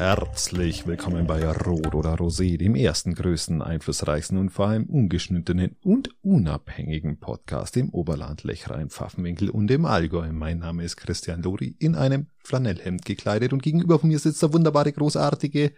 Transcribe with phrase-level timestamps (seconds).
[0.00, 6.08] Herzlich willkommen bei Rot oder Rosé, dem ersten, größten, einflussreichsten und vor allem ungeschnittenen und
[6.22, 10.32] unabhängigen Podcast im Oberland, Lechrein, Pfaffenwinkel und im Allgäu.
[10.32, 14.54] Mein Name ist Christian Lori, in einem Flanellhemd gekleidet und gegenüber von mir sitzt der
[14.54, 15.74] wunderbare, großartige,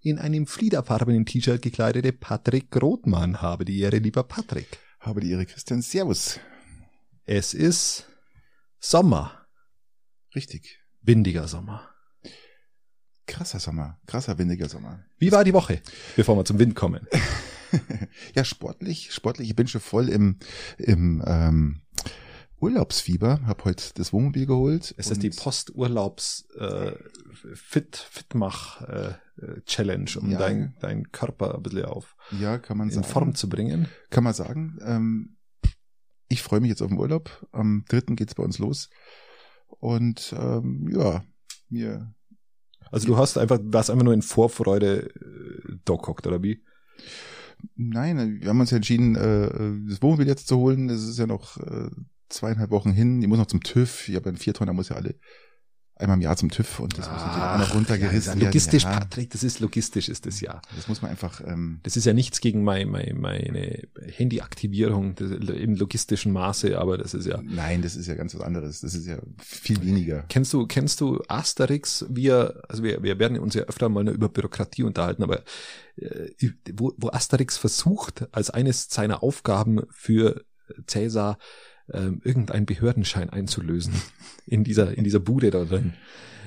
[0.00, 3.42] in einem fliederfarbenen T-Shirt gekleidete Patrick Rothmann.
[3.42, 4.78] Habe die Ehre, lieber Patrick.
[5.00, 5.82] Habe die Ehre, Christian.
[5.82, 6.40] Servus.
[7.26, 8.08] Es ist
[8.78, 9.46] Sommer.
[10.34, 10.80] Richtig.
[11.02, 11.90] Windiger Sommer.
[13.26, 15.04] Krasser Sommer, krasser windiger Sommer.
[15.18, 15.82] Wie war die Woche,
[16.14, 17.06] bevor wir zum Wind kommen?
[18.34, 19.48] ja, sportlich, sportlich.
[19.50, 20.38] Ich bin schon voll im,
[20.78, 21.82] im ähm,
[22.60, 23.40] Urlaubsfieber.
[23.46, 24.94] Hab heute das Wohnmobil geholt.
[24.96, 26.92] Es ist die Posturlaubs äh,
[29.42, 30.38] äh, um ja.
[30.38, 33.06] deinen dein Körper ein bisschen auf ja, kann man in sagen.
[33.06, 33.88] Form zu bringen.
[34.10, 34.78] Kann man sagen.
[34.82, 35.36] Ähm,
[36.28, 37.46] ich freue mich jetzt auf den Urlaub.
[37.52, 38.88] Am dritten geht's bei uns los.
[39.68, 41.24] Und ähm, ja,
[41.68, 42.14] mir
[42.90, 46.62] also du hast einfach, warst einfach nur in Vorfreude äh, dockhockt, oder wie?
[47.74, 50.88] Nein, wir haben uns ja entschieden, äh, das Wohnmobil jetzt zu holen.
[50.88, 51.90] Das ist ja noch äh,
[52.28, 53.22] zweieinhalb Wochen hin.
[53.22, 54.08] Ich muss noch zum TÜV.
[54.08, 55.14] Ich habe einen Viertonner, muss ja alle
[55.96, 59.00] einmal im Jahr zum TÜV und das muss natürlich auch noch runtergerissen ja, Logistisch, werden.
[59.00, 60.60] Patrick, das ist logistisch, ist das ja.
[60.74, 61.40] Das muss man einfach.
[61.44, 67.14] Ähm, das ist ja nichts gegen mein, mein, meine Handyaktivierung im logistischen Maße, aber das
[67.14, 67.40] ist ja.
[67.42, 68.80] Nein, das ist ja ganz was anderes.
[68.82, 70.24] Das ist ja viel weniger.
[70.28, 72.04] Kennst du, kennst du Asterix?
[72.10, 75.42] Wir, also wir, wir werden uns ja öfter mal nur über Bürokratie unterhalten, aber
[75.96, 76.30] äh,
[76.74, 80.44] wo, wo Asterix versucht, als eines seiner Aufgaben für
[80.86, 81.38] Cäsar
[81.92, 83.94] ähm, irgendeinen Behördenschein einzulösen
[84.46, 85.94] in dieser in dieser Bude da drin.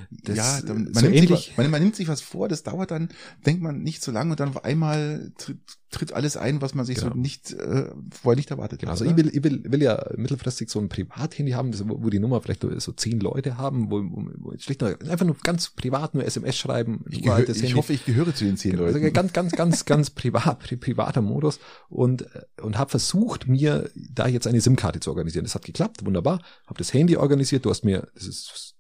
[0.09, 2.63] Das, ja, dann, man, so nimmt ähnlich, sich, man, man, nimmt sich was vor, das
[2.63, 3.09] dauert dann,
[3.45, 5.59] denkt man nicht so lange und dann auf einmal tritt,
[5.91, 7.13] tritt alles ein, was man sich genau.
[7.13, 8.91] so nicht äh, vorher nicht erwartet genau.
[8.91, 9.01] hat.
[9.01, 12.41] Also ich will, ich will, will ja mittelfristig so ein Privathandy haben, wo die Nummer
[12.41, 16.23] vielleicht so zehn Leute haben, wo, wo, wo schlicht nur, einfach nur ganz privat nur
[16.25, 17.03] SMS schreiben.
[17.09, 18.97] Ich, gehör, ich hoffe, ich gehöre zu den zehn genau, Leuten.
[18.97, 22.25] Also ganz, ganz, ganz, ganz privat, pri privater Modus und
[22.61, 25.45] und habe versucht, mir da jetzt eine SIM-Karte zu organisieren.
[25.45, 26.41] Das hat geklappt, wunderbar.
[26.67, 27.66] Habe das Handy organisiert.
[27.66, 28.75] Du hast mir, das ist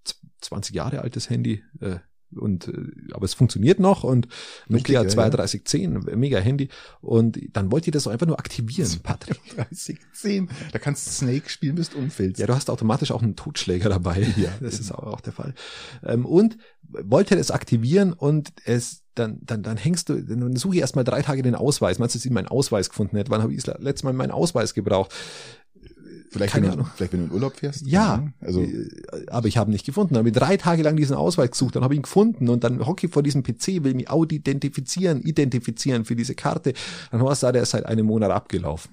[0.49, 1.99] 20 Jahre altes Handy, äh,
[2.35, 4.27] und äh, aber es funktioniert noch und
[4.67, 6.15] Nokia Richtig, 3210, ja.
[6.15, 6.69] mega Handy
[7.01, 9.39] und dann wollt ihr das einfach nur aktivieren, Patrick.
[9.55, 12.39] 3210, da kannst du Snake spielen, bis du umfällst.
[12.39, 14.27] Ja, du hast automatisch auch einen Totschläger dabei.
[14.39, 15.53] Ja, das ist auch der Fall.
[16.03, 20.81] Ähm, und wollte das aktivieren und es dann dann dann hängst du dann suche ich
[20.81, 21.99] erstmal drei Tage den Ausweis.
[21.99, 23.31] Meinst du, dass ich meinen Ausweis gefunden hätte?
[23.31, 25.13] Wann habe ich das letzte Mal meinen Ausweis gebraucht?
[26.31, 27.87] Vielleicht, Keine wenn du, vielleicht wenn du in Urlaub fährst?
[27.87, 28.89] Ja, also äh,
[29.27, 30.13] aber ich habe ihn nicht gefunden.
[30.13, 32.63] Dann habe ich drei Tage lang diesen Ausweis gesucht, dann habe ich ihn gefunden und
[32.63, 36.73] dann hocke ich vor diesem PC, will mich identifizieren, identifizieren für diese Karte.
[37.11, 38.91] Dann hast du, der ist seit einem Monat abgelaufen.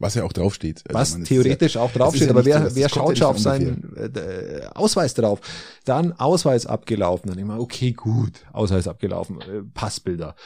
[0.00, 0.84] Was ja auch draufsteht.
[0.86, 3.96] Also Was theoretisch ja, auch draufsteht, ja aber wer, so, wer schaut schon auf seinen
[3.96, 5.40] äh, Ausweis drauf?
[5.84, 7.30] Dann Ausweis abgelaufen.
[7.30, 10.36] Dann immer, okay, gut, Ausweis abgelaufen, äh, Passbilder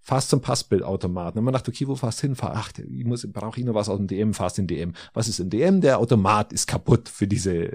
[0.00, 1.38] fast zum Passbildautomaten.
[1.38, 2.36] Und man dachte, okay, wo fast hin?
[2.40, 4.94] Ach, ich muss, brauche ich noch was aus dem DM, fast in DM.
[5.12, 5.80] Was ist in DM?
[5.80, 7.70] Der Automat ist kaputt für diese,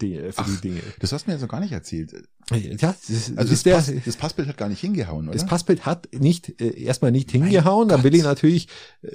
[0.00, 0.80] die, für Ach, die Dinge.
[1.00, 2.12] Das hast du mir ja so gar nicht erzählt.
[2.50, 5.32] Ja, das, also das, der, Pass, das, Passbild hat gar nicht hingehauen, oder?
[5.36, 8.68] Das Passbild hat nicht, äh, erstmal nicht hingehauen, dann will ich natürlich,
[9.02, 9.08] äh,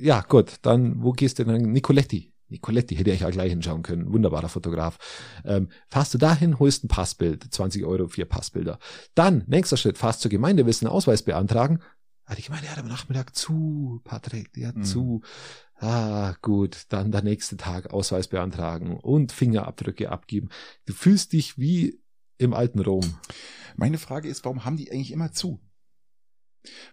[0.00, 1.72] ja, gut, dann, wo gehst du denn?
[1.72, 2.29] Nicoletti.
[2.50, 4.12] Nicoletti hätte ich ja gleich hinschauen können.
[4.12, 4.98] Wunderbarer Fotograf.
[5.44, 8.78] Ähm, fahrst du dahin, holst ein Passbild, 20 Euro, vier Passbilder.
[9.14, 11.80] Dann, nächster Schritt, fahrst zur Gemeinde, willst einen Ausweis beantragen.
[12.24, 14.84] Ah, die Gemeinde hat am Nachmittag zu, Patrick, die hat mhm.
[14.84, 15.22] zu.
[15.74, 20.50] Ah, gut, dann der nächste Tag Ausweis beantragen und Fingerabdrücke abgeben.
[20.84, 22.00] Du fühlst dich wie
[22.38, 23.16] im alten Rom.
[23.76, 25.60] Meine Frage ist, warum haben die eigentlich immer zu?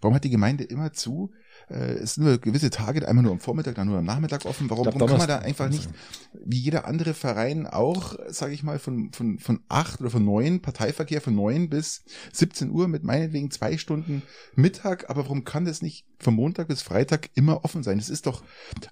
[0.02, 1.32] Warum hat die Gemeinde immer zu?
[1.70, 4.70] Äh, es sind nur gewisse Tage, einmal nur am Vormittag, dann nur am Nachmittag offen.
[4.70, 5.90] Warum, glaub, warum kann man da einfach nicht,
[6.46, 10.62] wie jeder andere Verein auch, sage ich mal, von, von, von acht oder von neun,
[10.62, 12.04] Parteiverkehr von neun bis
[12.34, 14.24] 17 Uhr mit meinetwegen zwei Stunden
[14.56, 17.98] Mittag, aber warum kann das nicht von Montag bis Freitag immer offen sein?
[17.98, 18.44] Das ist doch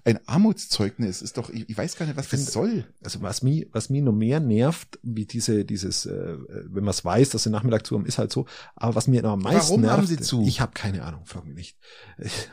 [0.04, 2.84] ein Armutszeugnis, ist doch, ich, ich weiß gar nicht, was das soll.
[3.02, 7.04] Also was mich, was mich noch mehr nervt, wie diese, dieses, äh, wenn man es
[7.04, 9.60] weiß, dass sie Nachmittag zu haben, ist halt so, aber was mir noch am meisten
[9.60, 10.42] Warum nervt, haben sie zu?
[10.46, 11.76] ich habe keine Ahnung, frag mich nicht.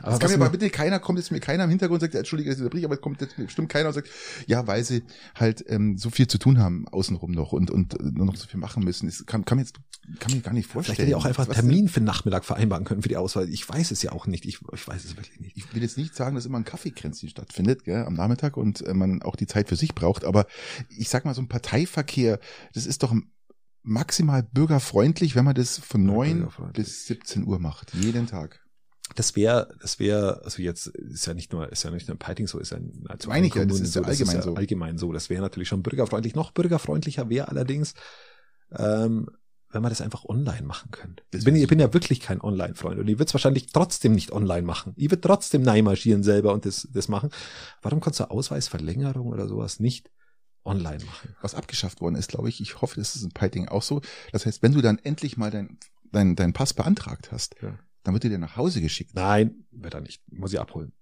[0.00, 2.14] Aber das kann mir aber bitte keiner, kommt jetzt mir keiner im Hintergrund und sagt,
[2.14, 4.08] entschuldige, das ist Brief, aber es kommt jetzt bestimmt keiner und sagt,
[4.46, 5.04] ja, weil sie
[5.34, 8.60] halt ähm, so viel zu tun haben außenrum noch und, und nur noch so viel
[8.60, 9.06] machen müssen.
[9.06, 9.74] Das kann, kann mir jetzt
[10.18, 10.96] kann mir gar nicht vorstellen.
[10.96, 13.48] Vielleicht hätte ich auch einfach einen Termin für den Nachmittag vereinbaren können für die Auswahl.
[13.48, 14.44] Ich weiß es ja auch nicht.
[14.44, 15.56] Ich, ich weiß es wirklich nicht.
[15.56, 18.94] Ich will jetzt nicht sagen, dass immer ein Kaffeekränzchen stattfindet gell, am Nachmittag und äh,
[18.94, 20.46] man auch die Zeit für sich braucht, aber
[20.88, 22.38] ich sag mal, so ein Parteiverkehr,
[22.72, 23.14] das ist doch
[23.82, 28.64] maximal bürgerfreundlich, wenn man das von neun bis 17 Uhr macht, jeden Tag
[29.14, 32.18] das wäre, das wäre, also jetzt ist ja nicht nur, ist ja nicht nur ein
[32.18, 32.78] Piting so, ist ja
[33.08, 34.54] also meine ich ja, das ist ja allgemein ist ja so.
[34.54, 35.12] Allgemein so.
[35.12, 36.34] Das wäre natürlich schon bürgerfreundlich.
[36.34, 37.94] Noch bürgerfreundlicher wäre allerdings,
[38.76, 39.28] ähm,
[39.74, 41.22] wenn man das einfach online machen könnte.
[41.32, 44.32] Ich bin, ich bin ja wirklich kein Online-Freund und ich würde es wahrscheinlich trotzdem nicht
[44.32, 44.94] online machen.
[44.96, 47.30] Ich würde trotzdem neimarschieren selber und das, das machen.
[47.82, 50.10] Warum kannst du Ausweisverlängerung oder sowas nicht
[50.64, 51.34] online machen?
[51.42, 54.00] Was abgeschafft worden ist, glaube ich, ich hoffe, das ist in Piting auch so.
[54.32, 55.78] Das heißt, wenn du dann endlich mal dein,
[56.12, 57.78] dein, dein Pass beantragt hast, ja.
[58.04, 59.14] dann wird dir nach Hause geschickt.
[59.14, 60.22] Nein, wird er nicht.
[60.30, 60.92] Muss ich abholen.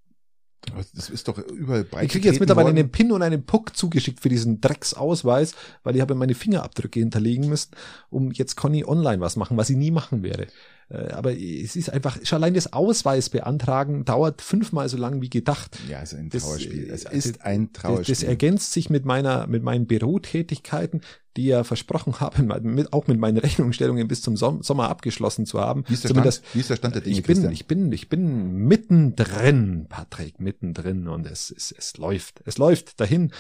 [0.95, 2.05] Das ist doch überall bei.
[2.05, 2.79] Ich kriege jetzt mittlerweile worden.
[2.79, 7.49] einen Pin und einen Puck zugeschickt für diesen Drecksausweis, weil ich habe meine Fingerabdrücke hinterlegen
[7.49, 7.73] müssen,
[8.11, 10.47] um jetzt Conny online was machen, was ich nie machen werde.
[10.93, 15.31] Äh, aber es ist einfach, schon allein das Ausweis beantragen dauert fünfmal so lang wie
[15.31, 15.79] gedacht.
[15.89, 16.89] Ja, es ist ein Trauerspiel.
[16.89, 18.13] Das, es ist ein Trauerspiel.
[18.13, 21.01] Das, das ergänzt sich mit meiner, mit meinen Bürotätigkeiten,
[21.37, 25.85] die ja versprochen haben, mit, auch mit meinen Rechnungsstellungen bis zum Sommer abgeschlossen zu haben.
[25.89, 28.09] Wie ist der, Stand, wie ist der Stand der Dinge, ich bin, ich bin, ich
[28.09, 33.33] bin mittendrin, Patrick, mittendrin und es, es, es läuft, es läuft dahin.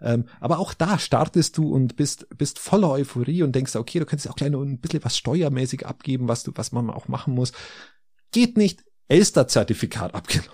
[0.00, 4.06] Ähm, aber auch da startest du und bist, bist voller Euphorie und denkst, okay, du
[4.06, 7.34] könntest auch gleich noch ein bisschen was steuermäßig abgeben, was du, was man auch machen
[7.34, 7.52] muss.
[8.32, 10.52] Geht nicht, Elster-Zertifikat abgelaufen.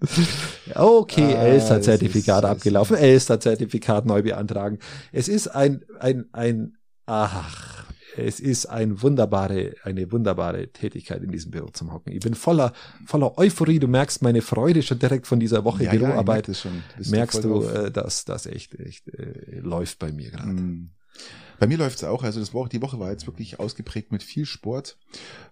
[0.74, 4.78] okay, ah, Elster-Zertifikat abgelaufen, Elster-Zertifikat neu beantragen.
[5.10, 7.86] Es ist ein, ein, ein, ach,
[8.16, 12.12] es ist ein wunderbare, eine wunderbare Tätigkeit in diesem Büro zum Hocken.
[12.12, 12.72] Ich bin voller,
[13.06, 13.78] voller Euphorie.
[13.78, 16.48] Du merkst meine Freude schon direkt von dieser Woche ja, Büroarbeit.
[16.48, 16.70] Ja,
[17.10, 20.52] merkst du, äh, dass das echt, echt äh, läuft bei mir gerade.
[20.52, 20.90] Mm.
[21.62, 22.24] Bei mir läuft's auch.
[22.24, 24.98] Also das Woche, die Woche war jetzt wirklich ausgeprägt mit viel Sport.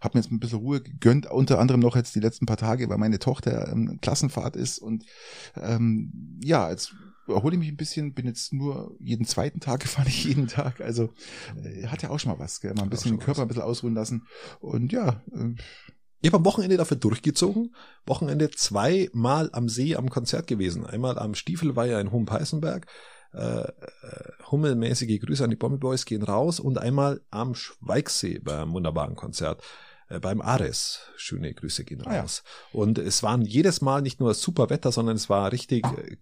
[0.00, 2.88] Hab mir jetzt ein bisschen Ruhe gegönnt, unter anderem noch jetzt die letzten paar Tage,
[2.88, 5.04] weil meine Tochter ähm, Klassenfahrt ist und
[5.54, 6.96] ähm, ja, jetzt
[7.28, 10.80] erhole ich mich ein bisschen, bin jetzt nur jeden zweiten Tag gefahren, nicht jeden Tag.
[10.80, 11.10] Also
[11.62, 12.74] äh, hat ja auch schon mal was, gell?
[12.74, 13.44] mal ein bisschen den Körper was.
[13.44, 14.26] ein bisschen ausruhen lassen.
[14.58, 15.54] Und ja, äh,
[16.22, 17.72] ich habe am Wochenende dafür durchgezogen.
[18.04, 20.84] Wochenende zweimal am See am Konzert gewesen.
[20.84, 22.88] Einmal am Stiefelweiher in Hohenpeißenberg
[23.32, 23.70] äh, äh,
[24.50, 29.62] hummelmäßige Grüße an die Bombe Boys gehen raus und einmal am Schweigsee beim wunderbaren Konzert
[30.08, 31.00] äh, beim Ares.
[31.16, 32.42] Schöne Grüße gehen raus.
[32.44, 32.80] Ah, ja.
[32.80, 36.16] Und es waren jedes Mal nicht nur super Wetter, sondern es war richtig äh,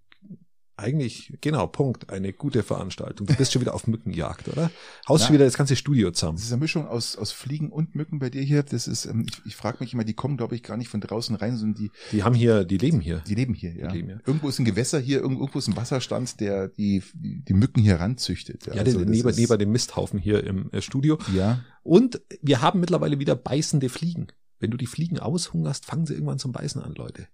[0.78, 3.26] eigentlich, genau, Punkt, eine gute Veranstaltung.
[3.26, 4.70] Du bist schon wieder auf Mückenjagd, oder?
[5.08, 6.36] Haust schon wieder das ganze Studio zusammen.
[6.36, 8.62] Das ist eine Mischung aus, aus Fliegen und Mücken bei dir hier.
[8.62, 11.00] Das ist, ähm, ich, ich frage mich immer, die kommen, glaube ich, gar nicht von
[11.00, 11.90] draußen rein, sondern die.
[12.12, 13.24] Die haben hier, die leben hier.
[13.26, 13.90] Die leben hier, ja.
[13.90, 14.20] Leben hier.
[14.24, 18.66] Irgendwo ist ein Gewässer hier, irgendwo ist ein Wasserstand, der die, die Mücken hier ranzüchtet.
[18.66, 21.18] Ja, ja also neben, neben dem Misthaufen hier im äh, Studio.
[21.34, 21.64] Ja.
[21.82, 24.28] Und wir haben mittlerweile wieder beißende Fliegen.
[24.60, 27.26] Wenn du die Fliegen aushungerst, fangen sie irgendwann zum Beißen an, Leute.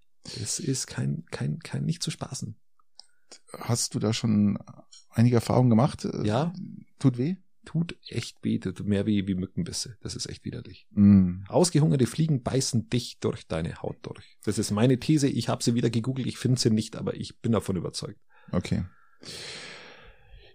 [0.42, 2.56] Es ist kein, kein, kein nicht zu spaßen.
[3.52, 4.58] Hast du da schon
[5.10, 6.06] einige Erfahrungen gemacht?
[6.22, 6.52] Ja.
[6.98, 7.36] Tut weh?
[7.64, 9.96] Tut echt weh, tut mehr weh wie Mückenbisse.
[10.02, 10.86] Das ist echt widerlich.
[10.90, 11.44] Mm.
[11.48, 14.36] Ausgehungerte Fliegen beißen dich durch deine Haut durch.
[14.44, 15.28] Das ist meine These.
[15.28, 16.26] Ich habe sie wieder gegoogelt.
[16.26, 18.20] Ich finde sie nicht, aber ich bin davon überzeugt.
[18.52, 18.84] Okay.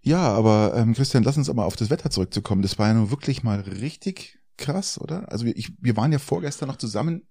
[0.02, 2.62] Ja, aber ähm, Christian, lass uns aber auf das Wetter zurückzukommen.
[2.62, 5.32] Das war ja nur wirklich mal richtig krass, oder?
[5.32, 7.28] Also wir, ich, wir waren ja vorgestern noch zusammen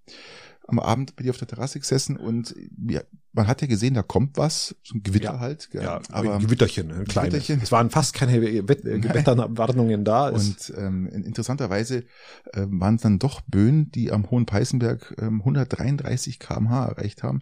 [0.69, 2.55] am Abend bin ich auf der Terrasse gesessen und
[2.87, 3.01] ja,
[3.33, 5.69] man hat ja gesehen, da kommt was, so ein Gewitter ja, halt.
[5.71, 5.83] Gell?
[5.83, 7.33] Ja, aber ein Gewitterchen, ein kleines.
[7.33, 7.61] Gewitterchen.
[7.61, 10.29] Es waren fast keine Gewitterwarnungen da.
[10.29, 12.05] Und ähm, interessanterweise
[12.53, 17.41] äh, waren es dann doch Böen, die am Hohen Peißenberg ähm, 133 kmh erreicht haben.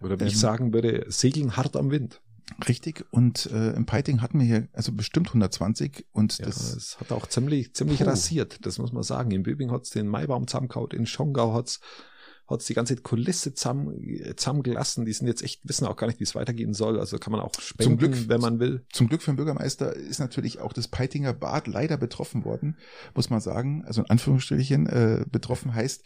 [0.00, 2.20] Oder wie ähm, ich sagen würde, segeln hart am Wind.
[2.66, 3.04] Richtig.
[3.10, 7.12] Und äh, im Piting hatten wir hier also bestimmt 120 und ja, das, das hat
[7.12, 8.66] auch ziemlich ziemlich rasiert.
[8.66, 9.30] Das muss man sagen.
[9.30, 11.80] In Böbing hat's den Maibaum zusammengehaut, in Schongau hat's
[12.50, 13.94] hat die ganze Kulisse zusammen,
[14.36, 15.04] zusammengelassen.
[15.04, 16.98] Die sind jetzt echt, wissen auch gar nicht, wie es weitergehen soll.
[16.98, 18.84] Also kann man auch spenden, Glück, wenn man will.
[18.92, 22.76] Zum Glück für den Bürgermeister ist natürlich auch das Peitinger Bad leider betroffen worden,
[23.14, 23.84] muss man sagen.
[23.86, 26.04] Also in Anführungsstrichen äh, betroffen heißt,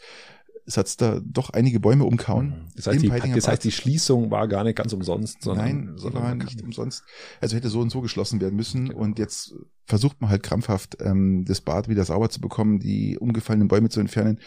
[0.67, 2.47] es hat da doch einige Bäume umkauen.
[2.47, 2.67] Mhm.
[2.75, 6.23] Das heißt, die, das heißt, die Schließung war gar nicht ganz umsonst, sondern, Nein, sondern
[6.23, 7.03] war nicht umsonst.
[7.39, 8.89] Also hätte so und so geschlossen werden müssen.
[8.89, 8.99] Genau.
[8.99, 9.53] Und jetzt
[9.85, 13.99] versucht man halt krampfhaft, ähm, das Bad wieder sauber zu bekommen, die umgefallenen Bäume zu
[13.99, 14.39] entfernen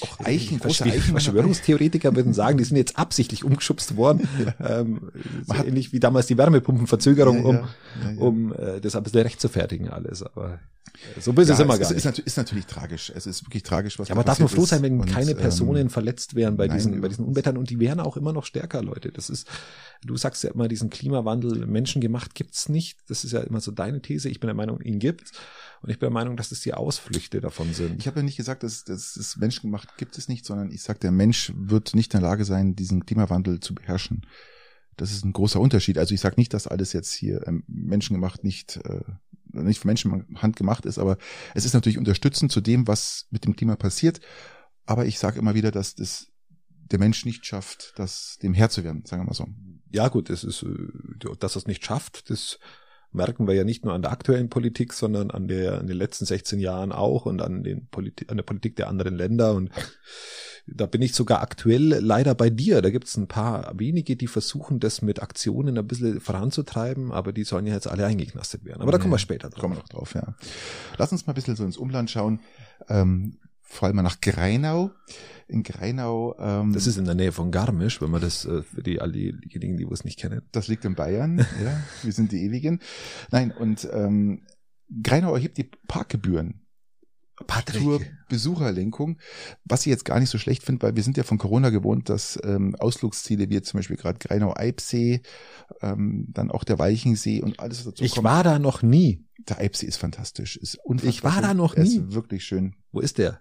[0.00, 1.00] auch Eichen, große Eichen.
[1.12, 4.28] Verschwörungstheoretiker würden sagen, die sind jetzt absichtlich umgeschubst worden.
[4.58, 4.80] ja.
[4.80, 5.10] ähm,
[5.46, 7.68] so ähnlich wie damals die Wärmepumpenverzögerung, um, ja,
[8.10, 10.22] ja, um äh, das ein bisschen recht zu fertigen alles.
[10.22, 10.60] Aber
[11.16, 12.18] äh, so böse ja, ist immer gar ist, nicht.
[12.18, 13.12] Ist, ist, natürlich tragisch.
[13.14, 15.82] Es ist wirklich tragisch, was ja, aber darf man froh sein, wenn und, keine Personen
[15.82, 18.44] ähm, verletzt wären bei nein, diesen, bei diesen Unwettern und die wären auch immer noch
[18.44, 19.10] stärker, Leute.
[19.10, 19.48] Das ist,
[20.04, 22.98] du sagst ja immer, diesen Klimawandel menschengemacht gibt's nicht.
[23.08, 24.28] Das ist ja immer so deine These.
[24.28, 25.32] Ich bin der Meinung, ihn gibt's.
[25.82, 27.98] Und ich bin der Meinung, dass es die Ausflüchte davon sind.
[27.98, 31.00] Ich habe ja nicht gesagt, dass, dass es menschengemacht gibt es nicht, sondern ich sage,
[31.00, 34.24] der Mensch wird nicht in der Lage sein, diesen Klimawandel zu beherrschen.
[34.96, 35.98] Das ist ein großer Unterschied.
[35.98, 39.00] Also ich sage nicht, dass alles jetzt hier ähm, menschengemacht nicht äh,
[39.52, 41.18] nicht von Menschenhand gemacht ist, aber
[41.54, 44.20] es ist natürlich unterstützend zu dem, was mit dem Klima passiert.
[44.86, 46.28] Aber ich sage immer wieder, dass das
[46.90, 49.46] der Mensch nicht schafft, das dem Herr zu werden, sagen wir mal so.
[49.90, 52.58] Ja gut, das ist, äh, dass er es nicht schafft, das
[53.12, 56.24] merken wir ja nicht nur an der aktuellen Politik, sondern an der, an den letzten
[56.24, 59.70] 16 Jahren auch und an den Politik, an der Politik der anderen Länder und
[60.66, 62.82] da bin ich sogar aktuell leider bei dir.
[62.82, 67.32] Da gibt es ein paar wenige, die versuchen, das mit Aktionen ein bisschen voranzutreiben, aber
[67.32, 68.82] die sollen ja jetzt alle eingeknastet werden.
[68.82, 69.60] Aber da kommen wir später drauf.
[69.60, 70.34] Kommen wir noch drauf, ja.
[70.98, 72.40] Lass uns mal ein bisschen so ins Umland schauen.
[72.88, 73.38] Ähm,
[73.72, 74.90] vor allem mal nach Greinau.
[75.48, 76.36] In Greinau.
[76.38, 79.12] Ähm, das ist in der Nähe von Garmisch, wenn man das äh, für die all
[79.12, 80.42] diejenigen, die es nicht kennen.
[80.52, 81.38] Das liegt in Bayern.
[81.38, 82.80] ja, wir sind die Ewigen.
[83.30, 84.42] Nein, und ähm,
[85.02, 86.60] Greinau erhebt die Parkgebühren.
[87.46, 87.82] Patrick.
[87.82, 89.18] zur Besucherlenkung,
[89.64, 92.08] was ich jetzt gar nicht so schlecht finde, weil wir sind ja von Corona gewohnt,
[92.08, 95.22] dass ähm, Ausflugsziele wie zum Beispiel gerade Greinau-Eibsee,
[95.80, 98.18] ähm, dann auch der Weichensee und alles dazu ich kommt.
[98.18, 99.24] Ich war da noch nie.
[99.48, 101.10] Der Eibsee ist fantastisch, ist unfassbar.
[101.10, 101.42] Ich war schön.
[101.42, 101.96] da noch nie.
[101.96, 102.76] Ist wirklich schön.
[102.92, 103.40] Wo ist der?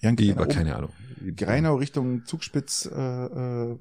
[0.00, 0.90] Ja, Greinau, keine Ahnung.
[1.36, 3.76] Greinau Richtung Zugspitz äh, äh,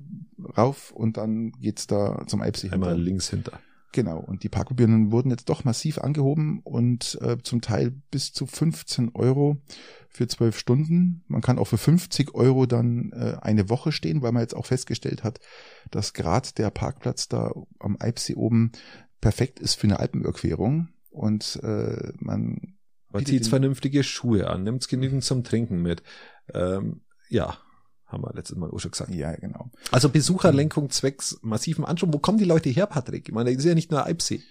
[0.57, 2.69] rauf und dann geht's da zum Eibsee.
[2.69, 3.03] Einmal hinter.
[3.03, 3.59] links hinter.
[3.93, 8.47] Genau, und die Parkgebühren wurden jetzt doch massiv angehoben und äh, zum Teil bis zu
[8.47, 9.61] 15 Euro
[10.09, 11.23] für zwölf Stunden.
[11.27, 14.65] Man kann auch für 50 Euro dann äh, eine Woche stehen, weil man jetzt auch
[14.65, 15.39] festgestellt hat,
[15.91, 18.71] dass gerade der Parkplatz da am Eibsee oben
[19.21, 22.75] perfekt ist für eine Alpenüberquerung und äh, man
[23.13, 26.03] man zieht vernünftige Schuhe an, nimmt genügend zum Trinken mit.
[26.53, 27.57] Ähm, ja,
[28.05, 29.13] haben wir letztes Mal auch schon gesagt.
[29.13, 29.71] Ja, genau.
[29.91, 32.13] Also Besucherlenkung zwecks massiven Anschub.
[32.13, 33.27] Wo kommen die Leute her, Patrick?
[33.27, 34.41] Ich meine, das ist ja nicht nur Eibsee.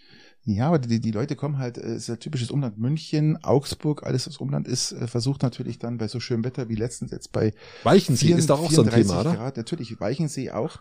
[0.44, 4.02] Ja, aber die, die Leute kommen halt, es äh, ist ja typisches Umland München, Augsburg,
[4.02, 7.30] alles was Umland ist, äh, versucht natürlich dann bei so schönem Wetter wie letztens jetzt
[7.30, 7.54] bei
[7.84, 9.34] Weichensee 4, ist doch auch so ein Thema, oder?
[9.34, 10.80] Grad, natürlich, Weichensee auch.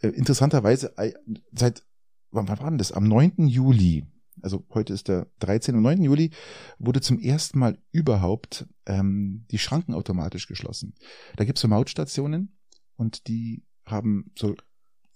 [0.00, 0.94] Äh, interessanterweise,
[1.52, 1.82] seit,
[2.30, 2.92] wann war denn das?
[2.92, 3.48] Am 9.
[3.48, 4.06] Juli
[4.42, 5.74] also heute ist der 13.
[5.76, 6.02] und 9.
[6.02, 6.30] Juli,
[6.78, 10.94] wurde zum ersten Mal überhaupt ähm, die Schranken automatisch geschlossen.
[11.36, 12.56] Da gibt's so Mautstationen
[12.96, 14.54] und die haben so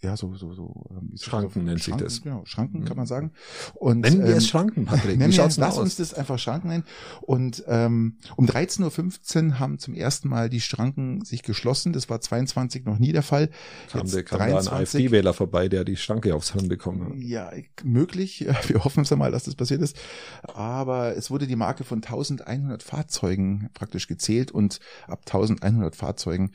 [0.03, 2.23] ja, so, so, so, ähm, Schranken so, nennt Schranken, sich das.
[2.23, 3.09] Genau, Schranken kann man mhm.
[3.09, 3.33] sagen.
[3.75, 5.19] Und, nennen wir ähm, es Schranken, Patrick.
[5.19, 6.85] Nennen wir, lass uns das einfach Schranken nennen.
[7.23, 11.95] Und ähm, um 13.15 Uhr haben zum ersten Mal die Schranken sich geschlossen.
[11.95, 13.49] Das war 22 noch nie der Fall.
[13.91, 17.03] Kam, Jetzt der, kam 23, da ein AfD-Wähler vorbei, der die Schranke aufs Hirn bekommen
[17.03, 17.17] hat.
[17.17, 17.51] Ja,
[17.83, 18.47] möglich.
[18.67, 19.97] Wir hoffen es mal, dass das passiert ist.
[20.43, 26.53] Aber es wurde die Marke von 1100 Fahrzeugen praktisch gezählt und ab 1100 Fahrzeugen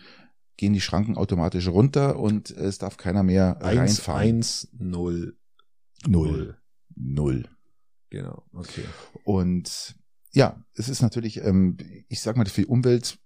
[0.58, 4.22] gehen die Schranken automatisch runter und es darf keiner mehr reinfahren.
[4.22, 5.36] 1, 0,
[6.08, 6.58] 0.
[6.96, 7.50] 0.
[8.10, 8.84] Genau, okay.
[9.24, 9.96] Und
[10.32, 11.78] ja, es ist natürlich, ähm,
[12.08, 13.18] ich sag mal, für die Umwelt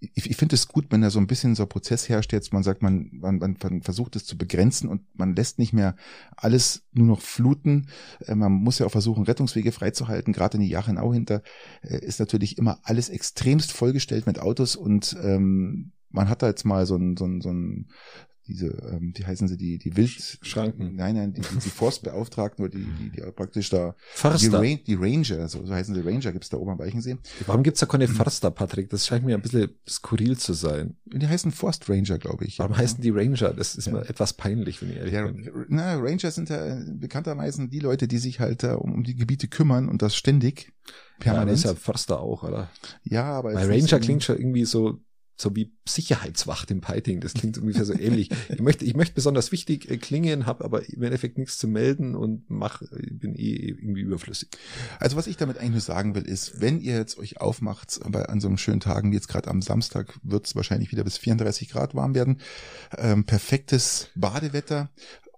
[0.00, 2.52] ich, ich finde es gut, wenn da so ein bisschen so ein Prozess herrscht, jetzt
[2.52, 5.96] man sagt, man, man, man versucht es zu begrenzen und man lässt nicht mehr
[6.36, 7.88] alles nur noch fluten.
[8.20, 10.32] Äh, man muss ja auch versuchen, Rettungswege freizuhalten.
[10.32, 11.42] Gerade in die Jachenau hinter
[11.82, 16.64] äh, ist natürlich immer alles extremst vollgestellt mit Autos und ähm, man hat da jetzt
[16.64, 17.88] mal so ein, so ein, so ein
[18.48, 20.94] diese, ähm, wie heißen sie, die, die Wildschranken.
[20.94, 23.96] Nein, nein, die, die, die Forstbeauftragten oder die, die, die praktisch da.
[24.12, 24.60] Förster.
[24.60, 27.16] Die, Ra die Ranger, so, so heißen sie Ranger, gibt's da oben am Weichensee.
[27.46, 28.90] Warum gibt's da keine Förster, Patrick?
[28.90, 30.96] Das scheint mir ein bisschen skurril zu sein.
[31.06, 32.58] Die heißen Forst Ranger, glaube ich.
[32.58, 32.78] Warum ja.
[32.78, 33.52] heißen die Ranger?
[33.52, 33.94] Das ist ja.
[33.94, 35.66] mir etwas peinlich, wenn ich ehrlich ja, bin.
[35.68, 39.48] Na, Ranger sind ja bekannterweise die Leute, die sich halt uh, um, um die Gebiete
[39.48, 40.72] kümmern und das ständig.
[41.18, 41.48] Permanent.
[41.48, 42.70] Ja, das ist ja Förster auch, oder?
[43.02, 43.54] Ja, aber.
[43.54, 45.00] Weil Ranger klingt schon irgendwie so
[45.36, 47.20] so wie Sicherheitswacht im Piting.
[47.20, 48.30] Das klingt ungefähr so ähnlich.
[48.48, 52.14] Ich möchte, ich möchte besonders wichtig äh, klingen, habe aber im Endeffekt nichts zu melden
[52.14, 54.48] und mach, bin eh irgendwie überflüssig.
[54.98, 58.24] Also was ich damit eigentlich nur sagen will, ist, wenn ihr jetzt euch aufmacht, bei
[58.24, 61.18] an so einem schönen Tagen wie jetzt gerade am Samstag, wird es wahrscheinlich wieder bis
[61.18, 62.40] 34 Grad warm werden.
[62.96, 64.90] Ähm, perfektes Badewetter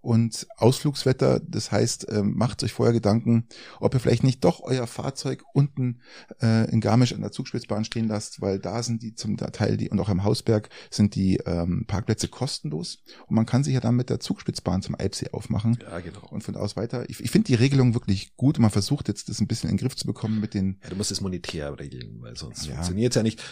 [0.08, 1.38] und Ausflugswetter.
[1.38, 3.46] Das heißt, ähm, macht euch vorher Gedanken,
[3.78, 6.00] ob ihr vielleicht nicht doch euer Fahrzeug unten
[6.40, 9.90] äh, in Garmisch an der Zugspitzbahn stehen lasst, weil da sind die zum Teil die
[9.90, 13.96] und auch am Hausberg sind die ähm, Parkplätze kostenlos und man kann sich ja dann
[13.96, 15.76] mit der Zugspitzbahn zum Alpsee aufmachen.
[15.82, 16.26] Ja, genau.
[16.30, 17.04] Und von aus weiter.
[17.10, 18.58] Ich, ich finde die Regelung wirklich gut.
[18.58, 20.78] Man versucht jetzt das ein bisschen in den Griff zu bekommen mit den.
[20.84, 22.76] Ja, du musst es monetär regeln, weil sonst ja.
[22.76, 23.42] funktioniert es ja nicht.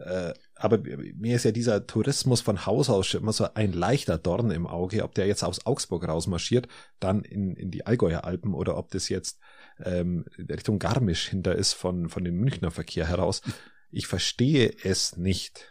[0.00, 4.50] Äh, aber mir ist ja dieser Tourismus von Haus aus immer so ein leichter Dorn
[4.50, 6.68] im Auge, ob der jetzt aus Augsburg rausmarschiert,
[7.00, 9.38] dann in, in die Allgäuer Alpen oder ob das jetzt
[9.82, 13.42] ähm, Richtung Garmisch hinter ist von, von dem Münchner Verkehr heraus.
[13.90, 15.66] Ich verstehe es nicht.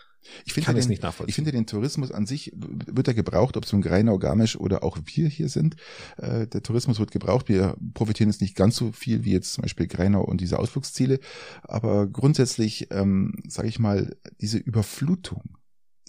[0.46, 1.30] Ich finde den, nicht nachvollziehen.
[1.30, 4.84] Ich finde den Tourismus an sich wird er gebraucht, ob es nun Greinau, Garmisch oder
[4.84, 5.76] auch wir hier sind.
[6.18, 7.50] Äh, der Tourismus wird gebraucht.
[7.50, 11.20] Wir profitieren jetzt nicht ganz so viel wie jetzt zum Beispiel Greinau und diese Ausflugsziele.
[11.64, 15.58] Aber grundsätzlich, ähm, sage ich mal, diese Überflutung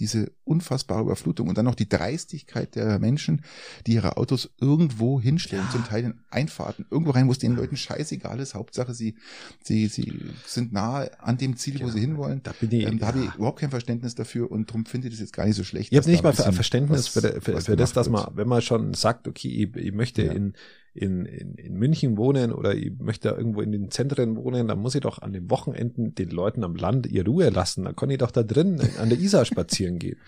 [0.01, 3.43] diese unfassbare Überflutung und dann noch die Dreistigkeit der Menschen,
[3.87, 5.71] die ihre Autos irgendwo hinstellen, ja.
[5.71, 8.55] zum Teil in Einfahrten, irgendwo rein, wo es den Leuten scheißegal ist.
[8.55, 9.15] Hauptsache, sie,
[9.63, 12.43] sie, sie sind nahe an dem Ziel, wo ja, sie hinwollen.
[12.43, 15.15] Da, bin ich, ähm, da habe ich überhaupt kein Verständnis dafür und darum finde ich
[15.15, 15.93] das jetzt gar nicht so schlecht.
[15.93, 18.95] Ich habe nicht mal Verständnis was, für, für, für das, dass man, wenn man schon
[18.95, 20.55] sagt, okay, ich, ich möchte in
[20.93, 24.95] in, in, in München wohnen oder ich möchte irgendwo in den Zentren wohnen, dann muss
[24.95, 27.85] ich doch an den Wochenenden den Leuten am Land ihr Ruhe lassen.
[27.85, 30.19] Dann kann ich doch da drin an der Isar spazieren gehen.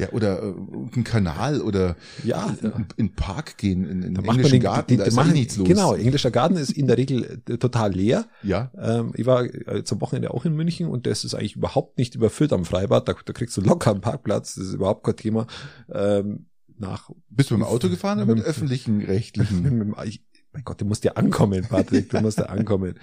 [0.00, 0.54] Ja, oder äh,
[0.96, 5.04] ein Kanal oder ja, in, in Park gehen, in, in englischen den, Garten, die, da
[5.04, 5.68] ist machen, eh nichts los.
[5.68, 8.24] Genau, englischer Garten ist in der Regel äh, total leer.
[8.42, 8.70] Ja.
[8.78, 12.14] Ähm, ich war äh, zum Wochenende auch in München und das ist eigentlich überhaupt nicht
[12.14, 13.08] überfüllt am Freibad.
[13.08, 15.46] Da, da kriegst du locker einen Parkplatz, das ist überhaupt kein Thema.
[15.92, 16.46] Ähm,
[16.80, 19.94] nach Bist du mit dem Auto gefahren oder mit öffentlichen, rechtlichen?
[20.04, 22.98] ich, mein Gott, du musst ja ankommen, Patrick, du musst ja ankommen.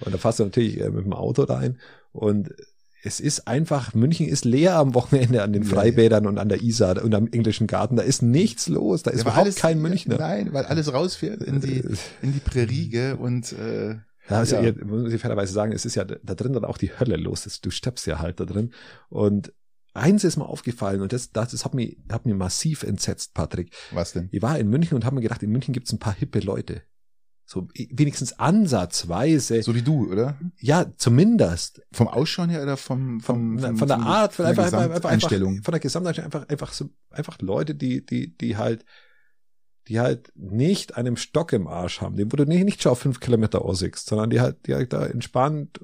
[0.00, 1.78] Und da fährst du natürlich äh, mit dem Auto rein
[2.12, 2.54] und
[3.04, 7.02] es ist einfach, München ist leer am Wochenende an den Freibädern und an der Isar
[7.02, 7.96] und am englischen Garten.
[7.96, 9.02] Da ist nichts los.
[9.02, 10.18] Da ist ja, überhaupt alles, kein Münchner.
[10.18, 11.82] Nein, weil alles rausfährt in die,
[12.22, 13.96] in die Prärie und äh,
[14.30, 14.72] ja, also ja.
[14.84, 17.60] muss ich fairerweise sagen, es ist ja da drin dann auch die Hölle los.
[17.60, 18.72] Du stirbst ja halt da drin.
[19.08, 19.52] Und
[19.94, 23.72] eins ist mir aufgefallen und das, das, das hat mich, hat mich massiv entsetzt, Patrick.
[23.92, 24.28] Was denn?
[24.32, 26.82] Ich war in München und habe mir gedacht, in München gibt's ein paar hippe Leute.
[27.44, 29.62] So wenigstens ansatzweise.
[29.62, 30.38] So wie du, oder?
[30.58, 31.82] Ja, zumindest.
[31.92, 35.10] Vom Ausschauen her oder vom, vom, vom von der vom, Art, von, einfach, einfach, einfach,
[35.10, 35.62] Einstellung.
[35.62, 38.86] von der Gesamteinstellung einfach, einfach so, einfach Leute, die, die, die halt,
[39.88, 43.00] die halt nicht einen Stock im Arsch haben, den wo du nicht, nicht schon auf
[43.00, 45.80] fünf Kilometer aussickst, sondern die halt, die halt da entspannt,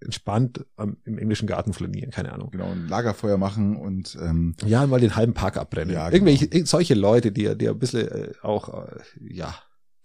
[0.00, 2.50] entspannt am, im englischen Garten flanieren, keine Ahnung.
[2.50, 5.94] Genau, ein Lagerfeuer machen und ähm, ja, mal den halben Park abbrennen.
[5.94, 6.26] Ja, genau.
[6.28, 9.54] Irgendwelche solche Leute, die, die ein bisschen äh, auch, äh, ja,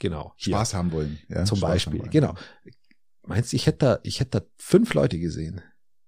[0.04, 0.34] Genau.
[0.36, 0.56] Hier.
[0.56, 1.18] Spaß haben wollen.
[1.30, 2.02] Ja, Zum Spaß Beispiel.
[2.10, 2.36] Genau.
[3.26, 5.62] Meinst du, ich hätte da, ich hätte da fünf Leute gesehen?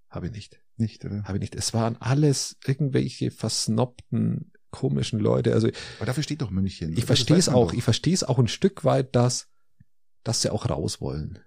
[0.09, 0.59] Habe ich nicht.
[0.75, 1.23] Nicht, oder?
[1.23, 1.55] Habe ich nicht.
[1.55, 5.53] Es waren alles irgendwelche versnobten, komischen Leute.
[5.53, 5.69] Also.
[5.95, 6.91] Aber dafür steht doch München.
[6.97, 7.69] Ich verstehe es auch.
[7.69, 7.77] Doch.
[7.77, 9.47] Ich verstehe es auch ein Stück weit, dass,
[10.25, 11.39] dass sie auch raus wollen.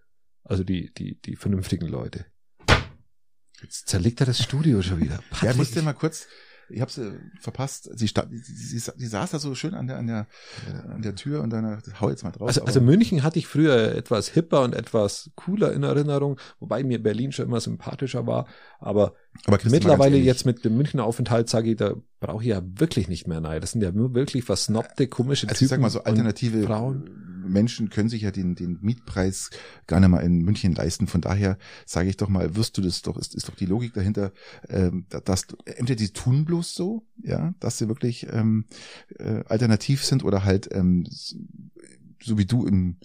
[0.49, 2.25] Also die, die, die vernünftigen Leute.
[3.63, 5.21] Jetzt zerlegt er das Studio schon wieder.
[5.31, 5.51] Patrick.
[5.51, 6.27] Ja, musste mal kurz,
[6.71, 7.91] ich habe sie verpasst.
[7.99, 10.27] Sie, sta sie, sie, sie saß da so schön an der, an der,
[10.89, 12.49] an der Tür und dann hau jetzt mal drauf.
[12.49, 17.03] Also, also München hatte ich früher etwas hipper und etwas cooler in Erinnerung, wobei mir
[17.03, 18.47] Berlin schon immer sympathischer war.
[18.79, 23.09] Aber, aber mittlerweile jetzt mit dem Münchner Aufenthalt sage ich, da brauche ich ja wirklich
[23.09, 23.61] nicht mehr nein.
[23.61, 25.65] Das sind ja nur wirklich versnobte, komische also Typen.
[25.65, 27.38] Ich sag mal so alternative Frauen.
[27.49, 29.51] Menschen können sich ja den, den Mietpreis
[29.87, 31.07] gar nicht mal in München leisten.
[31.07, 33.95] Von daher sage ich doch mal, wirst du das doch, ist, ist doch die Logik
[33.95, 34.33] dahinter,
[34.69, 38.65] ähm, dass entweder die tun bloß so, ja, dass sie wirklich ähm,
[39.19, 41.07] äh, alternativ sind oder halt ähm,
[42.23, 42.97] so wie du im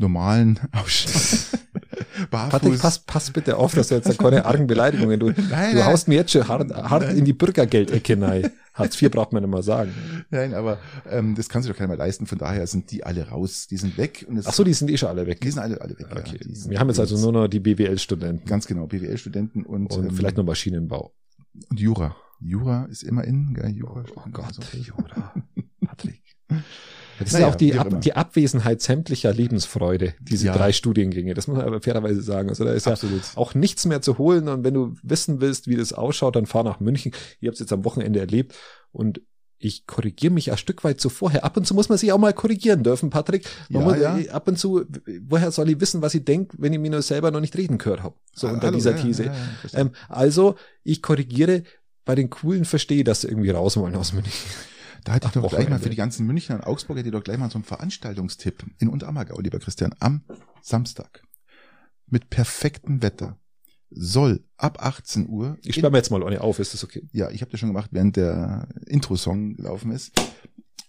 [0.00, 1.10] normalen Ausschau.
[2.30, 2.50] Barfuß.
[2.50, 6.08] Patrick, pass, pass bitte auf, dass du jetzt keine argen Beleidigungen, du, nein, du haust
[6.08, 8.50] mir jetzt schon hart, hart in die Bürgergeldecke rein.
[8.74, 9.92] Hartz IV braucht man immer sagen.
[10.30, 10.78] Nein, aber
[11.10, 13.78] ähm, das kann sich doch keiner mehr leisten, von daher sind die alle raus, die
[13.78, 14.26] sind weg.
[14.28, 15.40] Und Ach so, die sind eh schon alle weg.
[15.40, 16.06] Die sind alle, alle weg.
[16.10, 16.38] Okay.
[16.42, 18.46] Ja, Wir haben jetzt also nur noch die BWL-Studenten.
[18.46, 21.14] Ganz genau, BWL-Studenten und, und ähm, vielleicht noch Maschinenbau.
[21.70, 22.16] Und Jura.
[22.38, 23.70] Jura ist immer in, gell?
[23.70, 24.04] Jura.
[24.14, 24.62] Oh, oh Gott, so.
[24.76, 25.32] Jura.
[25.86, 26.22] Patrick.
[27.18, 30.56] Das naja, ist ja auch die, Ab, die Abwesenheit sämtlicher Lebensfreude, diese ja.
[30.56, 31.34] drei Studiengänge.
[31.34, 32.48] Das muss man aber fairerweise sagen.
[32.48, 33.22] Also da ist Absolut.
[33.22, 34.48] ja auch nichts mehr zu holen.
[34.48, 37.12] Und wenn du wissen willst, wie das ausschaut, dann fahr nach München.
[37.40, 38.54] Ich habe es jetzt am Wochenende erlebt
[38.92, 39.20] und
[39.58, 41.32] ich korrigiere mich ein Stück weit zuvor.
[41.42, 43.46] Ab und zu muss man sich auch mal korrigieren dürfen, Patrick.
[43.70, 44.18] Man ja, muss, ja.
[44.18, 44.84] Äh, ab und zu,
[45.22, 47.78] woher soll ich wissen, was ich denke, wenn ich mir nur selber noch nicht reden
[47.78, 48.16] gehört habe?
[48.34, 49.32] So ah, unter hallo, dieser ja, These.
[49.72, 51.62] Ähm, also, ich korrigiere,
[52.04, 54.32] bei den Coolen verstehe, dass sie irgendwie raus wollen aus München.
[55.06, 55.66] Da hätte ich doch Wochenende.
[55.66, 57.64] gleich mal für die ganzen Münchner und Augsburger, hätte ich doch gleich mal so einen
[57.64, 60.24] Veranstaltungstipp in Unterammergau, lieber Christian, am
[60.62, 61.22] Samstag.
[62.08, 63.38] Mit perfektem Wetter
[63.90, 65.58] soll ab 18 Uhr.
[65.62, 67.08] Ich sperre mir jetzt mal ohne auf, ist das okay?
[67.12, 70.10] Ja, ich habe das schon gemacht, während der Intro-Song gelaufen ist.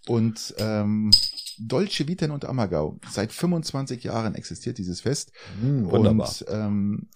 [0.07, 1.11] Und ähm,
[1.59, 2.99] Dolce Vita in Unterammergau.
[3.11, 5.31] Seit 25 Jahren existiert dieses Fest.
[5.61, 6.27] Mm, wunderbar.
[6.27, 7.09] Und ähm,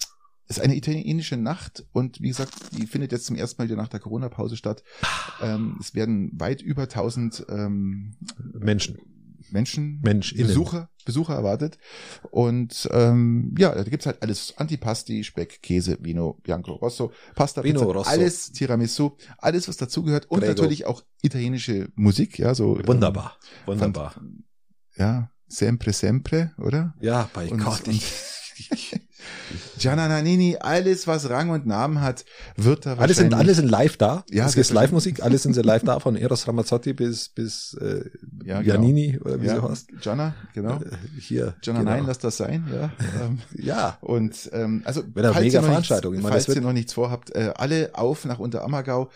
[0.58, 3.88] ist eine italienische Nacht und wie gesagt, die findet jetzt zum ersten Mal wieder nach
[3.88, 4.84] der Corona-Pause statt.
[5.42, 8.16] Ähm, es werden weit über 1000 ähm,
[8.54, 8.98] Menschen.
[9.52, 11.78] Menschen, Mensch, Besucher, Besucher erwartet.
[12.30, 17.82] Und ähm, ja, da gibt's halt alles Antipasti, Speck, Käse, Vino, Bianco Rosso, Pasta, Vino
[17.82, 18.10] Pizza, Rosso.
[18.10, 20.54] alles Tiramisu, alles was dazugehört und Prego.
[20.54, 24.12] natürlich auch italienische Musik, ja, so wunderbar, ähm, wunderbar.
[24.12, 24.44] Fand,
[24.96, 26.96] ja, sempre sempre, oder?
[27.02, 27.88] Ja, bei und, Gott.
[27.88, 28.02] Und,
[29.78, 33.98] Gianna Nannini, alles was Rang und Namen hat, wird da Alle sind, alle sind live
[33.98, 34.24] da.
[34.30, 38.10] Ja, es ist Live-Musik, alle sind sie live da, von Eros Ramazzotti bis, bis äh,
[38.46, 38.74] ja, genau.
[38.74, 39.88] Janini oder wie ja, sie heißt.
[40.02, 40.76] Gianna, genau.
[40.76, 41.56] Äh, hier.
[41.62, 41.92] Gianna, genau.
[41.92, 42.92] nein, lass das sein, ja.
[43.22, 43.98] Ähm, ja.
[44.02, 47.52] Und ähm, also Wenn falls, mega ihr, noch nichts, falls ihr noch nichts vorhabt, äh,
[47.56, 49.10] alle auf nach Unterammergau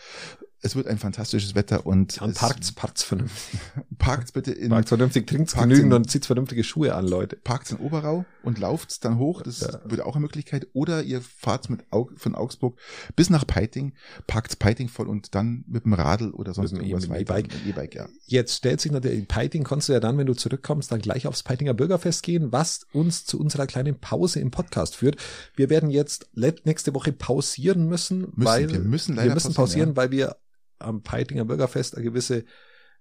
[0.65, 2.19] es wird ein fantastisches Wetter und.
[2.21, 3.59] und parkt's, parkt's vernünftig.
[3.99, 4.69] Parkt's bitte in.
[4.69, 7.35] Parkt's vernünftig, trinkt's genügend und zieht's vernünftige Schuhe an, Leute.
[7.35, 9.43] Parkt's in Oberau und lauft's dann hoch.
[9.43, 9.79] Das ja.
[9.85, 10.67] würde auch eine Möglichkeit.
[10.73, 12.79] Oder ihr fahrt mit Aug von Augsburg
[13.15, 13.93] bis nach Peiting,
[14.25, 17.37] parkt's Peiting voll und dann mit dem Radl oder sonst mit irgendwas weiter.
[17.65, 17.93] E-Bike.
[17.93, 18.07] ja.
[18.25, 21.43] Jetzt stellt sich natürlich, Peiting konntest du ja dann, wenn du zurückkommst, dann gleich aufs
[21.43, 25.17] Peitinger Bürgerfest gehen, was uns zu unserer kleinen Pause im Podcast führt.
[25.55, 29.89] Wir werden jetzt nächste Woche pausieren müssen, müssen weil wir müssen leider wir müssen pausieren,
[29.89, 29.95] ja.
[29.95, 30.37] weil wir
[30.79, 32.45] am Peitinger Bürgerfest eine gewisse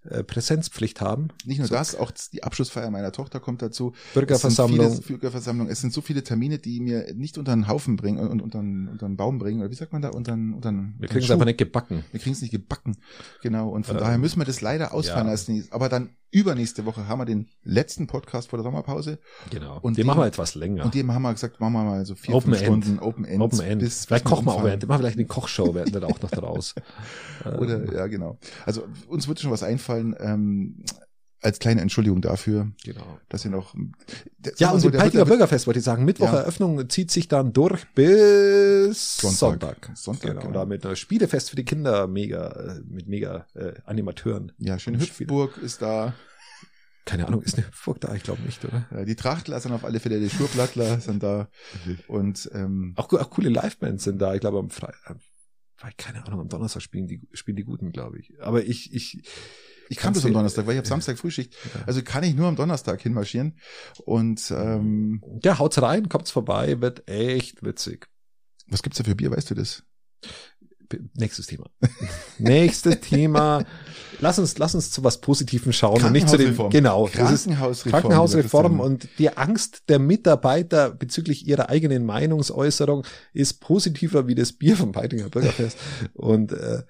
[0.07, 1.29] äh, Präsenzpflicht haben.
[1.47, 3.95] Nicht nur so, das, auch die Abschlussfeier meiner Tochter kommt dazu.
[4.13, 4.87] Bürgerversammlung.
[4.87, 5.69] Es Bürgerversammlung.
[5.69, 9.07] Es sind so viele Termine, die mir nicht unter den Haufen bringen und unter, unter
[9.07, 9.61] den Baum bringen.
[9.61, 10.11] Oder wie sagt man da?
[10.11, 12.05] Unter, unter Wir kriegen es einfach nicht gebacken.
[12.11, 12.99] Wir kriegen es nicht gebacken.
[13.43, 13.71] Genau.
[13.71, 15.33] Und von ähm, daher müssen wir das leider ausfallen ja.
[15.33, 15.67] lassen.
[15.71, 19.19] Aber dann übernächste Woche haben wir den letzten Podcast vor der Sommerpause.
[19.51, 19.79] Genau.
[19.81, 20.85] Und den, den machen wir etwas länger.
[20.85, 22.85] Und dem haben wir gesagt, machen wir mal so vier, Open fünf End.
[22.85, 23.41] Stunden Open End.
[23.41, 23.81] Open End.
[23.81, 26.31] Bis, vielleicht kochen wir auch während, machen wir vielleicht eine Kochshow werden dann auch noch
[26.31, 26.75] daraus.
[27.45, 28.39] Oder, ja, genau.
[28.67, 30.17] Also uns wird schon was einfallen.
[30.19, 30.85] Ähm,
[31.45, 33.21] als kleine Entschuldigung dafür, genau.
[33.29, 33.75] dass ihr noch.
[34.57, 36.05] Ja, und so, die Peitinger Bürgerfest wollte ich sagen.
[36.05, 36.89] Mittwocheröffnung ja.
[36.89, 39.39] zieht sich dann durch bis Sonntag.
[39.39, 39.91] Sonntag.
[39.95, 40.41] Sonntag genau.
[40.41, 40.53] genau.
[40.53, 44.53] Da mit einer Spielefest für die Kinder, mega, äh, mit mega äh, Animateuren.
[44.59, 46.15] Ja, schöne Hüpfburg ist da.
[47.05, 48.15] Keine Ahnung, ist eine Hüpfburg da?
[48.15, 48.87] Ich glaube nicht, oder?
[48.91, 51.49] Ja, die Trachtler sind auf alle Fälle, die Schurblattler sind da.
[52.09, 54.35] Und ähm, auch, auch coole Livebands sind da.
[54.35, 55.19] Ich glaube am Freitag,
[55.99, 58.33] keine Ahnung, am Donnerstag spielen die, spielen die Guten, glaube ich.
[58.41, 59.23] Aber ich, ich,
[59.89, 61.55] ich kann das am Donnerstag, weil ich habe Samstag Frühschicht.
[61.87, 63.59] Also kann ich nur am Donnerstag hinmarschieren.
[64.05, 68.09] Und ähm, ja, haut's rein, kommt's vorbei, wird echt witzig.
[68.69, 69.83] Was gibt's da für Bier, weißt du das?
[71.15, 71.67] Nächstes Thema.
[72.39, 73.65] Nächstes Thema.
[74.21, 77.07] Lass uns, lass uns zu was Positivem schauen und nicht zu dem, genau.
[77.07, 77.91] Krankenhausreform.
[77.91, 84.77] Krankenhausreform und die Angst der Mitarbeiter bezüglich ihrer eigenen Meinungsäußerung ist positiver wie das Bier
[84.77, 85.79] vom Peitinger Bürgerfest.
[86.13, 86.83] Und, äh,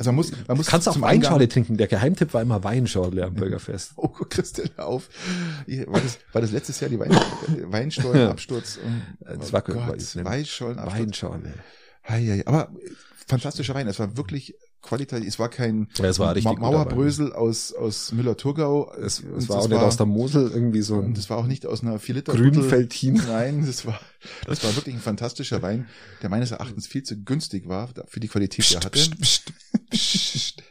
[0.00, 1.76] also man muss, man muss kannst auch Weinschorle trinken.
[1.76, 3.92] Der Geheimtipp war immer Weinschorle am Bürgerfest.
[3.96, 5.10] Oh, Christian, auf.
[5.66, 7.10] War das, war das letztes Jahr die Wein,
[7.66, 8.78] Weinstollenabsturz?
[9.20, 10.98] das war oh Gott, Weinschollenabsturz.
[10.98, 11.54] Weinschorle.
[12.46, 12.70] Aber
[13.26, 13.88] fantastischer Wein.
[13.88, 15.26] Es war wirklich qualitativ.
[15.26, 18.92] Es war kein ja, es war Ma Mauerbrösel aus, aus Müller-Thurgau.
[18.94, 20.96] Es, es war auch nicht war, aus der Mosel irgendwie so.
[20.96, 23.14] Und es war auch nicht aus einer 4 Liter Grünfeldin.
[23.14, 24.00] Nein, das war,
[24.46, 25.86] das war wirklich ein fantastischer Wein,
[26.22, 28.98] der meines Erachtens viel zu günstig war für die Qualität, die er hatte.
[29.20, 29.52] Psst,
[29.90, 30.62] psst.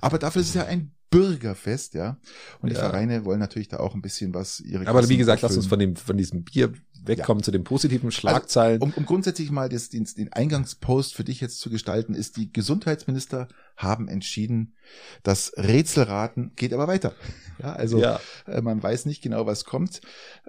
[0.00, 2.18] Aber dafür ist es ja ein Bürgerfest, ja.
[2.60, 2.80] Und die ja.
[2.80, 5.78] Vereine wollen natürlich da auch ein bisschen was ihre Aber wie gesagt, lass uns von
[5.78, 6.72] dem, von diesem Bier
[7.06, 7.44] wegkommen ja.
[7.44, 8.82] zu den positiven also, Schlagzeilen.
[8.82, 12.36] Also, um, um grundsätzlich mal das, den, den Eingangspost für dich jetzt zu gestalten, ist,
[12.36, 14.74] die Gesundheitsminister haben entschieden,
[15.22, 17.14] das Rätselraten geht aber weiter.
[17.62, 18.20] Ja, also ja.
[18.46, 20.00] Äh, man weiß nicht genau, was kommt.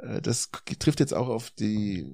[0.01, 2.05] Äh, das trifft jetzt auch auf die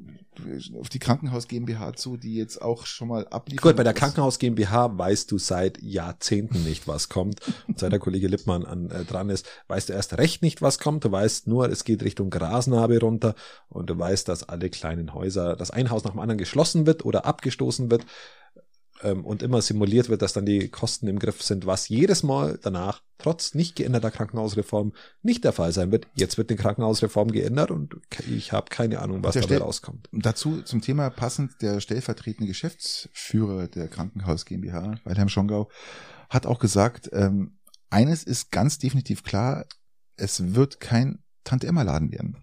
[0.80, 3.69] auf die Krankenhaus GmbH zu, die jetzt auch schon mal abliefern.
[3.71, 7.39] Gut, bei der Krankenhaus GmbH weißt du seit Jahrzehnten nicht, was kommt.
[7.67, 10.80] Und seit der Kollege Lippmann an, äh, dran ist, weißt du erst recht nicht, was
[10.80, 11.06] kommt.
[11.06, 13.36] Du weißt nur, es geht Richtung Grasnarbe runter
[13.69, 17.06] und du weißt, dass alle kleinen Häuser, dass ein Haus nach dem anderen geschlossen wird
[17.06, 18.06] oder abgestoßen wird
[19.03, 22.59] ähm, und immer simuliert wird, dass dann die Kosten im Griff sind, was jedes Mal
[22.61, 26.07] danach, trotz nicht geänderter Krankenhausreform, nicht der Fall sein wird.
[26.15, 27.95] Jetzt wird die Krankenhausreform geändert und
[28.29, 30.09] ich habe keine Ahnung, was dabei rauskommt.
[30.11, 35.69] Dazu zum Thema passend der stellvertretende Geschäftsführer der Krankenhaus GmbH, Wilhelm Schongau,
[36.29, 37.57] hat auch gesagt, ähm,
[37.89, 39.65] eines ist ganz definitiv klar,
[40.15, 42.37] es wird kein Tante-Emma-Laden werden.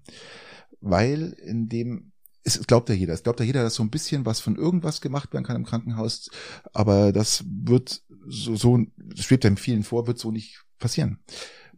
[0.80, 2.12] Weil in dem
[2.56, 3.14] es glaubt ja jeder.
[3.14, 5.64] Es glaubt ja jeder, dass so ein bisschen was von irgendwas gemacht werden kann im
[5.64, 6.30] Krankenhaus.
[6.72, 8.84] Aber das wird so, so
[9.14, 11.18] schwebt einem vielen vor, wird so nicht passieren.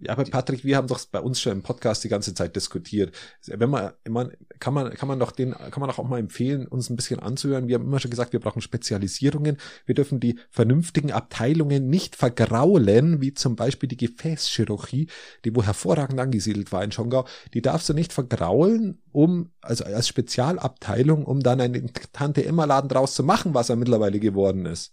[0.02, 3.14] Ja, aber Patrick, wir haben doch bei uns schon im Podcast die ganze Zeit diskutiert.
[3.46, 6.66] Wenn man, man kann man, kann man doch den, kann man doch auch mal empfehlen,
[6.66, 7.68] uns ein bisschen anzuhören.
[7.68, 9.58] Wir haben immer schon gesagt, wir brauchen Spezialisierungen.
[9.84, 15.08] Wir dürfen die vernünftigen Abteilungen nicht vergraulen, wie zum Beispiel die Gefäßchirurgie,
[15.44, 17.26] die wo hervorragend angesiedelt war in Schongau.
[17.52, 23.22] Die darfst du nicht vergraulen, um, also als Spezialabteilung, um dann einen Tante-Emma-Laden draus zu
[23.22, 24.92] machen, was er mittlerweile geworden ist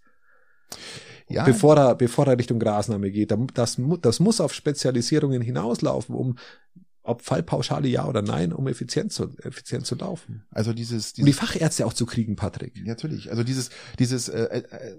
[1.30, 1.44] ja.
[1.44, 3.34] bevor er, bevor er Richtung Grasnahme geht.
[3.54, 6.38] Das, das muss auf Spezialisierungen hinauslaufen, um
[7.04, 10.44] ob Fallpauschale ja oder nein, um effizient zu, effizient zu laufen.
[10.52, 12.86] Also dieses, dieses um die Fachärzte auch zu kriegen, Patrick.
[12.86, 13.32] Natürlich.
[13.32, 14.98] Also dieses, dieses äh, äh,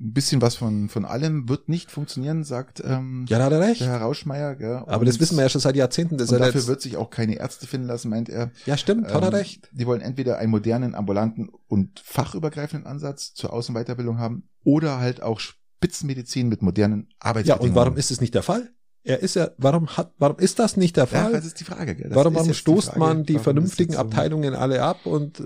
[0.00, 3.60] ein bisschen was von von allem wird nicht funktionieren, sagt ähm, ja, da hat er
[3.60, 3.80] recht.
[3.80, 4.56] der Herr Rauschmeier.
[4.56, 4.78] Gell?
[4.78, 6.18] Und, Aber das wissen wir ja schon seit Jahrzehnten.
[6.18, 6.66] Das und dafür jetzt...
[6.66, 8.50] wird sich auch keine Ärzte finden lassen, meint er.
[8.66, 9.70] Ja, stimmt, hat er ähm, recht.
[9.72, 14.98] Die wollen entweder einen modernen, ambulanten und fachübergreifenden Ansatz zur Aus- und Weiterbildung haben oder
[14.98, 15.40] halt auch
[15.84, 17.66] Spitzenmedizin mit modernen Arbeitsbedingungen.
[17.66, 18.70] Ja, und warum ist es nicht der Fall?
[19.06, 21.30] er ist ja, warum hat, warum ist das nicht der Fall?
[21.30, 21.94] Ja, das ist die Frage.
[21.94, 22.08] Gell?
[22.08, 25.44] Das warum warum stoßt die man die vernünftigen Abteilungen alle ab und äh,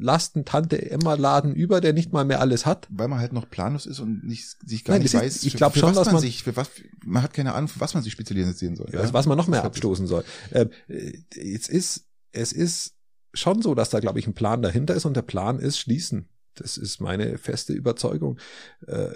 [0.00, 2.86] lasten Tante Emma Laden über, der nicht mal mehr alles hat?
[2.90, 5.56] Weil man halt noch planlos ist und nicht, sich gar Nein, nicht weiß, ist, ich
[5.56, 6.70] glaube schon, dass man, sich, für was,
[7.04, 8.88] man hat keine Ahnung, für was man sich spezialisieren soll.
[8.92, 9.12] Ja, ja?
[9.12, 10.22] was man noch mehr abstoßen soll.
[10.52, 12.94] Ähm, es ist, es ist
[13.32, 16.28] schon so, dass da, glaube ich, ein Plan dahinter ist und der Plan ist schließen.
[16.54, 18.38] Das ist meine feste Überzeugung.
[18.86, 19.08] Äh,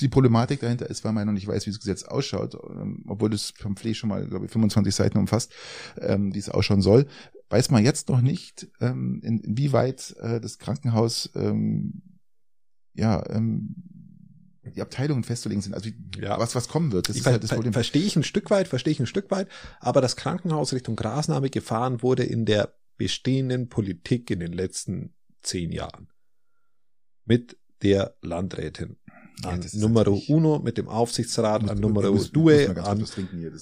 [0.00, 3.30] die Problematik dahinter ist, weil man noch nicht weiß, wie das Gesetz ausschaut, ähm, obwohl
[3.30, 5.52] das Pamphlet schon mal, glaube ich, 25 Seiten umfasst,
[5.98, 7.06] ähm, wie es ausschauen soll,
[7.48, 12.02] weiß man jetzt noch nicht, ähm, in, inwieweit äh, das Krankenhaus ähm,
[12.94, 13.74] ja ähm,
[14.62, 16.38] die Abteilungen festzulegen sind, also ja.
[16.38, 17.08] was was kommen wird.
[17.08, 17.72] Das ich ist halt das Problem.
[17.72, 19.48] Verstehe ich ein Stück weit, verstehe ich ein Stück weit,
[19.80, 25.72] aber das Krankenhaus Richtung Grasnahme gefahren wurde in der bestehenden Politik in den letzten zehn
[25.72, 26.08] Jahren
[27.24, 28.98] mit der Landrätin
[29.42, 33.04] an ja, Numero Uno mit dem Aufsichtsrat, an Numero Due, an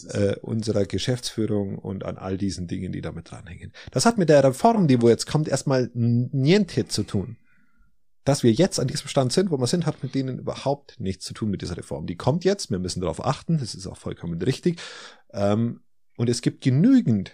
[0.09, 3.73] äh, unserer Geschäftsführung und an all diesen Dingen, die damit dranhängen.
[3.91, 7.37] Das hat mit der Reform, die wo jetzt kommt, erstmal niente zu tun.
[8.25, 11.25] Dass wir jetzt an diesem Stand sind, wo wir sind, hat mit denen überhaupt nichts
[11.25, 12.07] zu tun mit dieser Reform.
[12.07, 14.81] Die kommt jetzt, wir müssen darauf achten, das ist auch vollkommen richtig.
[15.33, 15.81] Ähm,
[16.17, 17.33] und es gibt genügend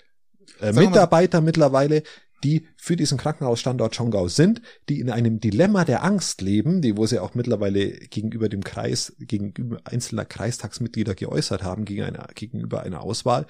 [0.61, 2.03] äh, Mitarbeiter mittlerweile,
[2.43, 7.07] die für diesen Krankenhausstandort Chongao sind, die in einem Dilemma der Angst leben, die wo
[7.07, 13.03] sie auch mittlerweile gegenüber dem Kreis, gegenüber einzelner Kreistagsmitglieder geäußert haben, gegen eine, gegenüber einer
[13.03, 13.47] Auswahl,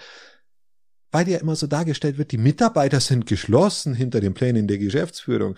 [1.10, 5.54] weil ja immer so dargestellt wird, die Mitarbeiter sind geschlossen hinter den Plänen der Geschäftsführung.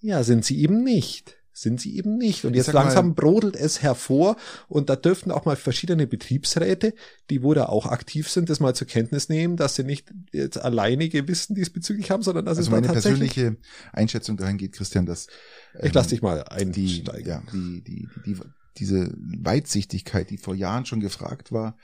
[0.00, 2.44] Ja, sind sie eben nicht sind sie eben nicht.
[2.44, 4.36] Und jetzt langsam mal, brodelt es hervor
[4.68, 6.94] und da dürften auch mal verschiedene Betriebsräte,
[7.28, 10.58] die wo da auch aktiv sind, das mal zur Kenntnis nehmen, dass sie nicht jetzt
[10.58, 13.56] alleinige Wissen diesbezüglich haben, sondern dass also es meine persönliche
[13.92, 15.26] Einschätzung dahin geht, Christian, dass
[15.74, 17.24] ähm, ich lass dich mal einsteigen.
[17.24, 18.40] Die, ja, die, die, die, die,
[18.78, 21.76] diese Weitsichtigkeit, die vor Jahren schon gefragt war,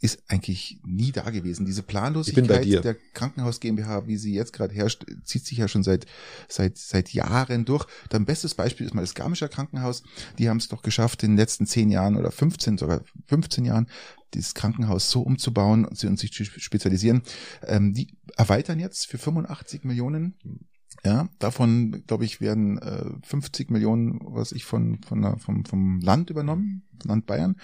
[0.00, 1.66] ist eigentlich nie da gewesen.
[1.66, 6.06] Diese Planlosigkeit der Krankenhaus GmbH, wie sie jetzt gerade herrscht, zieht sich ja schon seit
[6.48, 7.86] seit seit Jahren durch.
[8.08, 10.02] Dein bestes Beispiel ist mal das Garmischer Krankenhaus.
[10.38, 13.88] Die haben es doch geschafft, in den letzten zehn Jahren oder 15, sogar 15 Jahren,
[14.34, 17.22] dieses Krankenhaus so umzubauen und, und sich zu spezialisieren.
[17.62, 20.36] Ähm, die erweitern jetzt für 85 Millionen
[21.04, 26.00] ja, davon, glaube ich, werden äh, 50 Millionen, was ich von, von der, vom, vom
[26.00, 27.56] Land übernommen, Land Bayern.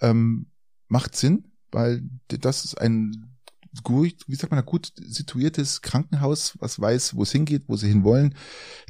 [0.00, 0.46] Ähm,
[0.88, 3.38] macht Sinn, weil das ist ein
[3.82, 8.34] gut, wie sagt man, gut situiertes Krankenhaus, was weiß, wo es hingeht, wo sie hinwollen.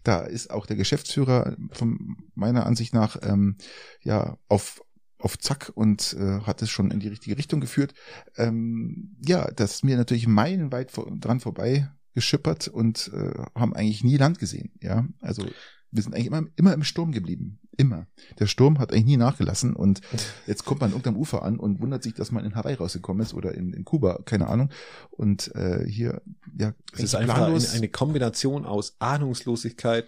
[0.04, 3.56] Da ist auch der Geschäftsführer von meiner Ansicht nach ähm,
[4.02, 4.82] ja auf
[5.20, 7.92] auf Zack und äh, hat es schon in die richtige Richtung geführt.
[8.36, 14.04] Ähm, ja, das ist mir natürlich meilenweit vor, dran vorbei geschippert und äh, haben eigentlich
[14.04, 14.72] nie Land gesehen.
[14.80, 15.44] Ja, also
[15.90, 17.58] wir sind eigentlich immer, immer im Sturm geblieben.
[17.76, 18.06] Immer.
[18.38, 20.00] Der Sturm hat eigentlich nie nachgelassen und
[20.46, 23.34] jetzt kommt man irgendeinem Ufer an und wundert sich, dass man in Hawaii rausgekommen ist
[23.34, 24.70] oder in, in Kuba, keine Ahnung.
[25.10, 26.20] Und äh, hier,
[26.58, 30.06] ja, es ist einfach eine, eine, Kombination aus Ahnungslosigkeit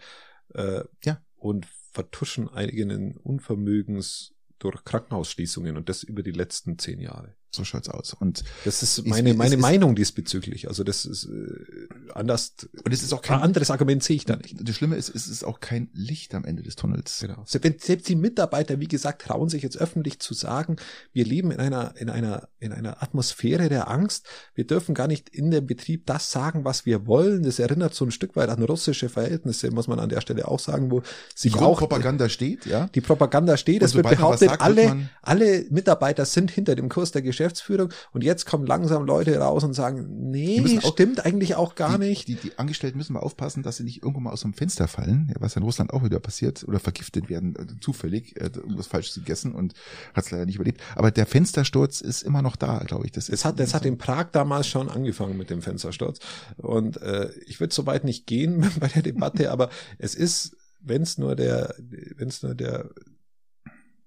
[0.54, 1.20] äh, ja.
[1.36, 7.34] und Vertuschen eigenen Unvermögens durch Krankenhausschließungen und das über die letzten zehn Jahre.
[7.52, 8.14] So schaut's aus.
[8.14, 10.68] Und das ist meine, meine ist, Meinung diesbezüglich.
[10.68, 12.54] Also das ist äh, anders.
[12.84, 14.56] Und es ist auch kein ein anderes Argument sehe ich da nicht.
[14.60, 17.18] Das Schlimme ist, es ist auch kein Licht am Ende des Tunnels.
[17.20, 17.42] Genau.
[17.46, 20.76] Selbst die Mitarbeiter, wie gesagt, trauen sich jetzt öffentlich zu sagen,
[21.12, 24.26] wir leben in einer, in einer, in einer Atmosphäre der Angst.
[24.54, 27.42] Wir dürfen gar nicht in dem Betrieb das sagen, was wir wollen.
[27.42, 30.60] Das erinnert so ein Stück weit an russische Verhältnisse, muss man an der Stelle auch
[30.60, 31.02] sagen, wo
[31.34, 32.88] sich die auch Propaganda steht, ja.
[32.94, 33.82] Die Propaganda steht.
[33.82, 38.22] Es wird behauptet, sagt, alle, alle Mitarbeiter sind hinter dem Kurs der Geschäftsführung Geschäftsführung und
[38.22, 42.28] jetzt kommen langsam Leute raus und sagen, nee, auch, stimmt eigentlich auch gar die, nicht.
[42.28, 45.32] Die, die Angestellten müssen mal aufpassen, dass sie nicht irgendwo mal aus dem Fenster fallen,
[45.38, 49.52] was in Russland auch wieder passiert, oder vergiftet werden, also zufällig, äh, irgendwas Falsches gegessen
[49.52, 49.74] und
[50.14, 50.82] hat es leider nicht überlebt.
[50.96, 53.12] Aber der Fenstersturz ist immer noch da, glaube ich.
[53.12, 56.18] Das, das hat, das hat in Prag damals schon angefangen mit dem Fenstersturz.
[56.58, 61.02] Und äh, ich würde so weit nicht gehen bei der Debatte, aber es ist, wenn
[61.02, 62.90] es nur der, wenn es nur der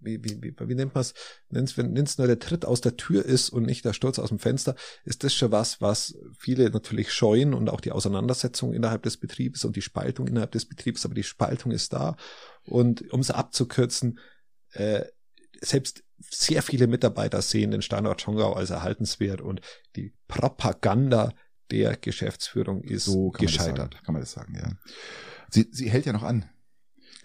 [0.03, 1.13] wie, wie, wie, wie nennt man es,
[1.49, 4.39] wenn es nur der Tritt aus der Tür ist und nicht der Sturz aus dem
[4.39, 9.17] Fenster, ist das schon was, was viele natürlich scheuen und auch die Auseinandersetzung innerhalb des
[9.17, 12.15] Betriebs und die Spaltung innerhalb des Betriebs, aber die Spaltung ist da.
[12.65, 14.19] Und um es abzukürzen,
[14.71, 15.05] äh,
[15.61, 19.61] selbst sehr viele Mitarbeiter sehen den Standort Chongao als erhaltenswert und
[19.95, 21.33] die Propaganda
[21.71, 23.95] der Geschäftsführung ist so kann gescheitert.
[23.95, 24.71] Man kann man das sagen, ja.
[25.49, 26.49] Sie, sie hält ja noch an.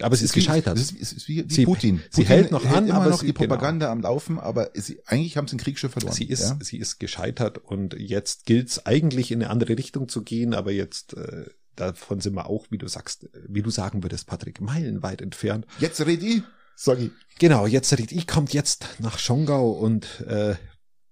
[0.01, 0.77] Aber es ist, ist gescheitert.
[0.79, 2.03] Es ist, es ist wie, wie sie, Putin.
[2.11, 3.49] Sie Putin hält noch an, immer aber noch sie, die genau.
[3.49, 3.93] Propaganda genau.
[3.93, 6.15] am Laufen, aber sie, eigentlich haben sie den Krieg schon verloren.
[6.15, 6.59] Sie ist, ja?
[6.61, 10.73] sie ist gescheitert und jetzt gilt es eigentlich in eine andere Richtung zu gehen, aber
[10.73, 15.21] jetzt äh, davon sind wir auch, wie du sagst, wie du sagen würdest, Patrick, meilenweit
[15.21, 15.67] entfernt.
[15.79, 16.43] Jetzt red ich,
[16.77, 17.11] sag ich.
[17.39, 20.57] Genau, jetzt red ich, kommt jetzt nach Schongau und äh,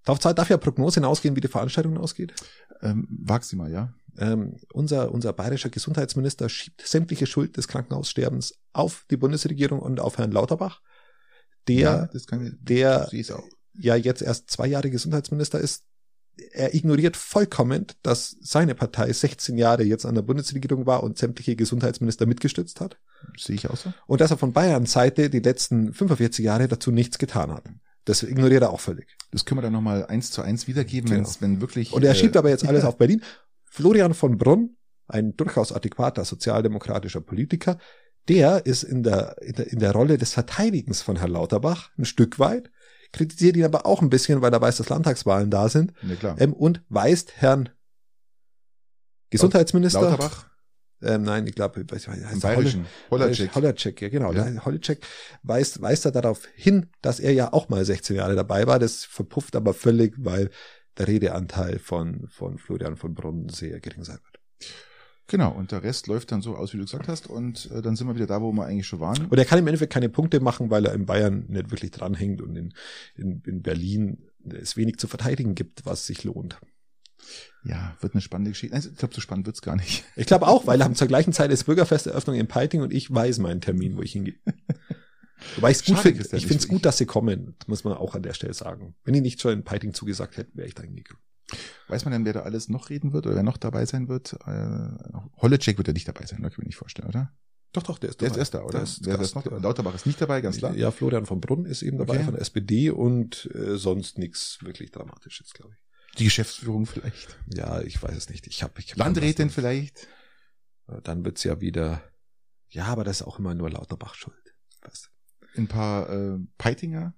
[0.07, 2.33] Darf, darf ja Prognosen ausgehen, wie die Veranstaltung ausgeht?
[2.81, 3.92] Ähm, wag sie mal, ja.
[4.18, 10.19] Ähm, unser, unser bayerischer Gesundheitsminister schiebt sämtliche Schuld des Krankenhaussterbens auf die Bundesregierung und auf
[10.19, 10.81] Herrn Lauterbach,
[11.69, 13.09] der, ja, kann, der
[13.79, 15.85] ja jetzt erst zwei Jahre Gesundheitsminister ist.
[16.53, 21.57] Er ignoriert vollkommen, dass seine Partei 16 Jahre jetzt an der Bundesregierung war und sämtliche
[21.57, 22.99] Gesundheitsminister mitgestützt hat.
[23.39, 23.93] Sehe ich auch so.
[24.07, 27.65] Und dass er von Bayerns Seite die letzten 45 Jahre dazu nichts getan hat.
[28.05, 29.17] Das ignoriert er auch völlig.
[29.33, 31.29] Das können wir dann nochmal eins zu eins wiedergeben, genau.
[31.41, 31.93] wenn wirklich.
[31.93, 33.23] Und er schiebt äh, aber jetzt alles auf Berlin.
[33.65, 34.77] Florian von Brunn,
[35.09, 37.79] ein durchaus adäquater sozialdemokratischer Politiker,
[38.29, 42.05] der ist in der, in der, in der Rolle des Verteidigens von Herrn Lauterbach ein
[42.05, 42.71] Stück weit,
[43.12, 45.93] kritisiert ihn aber auch ein bisschen, weil er weiß, dass Landtagswahlen da sind.
[46.19, 46.37] Klar.
[46.41, 47.69] Ähm, und weist Herrn
[49.31, 50.01] Gesundheitsminister.
[50.01, 50.47] Lauterbach?
[51.03, 52.87] Ähm, nein, ich glaube, weiß ich, heißt Bayerischen.
[53.11, 53.55] Holacek.
[53.55, 54.33] Holacek, ja genau.
[54.33, 54.65] Ja.
[54.65, 55.07] Holacek
[55.43, 58.79] weist, weist er darauf hin, dass er ja auch mal 16 Jahre dabei war.
[58.79, 60.51] Das verpufft aber völlig, weil
[60.97, 64.73] der Redeanteil von, von Florian von Brunnen sehr gering sein wird.
[65.29, 67.97] Genau, und der Rest läuft dann so aus, wie du gesagt hast, und äh, dann
[67.97, 69.27] sind wir wieder da, wo wir eigentlich schon waren.
[69.27, 72.41] Und er kann im Endeffekt keine Punkte machen, weil er in Bayern nicht wirklich dranhängt
[72.41, 72.75] und in,
[73.17, 76.61] in, in Berlin es wenig zu verteidigen gibt, was sich lohnt.
[77.65, 78.77] Ja, wird eine spannende Geschichte.
[78.77, 80.05] Ich glaube, so spannend wird's gar nicht.
[80.15, 83.39] Ich glaube auch, weil haben zur gleichen Zeit ist Bürgerfesteröffnung in Peiting und ich weiß
[83.39, 84.39] meinen Termin, wo ich hingehe.
[85.57, 88.15] Wobei ich es gut finde, ich finde es gut, dass sie kommen, muss man auch
[88.15, 88.95] an der Stelle sagen.
[89.05, 91.23] Wenn ich nicht schon in Peiting zugesagt hätten, wäre ich da hingegangen.
[91.89, 94.35] Weiß man denn, wer da alles noch reden wird oder wer noch dabei sein wird?
[94.47, 97.33] Äh, Holleczek wird ja nicht dabei sein, kann ich mir nicht vorstellen, oder?
[97.73, 98.29] Doch, doch, der ist dabei.
[98.29, 98.73] Der ist erster, oder?
[98.73, 99.59] Der ist, wer ist noch dabei?
[99.59, 100.75] Lauterbach ist nicht dabei, ganz klar.
[100.75, 102.25] Ja, Florian von Brunn ist eben dabei okay.
[102.25, 106.19] von der SPD und äh, sonst nichts wirklich Dramatisches, glaube ich.
[106.19, 107.39] Die Geschäftsführung vielleicht.
[107.55, 108.47] Ja, ich weiß es nicht.
[108.47, 110.09] Ich habe ich hab Landrätin vielleicht.
[110.89, 112.03] Äh, dann wird's ja wieder.
[112.71, 114.55] Ja, aber das ist auch immer nur Lauterbach schuld.
[114.83, 115.61] Weißt du?
[115.61, 117.15] Ein paar äh, Peitinger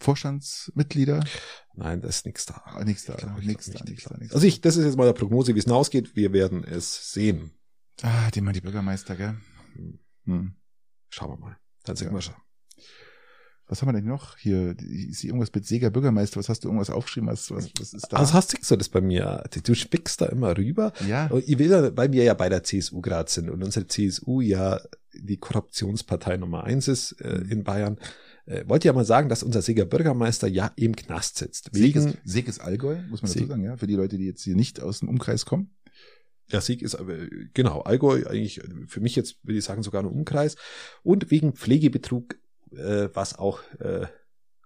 [0.00, 1.22] Vorstandsmitglieder?
[1.74, 2.62] Nein, da ist nichts da.
[2.64, 3.14] Ah, nichts da.
[3.40, 5.68] Nix da, nix da, nix Also ich, das ist jetzt mal der Prognose, wie es
[5.68, 6.16] ausgeht.
[6.16, 7.52] Wir werden es sehen.
[8.02, 9.36] Ah, die mal die Bürgermeister, gell?
[10.24, 10.54] Hm.
[11.10, 11.56] Schauen wir mal.
[11.84, 12.14] Dann sehen ja.
[12.14, 12.34] wir schon.
[13.66, 14.74] Was haben wir denn noch hier?
[14.80, 16.40] Ist hier irgendwas mit Seger Bürgermeister?
[16.40, 17.28] Was hast du irgendwas aufgeschrieben?
[17.28, 18.16] Was, was, was ist da?
[18.16, 19.44] Also hast du das bei mir?
[19.62, 20.92] Du spickst da immer rüber.
[21.06, 21.28] Ja.
[21.28, 24.40] Und ich will ja, weil wir ja bei der CSU gerade sind und unsere CSU
[24.40, 24.80] ja
[25.12, 27.50] die Korruptionspartei Nummer eins ist äh, mhm.
[27.50, 27.98] in Bayern.
[28.46, 31.70] Äh, wollte ja mal sagen, dass unser Seger Bürgermeister ja im Knast sitzt.
[31.72, 34.56] Wegen Sieg ist Allgäu, muss man dazu sagen, ja, für die Leute, die jetzt hier
[34.56, 35.74] nicht aus dem Umkreis kommen.
[36.48, 37.14] Ja, Sieg ist aber,
[37.54, 40.56] genau, Allgäu eigentlich für mich jetzt, würde ich sagen, sogar ein Umkreis.
[41.02, 42.34] Und wegen Pflegebetrug,
[42.72, 44.06] äh, was auch äh,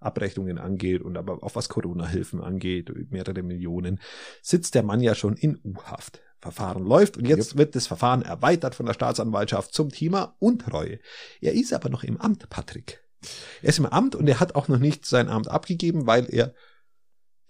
[0.00, 4.00] Abrechnungen angeht und aber auch was Corona-Hilfen angeht, mehrere Millionen,
[4.42, 6.22] sitzt der Mann ja schon in U-Haft.
[6.40, 7.58] Verfahren läuft und jetzt yep.
[7.58, 10.98] wird das Verfahren erweitert von der Staatsanwaltschaft zum Thema Untreue.
[11.40, 13.03] Er ist aber noch im Amt, Patrick.
[13.62, 16.54] Er ist im Amt und er hat auch noch nicht sein Amt abgegeben, weil er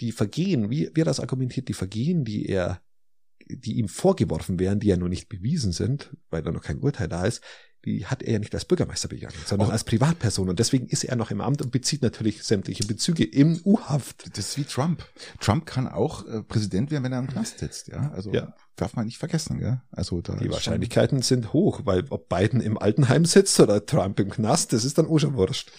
[0.01, 2.83] die Vergehen, wie, wie er das argumentiert, die Vergehen, die er,
[3.49, 7.09] die ihm vorgeworfen werden, die ja noch nicht bewiesen sind, weil da noch kein Urteil
[7.09, 7.43] da ist,
[7.85, 9.73] die hat er ja nicht als Bürgermeister begangen, sondern oh.
[9.73, 10.49] als Privatperson.
[10.49, 14.37] Und deswegen ist er noch im Amt und bezieht natürlich sämtliche Bezüge im U-Haft.
[14.37, 15.05] Das ist wie Trump.
[15.41, 18.11] Trump kann auch äh, Präsident werden, wenn er im Knast sitzt, ja.
[18.15, 18.55] Also ja.
[18.77, 19.83] darf man nicht vergessen, ja.
[19.91, 24.31] Also da die Wahrscheinlichkeiten sind hoch, weil ob Biden im Altenheim sitzt oder Trump im
[24.31, 25.71] Knast, das ist dann auch schon wurscht.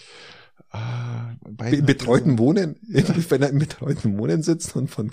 [0.70, 1.34] Ah,
[1.70, 5.10] Im betreuten Wohnen, wenn er im betreuten Wohnen sitzt und von,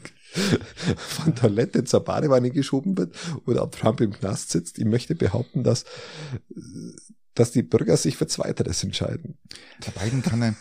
[0.98, 5.64] von Toilette zur Badewanne geschoben wird oder ob Trump im Knast sitzt, ich möchte behaupten,
[5.64, 5.86] dass,
[7.34, 9.38] dass die Bürger sich für Zweiteres entscheiden.
[9.86, 10.56] Der Biden kann einem,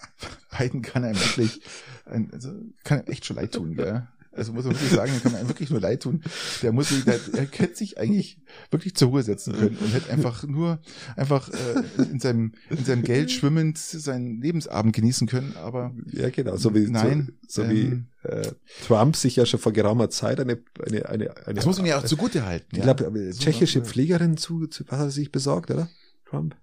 [0.58, 1.60] Biden kann einem wirklich,
[2.04, 2.52] also
[2.84, 4.06] kann einem echt schon leid tun, gell?
[4.36, 6.22] Also muss man wirklich sagen, kann man wirklich nur leid tun.
[6.62, 8.38] Der muss sich, der, er hätte sich eigentlich
[8.70, 10.80] wirklich zur Ruhe setzen können und hätte einfach nur
[11.16, 15.56] einfach äh, in seinem in seinem Geld schwimmend seinen Lebensabend genießen können.
[15.56, 18.52] Aber ja, genau, so wie nein, so, so ähm, wie äh,
[18.86, 21.98] Trump sich ja schon vor geraumer Zeit eine eine eine, eine Das muss man ja
[21.98, 22.68] auch zugute halten.
[22.72, 22.92] Ich ja.
[22.92, 25.88] glaube, tschechische Pflegerin zu, zu was hat er sich besorgt, oder?
[26.28, 26.56] Trump.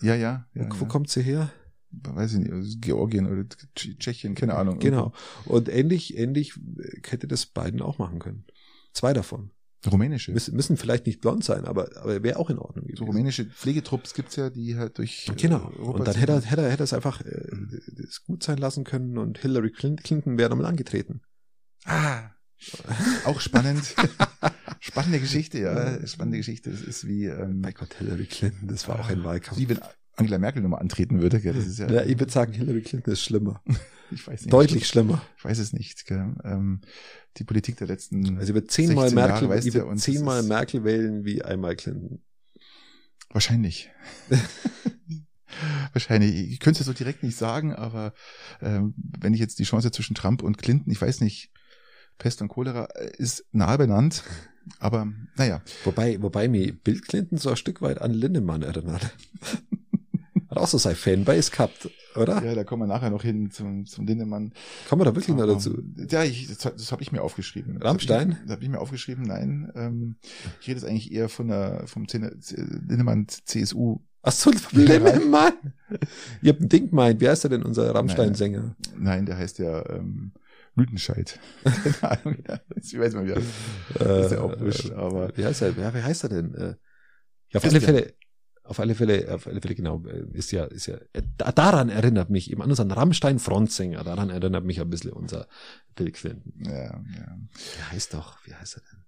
[0.00, 0.46] Ja, ja.
[0.54, 1.50] ja wo, wo kommt sie her?
[1.92, 4.78] Weiß ich nicht, Georgien oder Tschechien, keine Ahnung.
[4.78, 5.12] Genau.
[5.44, 6.54] Und ähnlich, ähnlich
[7.06, 8.44] hätte das beiden auch machen können.
[8.92, 9.50] Zwei davon.
[9.90, 10.32] Rumänische.
[10.32, 12.86] Müssen, müssen vielleicht nicht blond sein, aber, aber wäre auch in Ordnung.
[12.94, 15.28] So rumänische Pflegetrupps gibt's ja, die halt durch.
[15.28, 15.72] Äh, genau.
[15.76, 17.48] Europa und dann hätte er, hätte er, hätte er es einfach äh,
[17.98, 21.22] es gut sein lassen können und Hillary Clinton wäre nochmal angetreten.
[21.84, 22.30] Ah.
[23.24, 23.94] Auch spannend.
[24.80, 26.06] Spannende Geschichte, ja.
[26.06, 26.70] Spannende Geschichte.
[26.70, 29.58] Das ist wie, ähm, bei Gott, Hillary Clinton, das war auch ein Wahlkampf.
[29.58, 29.80] Wie wenn
[30.16, 31.40] Angela Merkel nochmal antreten würde.
[31.40, 31.54] Gell?
[31.54, 33.62] Das ist ja, ja, ich würde sagen, Hillary Clinton ist schlimmer.
[34.10, 34.52] ich weiß nicht.
[34.52, 35.22] Deutlich schlimmer.
[35.38, 36.06] Ich weiß es nicht.
[36.06, 36.34] Gell?
[36.44, 36.80] Ähm,
[37.38, 41.42] die Politik der letzten Also über zehnmal Merkel, Jahre, ich würde zehnmal Merkel wählen wie
[41.42, 42.20] einmal Clinton.
[43.30, 43.90] Wahrscheinlich.
[45.92, 46.52] Wahrscheinlich.
[46.52, 48.12] Ich könnte es so direkt nicht sagen, aber
[48.60, 51.50] ähm, wenn ich jetzt die Chance zwischen Trump und Clinton, ich weiß nicht,
[52.18, 54.22] Pest und Cholera äh, ist nahe benannt.
[54.78, 55.62] Aber naja.
[55.84, 59.16] Wobei, wobei mir Bill Clinton so ein Stück weit an Lindemann erinnert.
[60.52, 62.44] Hat auch so sein Fanbase gehabt, oder?
[62.44, 64.52] Ja, da kommen wir nachher noch hin zum, zum Lindemann.
[64.86, 65.82] Kommen wir da wirklich noch dazu?
[66.10, 67.78] Ja, ich, das, das habe ich mir aufgeschrieben.
[67.78, 68.28] Rammstein?
[68.28, 69.72] Das habe ich, hab ich, mir aufgeschrieben, nein.
[69.74, 70.16] Ähm,
[70.60, 74.00] ich rede jetzt eigentlich eher von der vom Lindemann CSU.
[74.20, 75.54] Ach so, Lindemann?
[76.42, 77.22] Ihr habt ein Ding gemeint.
[77.22, 78.76] Wie heißt er denn, unser Rammstein-Sänger?
[78.92, 80.32] Nein, nein, der heißt ja ähm,
[80.76, 80.84] ja.
[82.76, 83.40] Ich weiß mal wieder.
[83.94, 85.34] Das ist ja auch wurscht, aber.
[85.34, 86.54] Wie heißt er, ja, wie heißt er denn?
[86.54, 86.74] Äh,
[87.48, 88.14] ja, auf alle Fälle,
[88.64, 92.30] auf alle Fälle, auf alle Fälle, genau, äh, ist ja, ist ja, äh, daran erinnert
[92.30, 95.46] mich eben an unseren Rammstein-Frontsänger, daran erinnert mich ein bisschen unser
[95.94, 96.52] Bill Clinton.
[96.64, 97.38] Ja, ja.
[97.54, 99.01] Wie heißt doch, wie heißt er denn?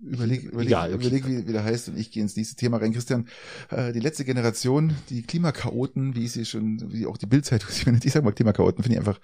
[0.00, 0.94] Überleg, überleg, ja, okay.
[0.94, 2.92] überleg wie, wie der heißt und ich gehe ins nächste Thema rein.
[2.92, 3.26] Christian,
[3.68, 7.68] äh, die letzte Generation, die Klimakaoten, wie ich sie schon, wie auch die Bildzeitung,
[8.02, 9.20] ich sag mal Klimakaoten, finde ich einfach,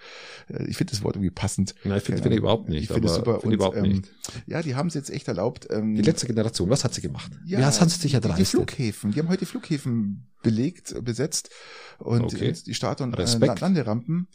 [0.48, 1.74] äh, ich finde das Wort irgendwie passend.
[1.84, 2.82] Nein, ich finde find ich überhaupt nicht.
[2.82, 3.34] Ich finde es super.
[3.34, 4.12] Find und, überhaupt ähm, nicht.
[4.46, 5.68] Ja, die haben es jetzt echt erlaubt.
[5.70, 7.30] Ähm, die letzte Generation, was hat sie gemacht?
[7.46, 8.40] Ja, ja was haben sie sich erdreistet?
[8.40, 11.50] Die Flughäfen, die haben heute Flughäfen belegt, besetzt
[11.98, 12.52] und okay.
[12.52, 13.24] die Start- und äh,
[13.60, 14.28] Landerampen.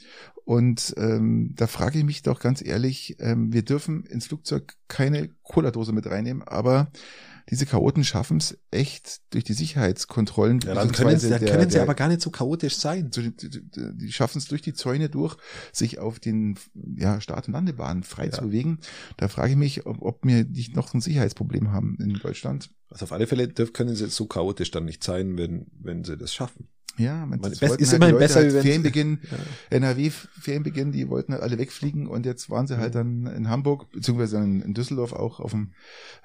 [0.45, 5.29] Und ähm, da frage ich mich doch ganz ehrlich, ähm, wir dürfen ins Flugzeug keine
[5.43, 6.91] Cola-Dose mit reinnehmen, aber
[7.49, 10.59] diese Chaoten schaffen es echt durch die Sicherheitskontrollen.
[10.59, 13.09] Ja, dann können, sie, dann der, können sie der, aber gar nicht so chaotisch sein.
[13.09, 15.35] Die, die, die schaffen es durch die Zäune durch,
[15.71, 16.59] sich auf den
[16.95, 18.31] ja, Start- und Landebahnen frei ja.
[18.31, 18.79] zu bewegen.
[19.17, 22.69] Da frage ich mich, ob, ob wir nicht noch ein Sicherheitsproblem haben in Deutschland.
[22.89, 26.33] Also auf alle Fälle können sie so chaotisch dann nicht sein, wenn, wenn sie das
[26.33, 26.67] schaffen.
[26.99, 29.37] Ja, man, man ist halt immerhin besser, halt Ferienbeginn, ja.
[29.77, 33.89] NRW Ferienbeginn, die wollten halt alle wegfliegen und jetzt waren sie halt dann in Hamburg,
[33.91, 35.71] beziehungsweise in, Düsseldorf auch auf dem.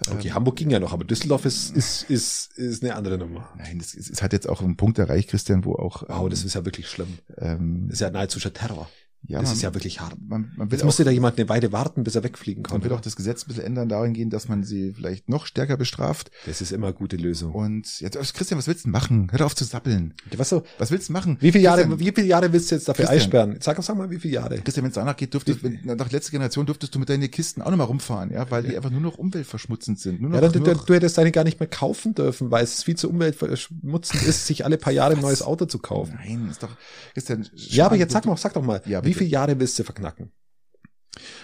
[0.08, 3.48] Ähm, okay, Hamburg ging ja noch, aber Düsseldorf ist, ist, ist, ist eine andere Nummer.
[3.56, 6.02] Nein, es, es hat jetzt auch einen Punkt erreicht, Christian, wo auch.
[6.08, 7.18] Wow, ähm, das ist ja wirklich schlimm.
[7.38, 8.90] Ähm, das ist ja nahezu schon Terror.
[9.26, 10.16] Ja, das man, ist ja wirklich hart.
[10.20, 12.78] Man, man will Jetzt musste da jemand eine Weile warten, bis er wegfliegen kann.
[12.78, 15.46] Man will auch das Gesetz ein bisschen ändern, darin gehen, dass man sie vielleicht noch
[15.46, 16.30] stärker bestraft.
[16.46, 17.52] Das ist immer eine gute Lösung.
[17.52, 19.28] Und jetzt, Christian, was willst du machen?
[19.30, 20.14] Hör auf zu sappeln.
[20.36, 21.38] Was, so, was willst du machen?
[21.40, 23.56] Wie viele Jahre, wie viele Jahre willst du jetzt dafür Christian, einsperren?
[23.60, 24.58] Sag, sag mal, wie viele Jahre?
[24.58, 27.62] Christian, wenn es danach geht, dürftest, wenn, nach letzter Generation dürftest du mit deinen Kisten
[27.62, 30.20] auch nochmal rumfahren, ja, weil die einfach nur noch umweltverschmutzend sind.
[30.20, 32.64] Nur noch, ja, dann, nur du, du hättest deine gar nicht mehr kaufen dürfen, weil
[32.64, 35.18] es viel zu umweltverschmutzend ist, sich alle paar Jahre was?
[35.18, 36.18] ein neues Auto zu kaufen.
[36.22, 36.76] Nein, ist doch,
[37.14, 37.48] Christian.
[37.54, 40.32] Ja, aber jetzt sag mal, sag doch mal, ja, wie viele Jahre willst du verknacken?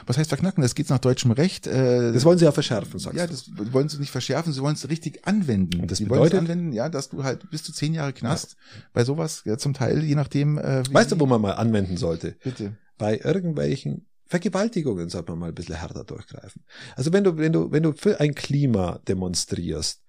[0.07, 0.62] Was heißt verknacken?
[0.62, 1.66] Das geht nach deutschem Recht.
[1.66, 3.73] Äh, das wollen sie ja verschärfen, sagst Ja, das du.
[3.73, 5.81] wollen sie nicht verschärfen, sie wollen es richtig anwenden.
[5.81, 6.41] Und das sie bedeutet?
[6.41, 8.83] anwenden, ja, dass du halt bis zu zehn Jahre Knast ja.
[8.93, 10.59] bei sowas, ja, zum Teil, je nachdem.
[10.59, 12.37] Äh, weißt du, wo man mal anwenden sollte?
[12.43, 12.77] Bitte.
[12.99, 16.64] Bei irgendwelchen Vergewaltigungen sollte man mal ein bisschen härter durchgreifen.
[16.97, 20.03] Also wenn du, wenn du, wenn du für ein Klima demonstrierst,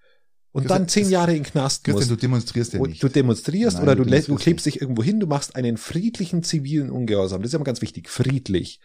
[0.52, 2.10] und dann zehn Jahre in Knast musst.
[2.10, 3.02] du demonstrierst ja nicht.
[3.02, 6.42] Du demonstrierst Nein, oder du, du, du klebst dich irgendwo hin, du machst einen friedlichen
[6.42, 7.40] zivilen Ungehorsam.
[7.40, 8.80] Das ist immer ganz wichtig, friedlich.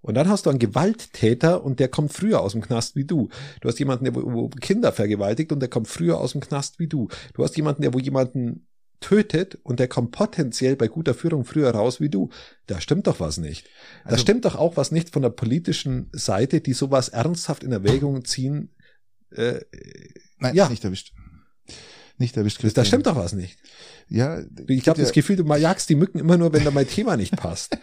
[0.00, 3.30] Und dann hast du einen Gewalttäter und der kommt früher aus dem Knast wie du.
[3.62, 6.88] Du hast jemanden, der wo Kinder vergewaltigt und der kommt früher aus dem Knast wie
[6.88, 7.08] du.
[7.32, 8.66] Du hast jemanden, der wo jemanden
[9.00, 12.28] tötet und der kommt potenziell bei guter Führung früher raus wie du.
[12.66, 13.66] Da stimmt doch was nicht.
[14.04, 17.72] Da also, stimmt doch auch was nicht von der politischen Seite, die sowas ernsthaft in
[17.72, 18.74] Erwägung ziehen.
[19.30, 19.60] Äh,
[20.44, 20.68] Nein, ja.
[20.68, 21.12] nicht erwischt.
[22.18, 22.60] Nicht erwischt.
[22.60, 22.84] Christian.
[22.84, 23.58] Da stimmt doch was nicht.
[24.08, 24.38] Ja,
[24.68, 27.16] ich habe ja, das Gefühl, du jagst die Mücken immer nur, wenn da mein Thema
[27.16, 27.76] nicht passt.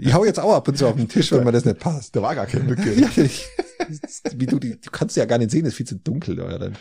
[0.00, 2.14] ich hau jetzt auch ab und zu auf den Tisch, wenn mir das nicht passt.
[2.14, 2.92] Da war gar keine Mücke.
[2.94, 3.46] ja, ich,
[4.36, 6.40] wie du, die, du kannst ja gar nicht sehen, ist viel zu dunkel.
[6.40, 6.58] Oder?
[6.58, 6.76] Dann.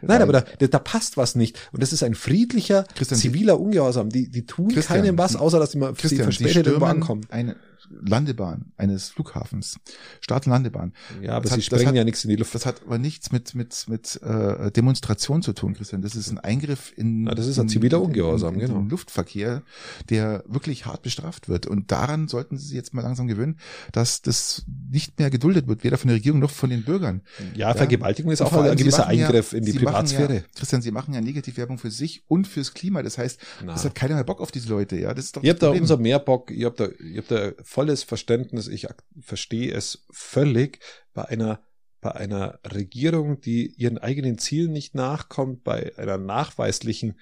[0.00, 1.58] Nein, aber da, da passt was nicht.
[1.72, 4.08] Und das ist ein friedlicher, Christian, ziviler Ungehorsam.
[4.10, 7.26] Die, die tun Christian, keinem was, außer dass die mal Christian, verspätet irgendwo ankommen.
[7.28, 7.56] Eine,
[7.90, 9.78] Landebahn eines Flughafens,
[10.20, 10.92] Start- und Landebahn.
[11.22, 12.54] Ja, aber das sie hat, sprengen hat, ja nichts in die Luft.
[12.54, 16.02] Das hat aber nichts mit mit mit äh, Demonstration zu tun, Christian.
[16.02, 18.88] Das ist ein Eingriff in, ja, das ist ein ziviler Ungehorsam, in, in, in, genau.
[18.88, 19.62] Luftverkehr,
[20.10, 21.66] der wirklich hart bestraft wird.
[21.66, 23.58] Und daran sollten Sie sich jetzt mal langsam gewöhnen,
[23.92, 27.22] dass das nicht mehr geduldet wird, weder von der Regierung noch von den Bürgern.
[27.54, 30.34] Ja, ja Vergewaltigung ist auch ein gewisser Eingriff ja, in die Sie Privatsphäre.
[30.34, 33.02] Ja, Christian, Sie machen ja Negativwerbung für sich und fürs Klima.
[33.02, 33.72] Das heißt, Na.
[33.72, 34.96] das hat keiner mehr Bock auf diese Leute.
[34.96, 35.42] Ja, das ist doch.
[35.42, 36.50] Ihr habt da umso mehr Bock.
[36.50, 38.86] Ihr habt da, ihr habt da volles Verständnis ich
[39.20, 40.78] verstehe es völlig,
[41.12, 41.60] bei einer
[42.00, 47.18] bei einer Regierung, die ihren eigenen Zielen nicht nachkommt, bei einer nachweislichen,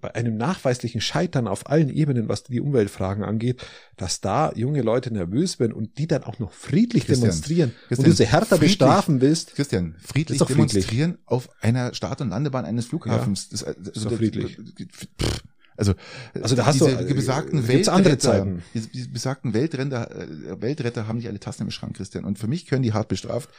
[0.00, 3.66] bei einem nachweislichen Scheitern auf allen Ebenen, was die Umweltfragen angeht,
[3.98, 7.98] dass da junge Leute nervös werden und die dann auch noch friedlich Christian, demonstrieren Christian,
[7.98, 9.54] und du sie härter bestrafen willst.
[9.54, 11.18] Christian, friedlich demonstrieren friedlich.
[11.26, 13.48] auf einer Start- und Landebahn eines Flughafens.
[13.50, 14.58] Ja, das, das, ist doch friedlich.
[14.90, 15.42] Pff,
[15.76, 15.94] Also,
[16.40, 18.62] also da hast diese du besagten Weltretter, andere Zeiten.
[18.74, 22.24] Diese besagten Weltretter, äh, Weltretter haben nicht alle Tassen im Schrank, Christian.
[22.24, 23.50] Und für mich können die hart bestraft.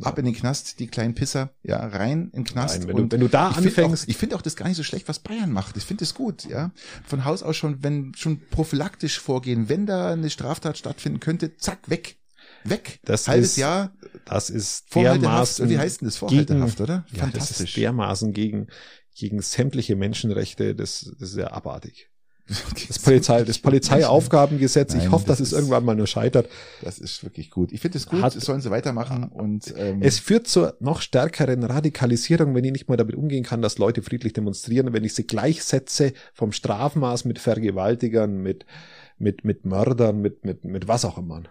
[0.00, 2.80] Ab in den Knast, die kleinen Pisser, ja, rein in den Knast.
[2.80, 3.74] Nein, wenn, und du, wenn du da ich anfängst.
[3.74, 5.76] Find auch, ich finde auch das gar nicht so schlecht, was Bayern macht.
[5.76, 6.70] Ich finde es gut, ja.
[7.06, 11.90] Von Haus aus schon, wenn schon prophylaktisch vorgehen, wenn da eine Straftat stattfinden könnte, zack,
[11.90, 12.16] weg.
[12.64, 13.00] Weg.
[13.04, 13.92] Das Halbes ist, Jahr.
[14.24, 15.68] Das ist dermaßen.
[15.68, 16.16] Wie heißt denn das?
[16.16, 17.04] Vorhaltehaft, oder?
[17.12, 17.58] Ja, Fantastisch.
[17.58, 18.66] Das ist dermaßen gegen
[19.18, 22.08] gegen sämtliche Menschenrechte, das, das ist ja abartig.
[22.88, 26.48] Das Polizei, das Polizeiaufgabengesetz, ich hoffe, das dass es irgendwann mal nur scheitert.
[26.82, 27.72] Das ist wirklich gut.
[27.72, 31.02] Ich finde es gut, Hat, das sollen sie weitermachen und ähm, es führt zur noch
[31.02, 35.14] stärkeren Radikalisierung, wenn ich nicht mal damit umgehen kann, dass Leute friedlich demonstrieren, wenn ich
[35.14, 38.64] sie gleichsetze vom Strafmaß mit Vergewaltigern, mit
[39.18, 41.42] mit mit Mördern, mit mit mit was auch immer.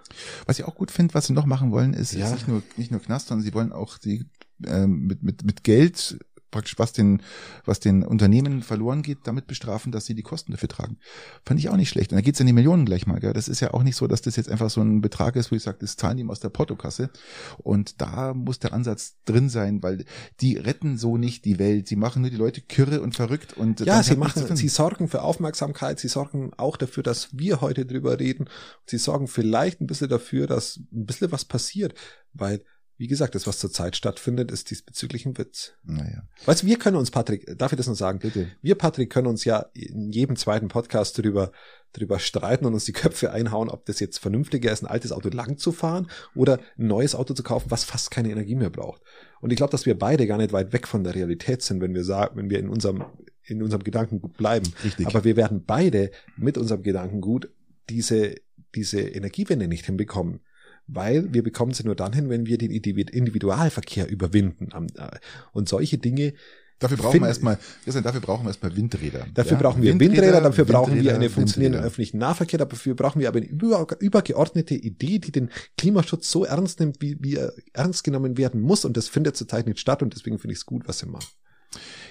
[0.45, 2.25] Was ich auch gut finde, was sie noch machen wollen, ist, ja.
[2.25, 4.25] ist nicht nur nicht nur Knast, sondern sie wollen auch die
[4.65, 6.17] ähm, mit mit mit Geld
[6.51, 7.21] praktisch was den,
[7.65, 10.97] was den Unternehmen verloren geht, damit bestrafen, dass sie die Kosten dafür tragen.
[11.45, 12.11] Fand ich auch nicht schlecht.
[12.11, 13.19] Und da geht's in die Millionen gleich mal.
[13.19, 13.33] Gell?
[13.33, 15.55] Das ist ja auch nicht so, dass das jetzt einfach so ein Betrag ist, wo
[15.55, 17.09] ich sage, das zahlen die ihm aus der Portokasse.
[17.57, 20.05] Und da muss der Ansatz drin sein, weil
[20.41, 21.87] die retten so nicht die Welt.
[21.87, 23.57] Sie machen nur die Leute kürre und verrückt.
[23.57, 25.99] Und ja, sie machen, sie sorgen für Aufmerksamkeit.
[25.99, 28.49] Sie sorgen auch dafür, dass wir heute drüber reden.
[28.85, 31.93] Sie sorgen vielleicht ein bisschen dafür, dass ein bisschen was passiert,
[32.33, 32.63] weil
[32.97, 35.73] wie gesagt, das, was zurzeit stattfindet, ist diesbezüglich ein Witz.
[35.83, 36.23] Naja.
[36.45, 38.19] Weißt du, wir können uns, Patrick, darf ich das noch sagen?
[38.19, 38.47] Bitte.
[38.63, 41.51] Wir, Patrick, können uns ja in jedem zweiten Podcast darüber,
[41.93, 45.29] darüber streiten und uns die Köpfe einhauen, ob das jetzt vernünftiger ist, ein altes Auto
[45.29, 49.03] lang zu fahren oder ein neues Auto zu kaufen, was fast keine Energie mehr braucht.
[49.41, 51.93] Und ich glaube, dass wir beide gar nicht weit weg von der Realität sind, wenn
[51.93, 53.05] wir sagen, wenn wir in unserem,
[53.43, 54.73] in unserem Gedankengut bleiben.
[54.83, 55.05] Richtig.
[55.05, 57.51] Aber wir werden beide mit unserem Gedankengut
[57.89, 58.35] diese,
[58.73, 60.41] diese Energiewende nicht hinbekommen
[60.87, 64.69] weil wir bekommen sie nur dann hin, wenn wir den Individualverkehr überwinden.
[64.95, 65.09] Äh,
[65.53, 66.33] und solche Dinge
[66.79, 69.25] Dafür brauchen wir erstmal, dafür brauchen wir erstmal Windräder.
[69.33, 69.57] Dafür ja?
[69.63, 73.27] brauchen wir Windräder, Windräder dafür Windräder, brauchen wir einen funktionierenden öffentlichen Nahverkehr, dafür brauchen wir
[73.27, 78.03] aber eine über, übergeordnete Idee, die den Klimaschutz so ernst nimmt, wie, wie er ernst
[78.03, 78.85] genommen werden muss.
[78.85, 81.29] Und das findet zurzeit nicht statt und deswegen finde ich es gut, was sie machen.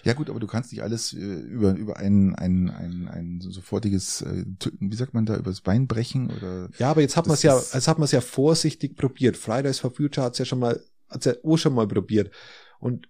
[0.05, 4.23] Ja gut, aber du kannst nicht alles äh, über über ein ein ein, ein sofortiges
[4.23, 4.45] äh,
[4.81, 7.57] wie sagt man da übers Bein brechen oder Ja, aber jetzt hat man es ja
[7.57, 9.37] jetzt hat man es ja vorsichtig probiert.
[9.37, 12.31] Fridays for Future hat es ja schon mal hat's ja auch schon mal probiert
[12.79, 13.09] und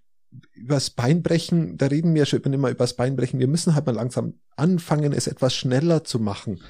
[0.52, 3.38] übers Bein brechen, da reden wir schon immer übers Bein brechen.
[3.40, 6.60] Wir müssen halt mal langsam anfangen, es etwas schneller zu machen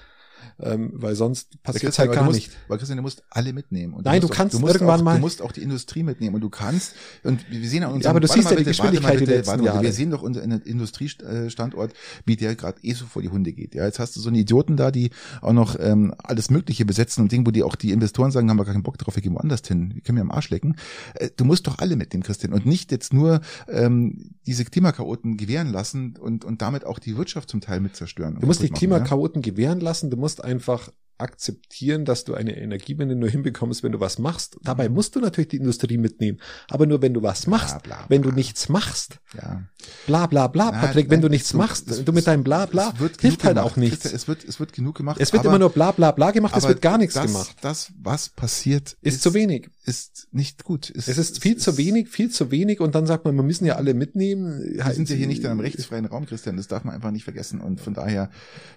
[0.61, 2.51] ähm, weil sonst passiert es halt gar musst, nicht.
[2.69, 3.95] Weil Christian, du musst alle mitnehmen.
[3.95, 5.15] Und Nein, du, du kannst auch, du irgendwann auch, mal.
[5.17, 8.11] Du musst auch die Industrie mitnehmen und du kannst, und wir sehen an unserem, ja,
[8.11, 11.93] aber du siehst ja die Geschwindigkeit bitte, bitte, warte mal, Wir sehen doch unseren Industriestandort,
[12.25, 13.75] wie der gerade eh so vor die Hunde geht.
[13.75, 15.11] Ja, jetzt hast du so einen Idioten da, die
[15.43, 18.59] auch noch ähm, alles Mögliche besetzen und Ding, wo die auch die Investoren sagen, haben
[18.59, 20.77] wir gar keinen Bock drauf, wir gehen woanders hin, wir können mir am Arsch lecken.
[21.15, 25.73] Äh, du musst doch alle mitnehmen, Christian, und nicht jetzt nur ähm, diese Klimakaoten gewähren
[25.73, 28.39] lassen und, und damit auch die Wirtschaft zum Teil mit zerstören.
[28.41, 29.51] Du musst die Klimakaoten ja?
[29.51, 34.19] gewähren lassen, du musst einfach akzeptieren, dass du eine Energiewende nur hinbekommst, wenn du was
[34.19, 34.59] machst.
[34.63, 36.39] Dabei musst du natürlich die Industrie mitnehmen.
[36.69, 37.83] Aber nur wenn du was machst.
[37.83, 38.07] Bla, bla, bla.
[38.09, 39.19] Wenn du nichts machst.
[39.35, 39.63] Ja.
[40.07, 42.93] Bla bla bla, Patrick, wenn du nichts so, machst, es, du mit deinem Bla bla,
[43.21, 44.05] hilft halt auch nichts.
[44.05, 45.19] Es wird, es wird genug gemacht.
[45.21, 47.57] Es wird aber, immer nur bla bla bla gemacht, es wird gar nichts das, gemacht.
[47.61, 49.71] Das, was passiert, ist, ist zu wenig.
[49.87, 50.91] Ist nicht gut.
[50.91, 53.45] Ist, es ist viel ist, zu wenig, viel zu wenig und dann sagt man, wir
[53.45, 54.61] müssen ja alle mitnehmen.
[54.61, 57.23] Wir sind ja hier nicht in einem rechtsfreien Raum, Christian, das darf man einfach nicht
[57.23, 58.29] vergessen und von daher.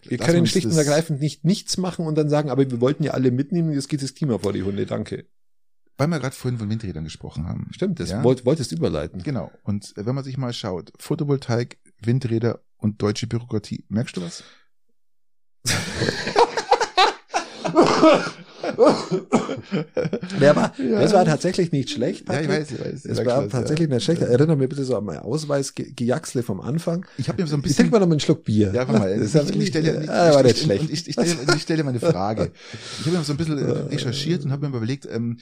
[0.04, 3.14] Wir können schlicht und ergreifend nicht nichts machen und dann sagen, aber wir wollten ja
[3.14, 5.26] alle mitnehmen, jetzt geht das Klima vor die Hunde, danke.
[5.98, 7.70] Weil wir gerade vorhin von Windrädern gesprochen haben.
[7.72, 8.24] Stimmt, das ja?
[8.24, 9.24] wollt, wolltest überleiten.
[9.24, 9.52] Genau.
[9.64, 14.44] Und wenn man sich mal schaut, Photovoltaik, Windräder und deutsche Bürokratie, merkst du was?
[20.40, 21.02] Der war, ja.
[21.02, 22.26] Das war tatsächlich nicht schlecht.
[22.26, 22.50] Patrick.
[22.50, 23.06] Ja, ich weiß, ich weiß.
[23.06, 23.96] Es war das, tatsächlich ja.
[23.96, 24.22] nicht schlecht.
[24.22, 27.06] Erinnere mich bitte so an meinen Ausweis, Gejaxle vom Anfang.
[27.18, 27.72] Ich habe mir so ein bisschen.
[27.72, 28.72] Ich trinke mal noch einen Schluck Bier.
[28.74, 29.20] Ja, warte mal.
[29.20, 30.82] Das ich, ich, stelle, ich, ah, war nicht schlecht.
[30.82, 32.52] Und ich, ich, stelle, ich stelle mal eine Frage.
[33.00, 35.38] Ich habe mir so ein bisschen äh, recherchiert und habe mir überlegt, ähm,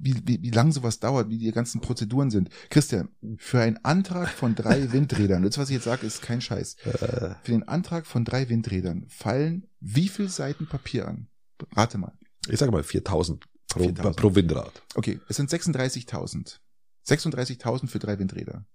[0.00, 2.50] wie, wie, wie lang sowas dauert, wie die ganzen Prozeduren sind.
[2.70, 3.08] Christian,
[3.38, 6.76] für einen Antrag von drei Windrädern, das was ich jetzt sage, ist kein Scheiß.
[6.84, 7.34] Äh.
[7.42, 11.26] Für den Antrag von drei Windrädern fallen wie viel Seiten Papier an?
[11.74, 12.12] Rate mal.
[12.48, 14.16] Ich sage mal 4000 pro, 4000.
[14.16, 14.82] pro Windrad.
[14.94, 16.58] Okay, es sind 36.000.
[17.06, 18.66] 36.000 für drei Windräder.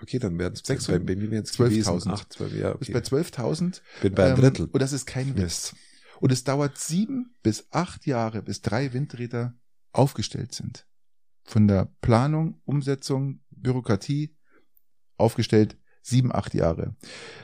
[0.00, 2.56] Okay, dann werden es bei, bei mir 12.000.
[2.56, 2.78] Ja, okay.
[2.78, 3.80] Bis bei 12.000.
[4.02, 4.66] Bin bei einem ähm, Drittel.
[4.66, 5.74] Und das ist kein Witz.
[6.20, 9.54] Und es dauert sieben bis acht Jahre, bis drei Windräder
[9.92, 10.86] aufgestellt sind.
[11.44, 14.36] Von der Planung, Umsetzung, Bürokratie
[15.16, 16.96] aufgestellt sieben, acht Jahre.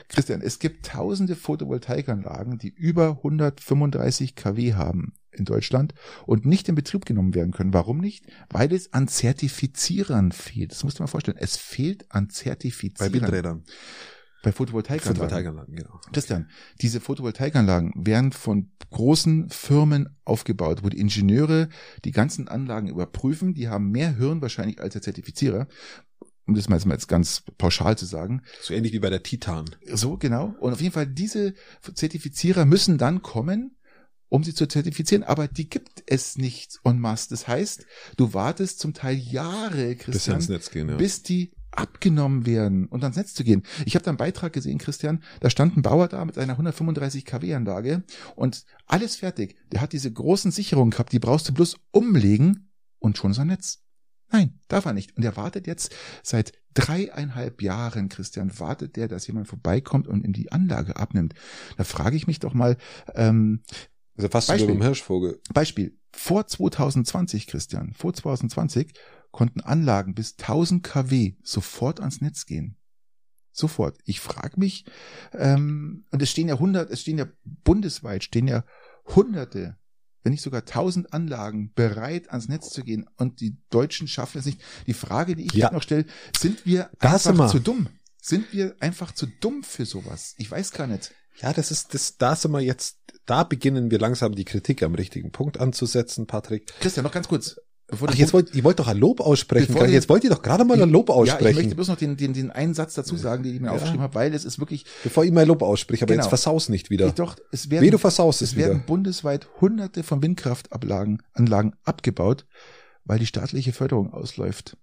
[0.07, 5.93] Christian, es gibt tausende Photovoltaikanlagen, die über 135 kW haben in Deutschland
[6.25, 7.73] und nicht in Betrieb genommen werden können.
[7.73, 8.25] Warum nicht?
[8.49, 10.71] Weil es an Zertifizierern fehlt.
[10.71, 11.37] Das musst du mal vorstellen.
[11.39, 13.11] Es fehlt an Zertifizierern.
[13.11, 13.63] Bei Windrädern.
[14.43, 15.15] Bei Photovoltaikanlagen.
[15.15, 15.99] Photovoltaikanlagen, genau.
[16.13, 21.67] Christian, diese Photovoltaikanlagen werden von großen Firmen aufgebaut, wo die Ingenieure
[22.03, 23.55] die ganzen Anlagen überprüfen.
[23.55, 25.67] Die haben mehr Hirn wahrscheinlich als der Zertifizierer.
[26.47, 28.43] Um das mal jetzt ganz pauschal zu sagen.
[28.61, 29.65] So ähnlich wie bei der Titan.
[29.91, 30.53] So, genau.
[30.59, 33.75] Und auf jeden Fall, diese Zertifizierer müssen dann kommen,
[34.29, 37.29] um sie zu zertifizieren, aber die gibt es nicht en masse.
[37.29, 37.85] Das heißt,
[38.17, 40.95] du wartest zum Teil Jahre, Christian, bis, Netz gehen, ja.
[40.95, 43.63] bis die abgenommen werden und ans Netz zu gehen.
[43.85, 47.25] Ich habe da einen Beitrag gesehen, Christian, da stand ein Bauer da mit einer 135
[47.25, 48.03] kW Anlage
[48.35, 49.57] und alles fertig.
[49.71, 53.47] Der hat diese großen Sicherungen gehabt, die brauchst du bloß umlegen und schon ist ein
[53.47, 53.81] Netz.
[54.31, 55.15] Nein, darf er nicht.
[55.15, 60.33] Und er wartet jetzt seit dreieinhalb Jahren, Christian, wartet der, dass jemand vorbeikommt und ihm
[60.33, 61.35] die Anlage abnimmt.
[61.77, 62.77] Da frage ich mich doch mal,
[63.13, 63.61] ähm,
[64.17, 65.41] also fast Beispiel, wie beim Hirschvogel.
[65.53, 65.97] Beispiel.
[66.11, 68.93] Vor 2020, Christian, vor 2020
[69.31, 72.77] konnten Anlagen bis 1000 kW sofort ans Netz gehen.
[73.51, 73.97] Sofort.
[74.05, 74.85] Ich frage mich,
[75.33, 78.63] ähm, und es stehen ja hundert, es stehen ja bundesweit, stehen ja
[79.15, 79.77] hunderte,
[80.23, 84.45] wenn nicht sogar tausend Anlagen bereit ans Netz zu gehen und die Deutschen schaffen es
[84.45, 84.61] nicht.
[84.87, 85.71] Die Frage, die ich ja.
[85.71, 86.05] noch stelle,
[86.37, 87.87] sind wir das einfach zu dumm?
[88.21, 90.33] Sind wir einfach zu dumm für sowas?
[90.37, 91.13] Ich weiß gar nicht.
[91.37, 94.95] Ja, das ist, das, da sind wir jetzt, da beginnen wir langsam die Kritik am
[94.95, 96.67] richtigen Punkt anzusetzen, Patrick.
[96.79, 97.57] Christian, noch ganz kurz.
[97.87, 99.75] Bevor Ach, jetzt wollt, ihr wollt doch ein Lob aussprechen.
[99.75, 101.43] Den, jetzt wollt ihr doch gerade mal ein Lob aussprechen.
[101.43, 103.67] Ja, ich möchte bloß noch den, den, den einen Satz dazu sagen, den ich mir
[103.67, 103.73] ja.
[103.73, 104.85] aufgeschrieben habe, weil es ist wirklich.
[105.03, 106.23] Bevor ich mein Lob ausspreche, aber genau.
[106.23, 107.07] jetzt versaus nicht wieder.
[107.07, 108.85] Ich doch, es werden, Weh, du versaust es, es werden wieder.
[108.87, 112.47] bundesweit hunderte von Windkraftanlagen Anlagen abgebaut,
[113.03, 114.77] weil die staatliche Förderung ausläuft.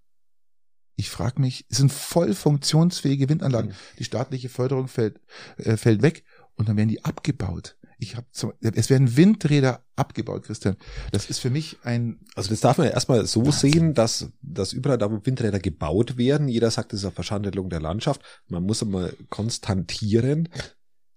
[0.95, 3.71] Ich frage mich, es sind voll funktionsfähige Windanlagen.
[3.71, 3.99] Mhm.
[3.99, 5.19] Die staatliche Förderung fällt,
[5.57, 6.23] äh, fällt weg
[6.55, 7.77] und dann werden die abgebaut.
[8.03, 10.77] Ich habe es werden Windräder abgebaut, Christian.
[11.13, 13.73] Das ist für mich ein Also das darf man ja erstmal so Wahnsinn.
[13.73, 17.71] sehen, dass dass überall da wo Windräder gebaut werden, jeder sagt, das ist eine Verschandelung
[17.71, 18.21] der Landschaft.
[18.49, 20.49] Man muss einmal konstantieren,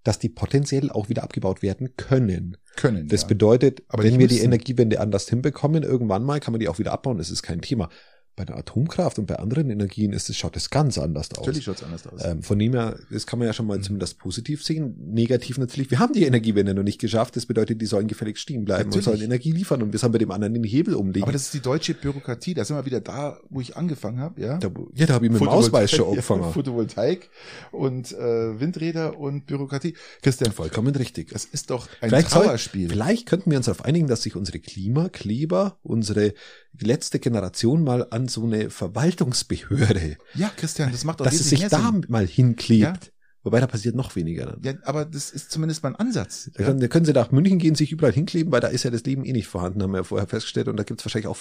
[0.04, 2.58] dass die potenziell auch wieder abgebaut werden können.
[2.76, 3.08] Können.
[3.08, 3.28] Das ja.
[3.30, 6.92] bedeutet, Aber wenn wir die Energiewende anders hinbekommen, irgendwann mal kann man die auch wieder
[6.92, 7.90] abbauen, das ist kein Thema.
[8.36, 11.38] Bei der Atomkraft und bei anderen Energien ist es, schaut es ganz anders aus.
[11.38, 12.24] Natürlich schaut es anders aus.
[12.24, 13.84] Ähm, von dem her, das kann man ja schon mal mhm.
[13.84, 14.96] zumindest positiv sehen.
[15.14, 17.38] Negativ natürlich, wir haben die Energiewende noch nicht geschafft.
[17.38, 19.08] Das bedeutet, die sollen gefälligst stehen bleiben natürlich.
[19.08, 21.24] und sollen Energie liefern und wir sollen bei dem anderen den Hebel umlegen.
[21.24, 22.54] Aber das ist die deutsche Bürokratie.
[22.54, 24.42] Da sind wir wieder da, wo ich angefangen habe.
[24.42, 26.44] Ja, da, ja, da habe ich mit dem Ausweis schon angefangen.
[26.44, 27.30] Ja, Photovoltaik
[27.72, 29.96] und äh, Windräder und Bürokratie.
[30.22, 31.30] Christian, vollkommen richtig.
[31.30, 32.88] Das ist doch ein vielleicht Trauerspiel.
[32.88, 36.34] Soll, vielleicht könnten wir uns darauf einigen, dass sich unsere Klimakleber, unsere
[36.82, 40.18] letzte Generation mal an so eine Verwaltungsbehörde.
[40.34, 42.82] Ja, Christian, das macht auch Dass es sich da mal hinklebt.
[42.82, 42.94] Ja?
[43.46, 44.60] Wobei da passiert noch weniger dann.
[44.64, 46.50] Ja, aber das ist zumindest mal ein Ansatz.
[46.56, 48.90] Da, können, da können sie nach München gehen, sich überall hinkleben, weil da ist ja
[48.90, 50.68] das Leben eh nicht vorhanden, haben wir ja vorher festgestellt.
[50.68, 51.40] Und da gibt es wahrscheinlich auch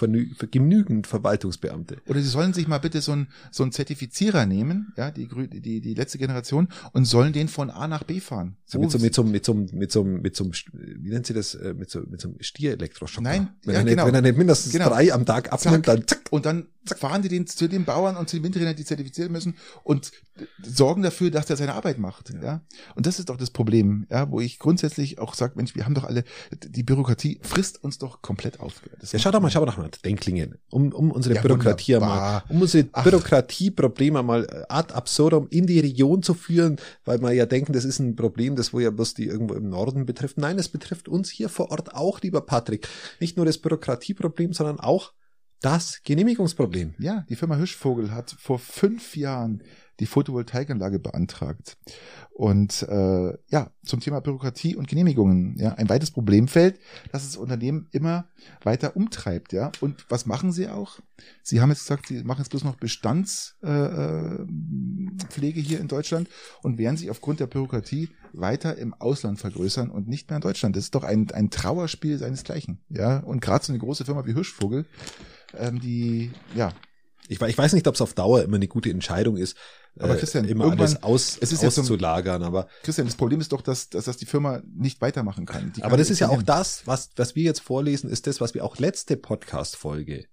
[0.50, 1.96] genügend Verwaltungsbeamte.
[2.07, 5.80] Oder sie sollen sich mal bitte so ein so ein Zertifizierer nehmen, ja, die, die,
[5.80, 8.59] die letzte Generation, und sollen den von A nach B fahren.
[8.66, 11.55] So mit so, mit so, mit so, mit so, mit so, wie nennt sie das,
[11.55, 13.22] äh, mit so, mit so einem Stierelektroschocker.
[13.22, 14.05] Nein, wenn, ja, er genau.
[14.05, 14.90] nicht, wenn er nicht mindestens genau.
[14.90, 15.96] drei am Tag abnimmt, zack.
[15.96, 16.20] dann zack.
[16.30, 16.99] Und dann zack.
[16.99, 20.12] fahren die den zu den Bauern und zu den Windrädern, die zertifizieren müssen und
[20.62, 22.43] sorgen dafür, dass er seine Arbeit macht, ja.
[22.43, 22.61] ja.
[22.95, 25.95] Und das ist doch das Problem, ja, wo ich grundsätzlich auch sage, Mensch, wir haben
[25.95, 28.82] doch alle, die Bürokratie frisst uns doch komplett auf.
[29.01, 32.43] Das ja, schau doch mal, schau doch mal, Denklingen, um, um unsere ja, Bürokratie mal,
[32.49, 32.85] um unsere.
[32.85, 37.85] Bürokratieprobleme mal äh, ad absurdum in die Region zu führen, weil man ja denken, das
[37.85, 40.39] ist ein Problem, das wo ja bloß die irgendwo im Norden betrifft.
[40.39, 42.89] Nein, es betrifft uns hier vor Ort auch, lieber Patrick.
[43.20, 45.12] Nicht nur das Bürokratieproblem, sondern auch
[45.64, 46.94] das Genehmigungsproblem.
[46.98, 49.62] Ja, die Firma Hirschvogel hat vor fünf Jahren
[50.00, 51.76] die Photovoltaikanlage beantragt.
[52.32, 56.80] Und äh, ja, zum Thema Bürokratie und Genehmigungen, ja, ein weites Problemfeld,
[57.12, 58.26] das das Unternehmen immer
[58.64, 59.70] weiter umtreibt, ja.
[59.80, 60.98] Und was machen sie auch?
[61.42, 66.28] Sie haben jetzt gesagt, sie machen jetzt bloß noch Bestandspflege äh, hier in Deutschland
[66.62, 70.74] und werden sich aufgrund der Bürokratie weiter im Ausland vergrößern und nicht mehr in Deutschland.
[70.74, 73.20] Das ist doch ein, ein Trauerspiel seinesgleichen, ja.
[73.20, 74.86] Und gerade so eine große Firma wie Hirschvogel,
[75.59, 76.72] ähm, die, ja,
[77.28, 79.57] ich, ich weiß nicht, ob es auf Dauer immer eine gute Entscheidung ist,
[79.98, 82.42] aber äh, Christian, äh, immer alles aus, es ist auszulagern.
[82.42, 85.72] Aber Christian, das Problem ist doch, dass, dass das die Firma nicht weitermachen kann.
[85.72, 88.55] kann aber das ist ja auch das, was, was wir jetzt vorlesen, ist das, was
[88.55, 90.26] wir auch letzte Podcast-Folge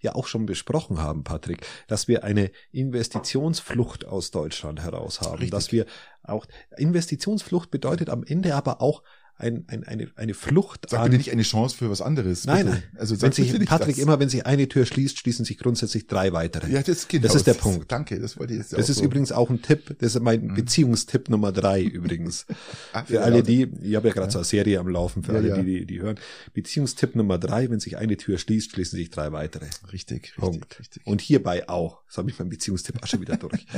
[0.00, 5.50] ja auch schon besprochen haben, Patrick, dass wir eine Investitionsflucht aus Deutschland heraus haben, Richtig.
[5.50, 5.86] dass wir
[6.22, 9.02] auch Investitionsflucht bedeutet am Ende aber auch
[9.38, 11.04] ein, ein, eine, eine Flucht Sag an.
[11.06, 12.44] bitte nicht eine Chance für was anderes.
[12.44, 12.82] Nein, nein.
[12.96, 14.02] Also wenn sich, Patrick, das.
[14.02, 16.68] immer wenn sich eine Tür schließt, schließen sich grundsätzlich drei weitere.
[16.68, 17.90] Ja, das, genau, das ist der das, Punkt.
[17.90, 19.04] Danke, das wollte ich jetzt Das ist so.
[19.04, 20.54] übrigens auch ein Tipp, das ist mein mhm.
[20.54, 22.46] Beziehungstipp Nummer drei übrigens.
[22.92, 24.30] Ach, für alle die, ich habe ja gerade ja.
[24.32, 25.56] so eine Serie am Laufen, für ja, alle, ja.
[25.58, 26.18] die, die, die hören.
[26.52, 29.66] Beziehungstipp Nummer drei, wenn sich eine Tür schließt, schließen sich drei weitere.
[29.92, 30.64] Richtig, Punkt.
[30.64, 31.06] richtig, richtig.
[31.06, 32.02] Und hierbei auch.
[32.06, 33.66] Das habe ich beim Beziehungstipp auch schon wieder durch.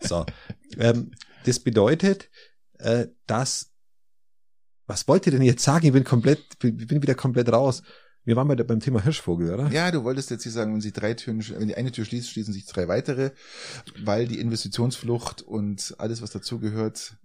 [0.00, 0.24] So.
[0.78, 1.12] Ähm,
[1.44, 2.30] das bedeutet,
[2.78, 3.71] äh, dass
[4.92, 5.86] was wollt ihr denn jetzt sagen?
[5.86, 7.82] Ich bin komplett, bin, wieder komplett raus.
[8.24, 9.68] Wir waren bei der, beim Thema Hirschvogel, oder?
[9.72, 12.30] Ja, du wolltest jetzt hier sagen, wenn sie drei Türen, wenn die eine Tür schließt,
[12.30, 13.32] schließen sich drei weitere,
[14.04, 17.16] weil die Investitionsflucht und alles, was dazugehört,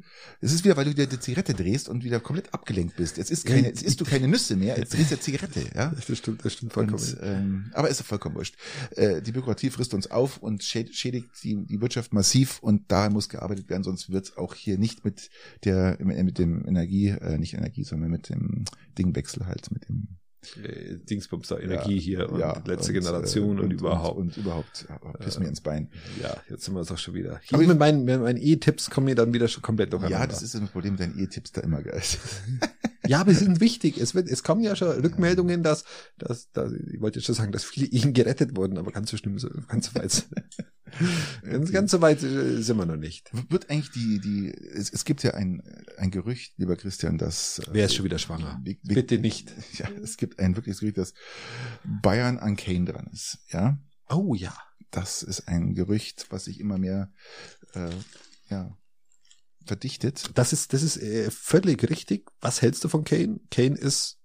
[0.42, 3.18] es ist wieder, weil du wieder die Zigarette drehst und wieder komplett abgelenkt bist.
[3.18, 5.94] Jetzt ist keine, jetzt isst du keine Nüsse mehr, jetzt drehst du Zigarette, ja?
[6.08, 7.04] Das stimmt, das stimmt vollkommen.
[7.04, 8.56] Und, ähm, aber ist doch vollkommen wurscht.
[8.92, 13.30] Äh, die Bürokratie frisst uns auf und schädigt die, die Wirtschaft massiv und da muss
[13.30, 15.30] gearbeitet werden, sonst wird auch hier nicht mit
[15.64, 18.66] der, mit dem Energie, äh, nicht Energie, sondern mit dem
[18.98, 20.18] Dingwechsel halt, mit dem
[20.64, 24.18] äh, Dingsbums da Energie ja, hier und ja, letzte und, Generation und, und, überhaupt.
[24.18, 25.90] Und, überhaupt, ja, piss mir ins Bein.
[26.22, 27.40] Ja, jetzt sind wir es auch schon wieder.
[27.44, 30.20] Hier mit meinen, mit meinen E-Tipps kommen wir dann wieder schon komplett durcheinander.
[30.20, 32.02] Ja, das ist das Problem, deine E-Tipps da immer geil.
[33.08, 33.98] ja, aber sie sind wichtig.
[33.98, 35.84] Es wird, es kommen ja schon Rückmeldungen, dass,
[36.18, 39.18] dass, dass ich wollte jetzt schon sagen, dass viele Ehen gerettet wurden, aber ganz so
[39.18, 39.38] schlimm,
[39.68, 40.26] ganz so weit.
[41.44, 43.32] ganz, ganz so weit äh, sind wir noch nicht.
[43.50, 45.62] Wird eigentlich die, die, es, es gibt ja ein,
[45.98, 47.62] ein Gerücht, lieber Christian, dass.
[47.72, 48.62] Wer ist schon wieder schwanger?
[48.84, 49.54] Bitte nicht.
[49.78, 51.14] Ja, es gibt ein wirkliches Gerücht, dass
[51.84, 53.78] Bayern an Kane dran ist, ja?
[54.10, 54.56] Oh ja.
[54.90, 57.12] Das ist ein Gerücht, was sich immer mehr,
[57.74, 57.90] äh,
[58.50, 58.76] ja,
[59.68, 60.32] verdichtet.
[60.36, 62.32] Das ist, das ist äh, völlig richtig.
[62.42, 63.40] Was hältst du von Kane?
[63.52, 64.18] Kane ist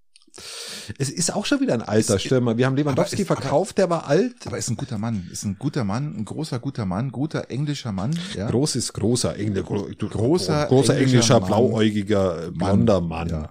[0.98, 2.56] es ist auch schon wieder ein alter Stürmer.
[2.56, 4.46] Wir haben Lewandowski ist, verkauft, aber, der war alt.
[4.46, 5.28] Aber ist ein guter Mann.
[5.30, 8.18] Ist ein guter Mann, ein großer, guter Mann, guter englischer Mann.
[8.34, 8.48] Ja?
[8.48, 13.28] Groß ist großer, Engl großer, großer englischer, englischer blauäugiger, blonder Mann.
[13.28, 13.28] Mann.
[13.28, 13.50] Ja.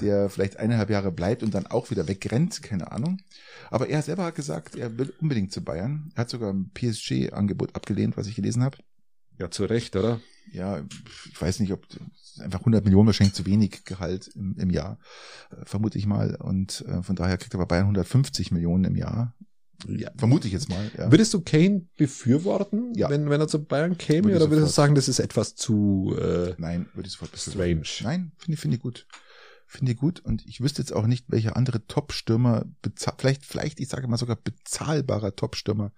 [0.00, 3.18] Der vielleicht eineinhalb Jahre bleibt und dann auch wieder wegrennt, keine Ahnung.
[3.70, 6.10] Aber er selber hat gesagt, er will unbedingt zu Bayern.
[6.16, 8.78] Er hat sogar ein PSG-Angebot abgelehnt, was ich gelesen habe.
[9.38, 10.20] Ja, zu Recht, oder?
[10.52, 10.82] Ja,
[11.30, 11.86] ich weiß nicht, ob
[12.40, 14.98] einfach 100 Millionen wahrscheinlich zu wenig Gehalt im, im Jahr,
[15.50, 16.36] äh, vermute ich mal.
[16.36, 19.34] Und äh, von daher kriegt aber Bayern 150 Millionen im Jahr.
[19.86, 20.90] Ja, vermute ich jetzt mal.
[20.96, 21.10] Ja.
[21.10, 23.10] Würdest du Kane befürworten, ja.
[23.10, 26.16] wenn, wenn er zu Bayern käme, würde oder würdest du sagen, das ist etwas zu
[26.18, 27.82] äh, Nein, würde ich sofort strange.
[28.02, 29.06] Nein, finde ich, finde ich gut.
[29.66, 30.20] Finde ich gut.
[30.20, 32.64] Und ich wüsste jetzt auch nicht, welcher andere Top-Stürmer,
[33.18, 35.92] vielleicht, vielleicht, ich sage mal sogar bezahlbarer Top-Stürmer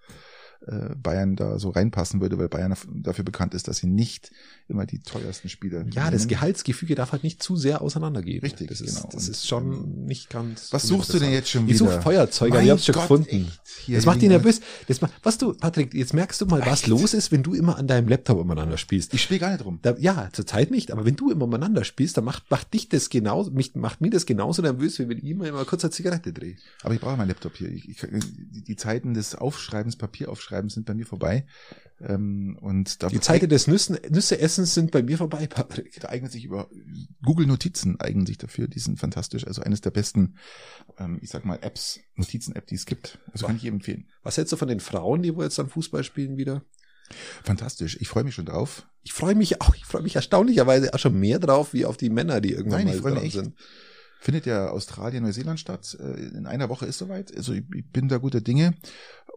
[0.67, 4.31] äh, Bayern da so reinpassen würde, weil Bayern dafür bekannt ist, dass sie nicht
[4.67, 5.85] immer die teuersten Spieler.
[5.93, 6.13] Ja, nehmen.
[6.13, 8.41] das Gehaltsgefüge darf halt nicht zu sehr auseinandergehen.
[8.41, 9.09] Richtig, das ist, genau.
[9.13, 10.73] Das ist schon nicht ganz.
[10.73, 11.71] Was suchst du denn jetzt schon wieder?
[11.71, 13.49] Ich suche Feuerzeuger, ich hab's schon gefunden.
[13.87, 14.59] Das macht ihn nervös.
[14.87, 16.87] Das macht, was du, Patrick, jetzt merkst du mal, was echt?
[16.87, 19.13] los ist, wenn du immer an deinem Laptop umeinander spielst.
[19.13, 19.79] Ich spiele gar nicht rum.
[19.81, 23.09] Da, ja, zurzeit nicht, aber wenn du immer umeinander spielst, dann macht, macht dich das
[23.09, 26.33] genauso, mich, macht mir das genauso nervös, wie wenn ich immer, immer kurz eine Zigarette
[26.33, 26.57] drehe.
[26.83, 27.69] Aber ich brauche meinen Laptop hier.
[27.69, 31.45] Ich, ich, die, die Zeiten des Aufschreibens, Papieraufschreibens sind bei mir vorbei.
[32.01, 35.99] Ähm, und da die Zeiten des Nüssen, Nüsseessens sind bei mir vorbei, Patrick.
[35.99, 36.69] Da eignet sich über
[37.23, 38.67] Google Notizen eignen sich dafür.
[38.67, 39.45] Die sind fantastisch.
[39.45, 40.37] Also eines der besten,
[40.97, 43.19] ähm, ich sag mal, Apps, Notizen-App, die es gibt.
[43.33, 44.07] Also kann ich jedem empfehlen.
[44.23, 46.63] Was hältst du von den Frauen, die wohl jetzt dann Fußball spielen wieder?
[47.43, 47.97] Fantastisch.
[47.99, 48.87] Ich freue mich schon drauf.
[49.01, 52.09] Ich freue mich auch, ich freue mich erstaunlicherweise auch schon mehr drauf, wie auf die
[52.09, 53.55] Männer, die irgendwann Nein, mal dran sind.
[54.21, 55.97] Findet ja Australien, Neuseeland statt.
[55.99, 57.35] Äh, in einer Woche ist soweit.
[57.35, 58.75] Also ich bin da guter Dinge.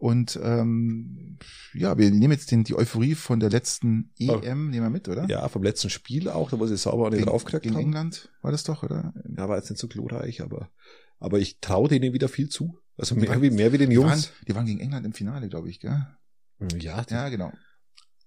[0.03, 1.37] Und ähm,
[1.73, 5.25] ja, wir nehmen jetzt den, die Euphorie von der letzten EM, nehmen wir mit, oder?
[5.29, 7.79] Ja, vom letzten Spiel auch, da wo sie sauber den draufgekriegt haben.
[7.79, 9.13] In England war das doch, oder?
[9.37, 10.69] Ja, war jetzt nicht so glorreich, aber,
[11.19, 12.77] aber ich traue denen wieder viel zu.
[12.97, 14.23] Also mehr, wie, mehr wie den Jungs.
[14.23, 16.05] Die waren, die waren gegen England im Finale, glaube ich, gell?
[16.81, 17.05] Ja.
[17.09, 17.53] Ja, genau.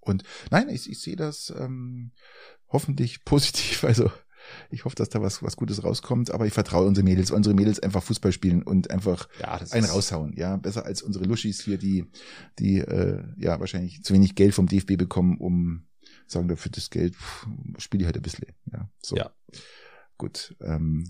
[0.00, 2.12] Und nein, ich, ich sehe das ähm,
[2.68, 3.84] hoffentlich positiv.
[3.84, 4.10] Also
[4.70, 7.80] ich hoffe, dass da was, was Gutes rauskommt, aber ich vertraue unsere Mädels, unsere Mädels
[7.80, 10.34] einfach Fußball spielen und einfach ja, einen raushauen.
[10.36, 12.06] Ja, besser als unsere Luschis hier, die,
[12.58, 15.86] die äh, ja wahrscheinlich zu wenig Geld vom DFB bekommen, um
[16.26, 17.14] sagen, dafür das Geld
[17.78, 18.48] spiele ich halt ein bisschen.
[18.72, 19.16] Ja, so.
[19.16, 19.30] Ja.
[20.18, 20.56] Gut.
[20.60, 21.04] Ähm,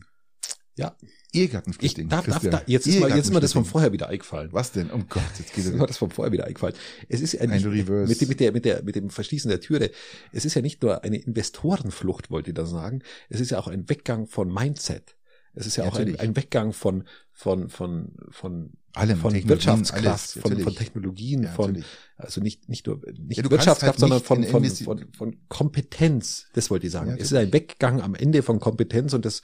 [0.76, 0.96] ja.
[1.32, 2.06] Ehegattenflüchtling.
[2.06, 4.50] Ich darf, darf, da, jetzt ist mal, jetzt ist mir das vom vorher wieder eingefallen.
[4.52, 4.90] Was denn?
[4.90, 5.70] Oh Gott, jetzt geht es.
[5.70, 6.74] Ist mir das vom vorher wieder eingefallen.
[7.08, 8.08] Es ist ein Reverse.
[8.08, 9.90] Mit, mit der, mit der, mit dem Verschließen der Türe.
[10.32, 13.02] Es ist ja nicht nur eine Investorenflucht, wollte ich da sagen.
[13.28, 15.15] Es ist ja auch ein Weggang von Mindset.
[15.56, 20.06] Es ist ja, ja auch ein, ein, Weggang von, von, von, von, Allem, von Wirtschaftskraft,
[20.06, 21.82] alles, von, von Technologien, ja, von,
[22.16, 26.46] also nicht, nicht nur, nicht ja, Wirtschaftskraft, halt sondern von, von, von, von Kompetenz.
[26.52, 27.16] Das wollte ich sagen.
[27.18, 29.40] es ist ein Weggang am Ende von Kompetenz und das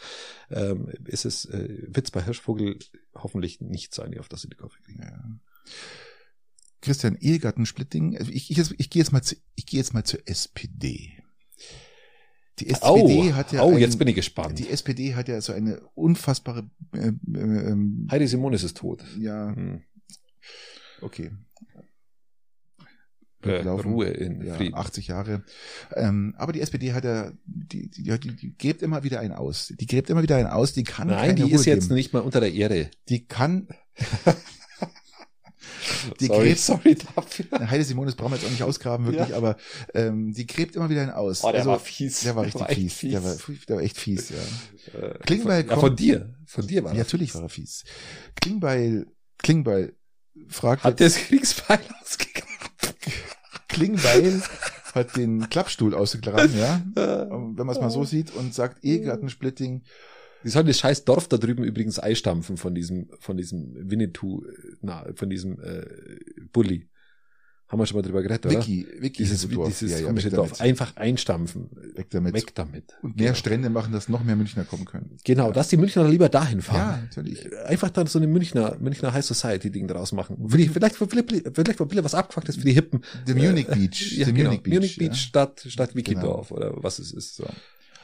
[0.50, 2.78] ähm, ist es, äh, Witz bei Hirschvogel
[3.14, 5.40] hoffentlich nicht sein, auf das in die Kopf kriegen.
[6.82, 10.20] Christian Ehegattensplitting, also ich, ich, ich gehe jetzt mal zu, ich gehe jetzt mal zur
[10.26, 11.21] SPD.
[12.62, 13.62] Die SPD oh, hat ja.
[13.62, 14.58] Oh, ein, jetzt bin ich gespannt.
[14.58, 16.70] Die SPD hat ja so eine unfassbare.
[16.94, 19.02] Äh, äh, ähm, Heidi Simonis ist tot.
[19.18, 19.54] Ja.
[19.54, 19.82] Hm.
[21.00, 21.32] Okay.
[23.42, 24.76] Äh, Ruhe in ja, Frieden.
[24.76, 25.42] 80 Jahre.
[25.96, 29.72] Ähm, aber die SPD hat ja, die, die, die, die gräbt immer wieder einen aus.
[29.76, 31.96] Die gräbt immer wieder einen aus, die kann Nein, die Ruhe ist jetzt geben.
[31.96, 32.90] nicht mal unter der Erde.
[33.08, 33.66] Die kann.
[36.20, 37.70] die sorry, gräbt, sorry dafür.
[37.70, 39.36] Heide Simonis brauchen wir jetzt auch nicht ausgraben, wirklich, ja.
[39.36, 39.56] aber
[39.94, 41.42] ähm, die gräbt immer wieder einen aus.
[41.44, 42.20] Oh, der also, war fies.
[42.20, 42.94] Der war richtig der war fies.
[42.94, 43.10] fies.
[43.12, 43.36] Der, war,
[43.68, 45.00] der war echt fies, ja.
[45.00, 46.34] Äh, Klingbeil kommt, ja, von dir.
[46.46, 47.84] Von dir war er Natürlich war er fies.
[48.40, 49.06] Klingbeil,
[49.38, 49.94] Klingbeil
[50.48, 50.84] fragt.
[50.84, 52.48] Hat der das Kriegsbeil ausgegraben?
[53.68, 54.42] Klingbeil
[54.94, 56.82] hat den Klappstuhl ausgegraben, ja.
[56.94, 59.82] Wenn man es mal so sieht und sagt, Ehegattensplitting.
[60.44, 64.44] Die sollen das scheiß Dorf da drüben übrigens einstampfen von diesem, von diesem Winnetou,
[64.80, 65.86] na, von diesem äh,
[66.52, 66.88] Bully.
[67.72, 68.58] Haben wir schon mal drüber geredet, oder?
[68.58, 69.68] Wiki, Wiki dieses, Dorf.
[69.68, 70.60] dieses ja, ja, Dorf.
[70.60, 71.70] Einfach einstampfen.
[71.94, 72.34] Weg damit.
[72.34, 72.92] Weg damit.
[73.00, 73.34] Und mehr genau.
[73.34, 75.16] Strände machen, dass noch mehr Münchner kommen können.
[75.24, 75.52] Genau, ja.
[75.52, 76.76] dass die Münchner lieber dahin fahren.
[76.76, 77.50] Ja, natürlich.
[77.64, 80.36] Einfach dann so eine Münchner, Münchner High Society Ding draus machen.
[80.50, 83.00] Vielleicht, vielleicht, vielleicht, ein bisschen was abgefucktes für die Hippen.
[83.24, 84.18] The Munich Beach.
[84.18, 84.50] Ja, The genau.
[84.50, 84.74] Munich Beach.
[84.74, 86.60] Munich Beach statt, statt Wikidorf genau.
[86.60, 87.46] oder was es ist, so.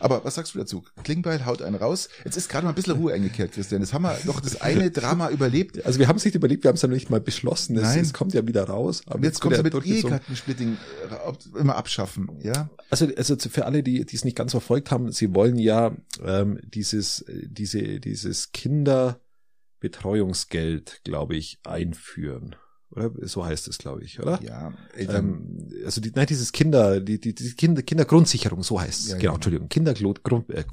[0.01, 0.84] Aber was sagst du dazu?
[1.05, 2.09] Klingbeil haut einen raus.
[2.24, 3.80] Jetzt ist gerade mal ein bisschen Ruhe eingekehrt, Christian.
[3.80, 5.84] Jetzt haben wir doch das eine Drama überlebt.
[5.84, 7.76] Also wir haben es nicht überlebt, wir haben es ja noch nicht mal beschlossen.
[7.76, 8.01] Es, Nein.
[8.01, 9.03] es kommt ja wieder raus.
[9.07, 10.76] Aber jetzt, jetzt kommt es mit Ehegattensplitting
[11.11, 12.68] äh, immer abschaffen, ja?
[12.90, 15.94] Also, also für alle, die, die es nicht ganz verfolgt haben, sie wollen ja
[16.24, 22.57] ähm, dieses, diese, dieses Kinderbetreuungsgeld, glaube ich, einführen.
[22.99, 24.42] Oder so heißt es, glaube ich, oder?
[24.42, 24.72] Ja.
[24.96, 29.09] Ähm, also die, nein, dieses Kinder, die, die, die Kinder, Kindergrundsicherung, so heißt es.
[29.11, 29.34] Ja, genau, ja.
[29.36, 29.68] Entschuldigung.
[29.68, 30.64] Kindergrund, äh,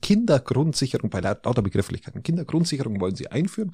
[0.00, 2.22] Kindergrundsicherung bei lauter Begrifflichkeiten.
[2.22, 3.72] Kindergrundsicherung wollen sie einführen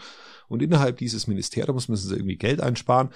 [0.48, 3.10] und innerhalb dieses Ministeriums müssen sie irgendwie Geld einsparen.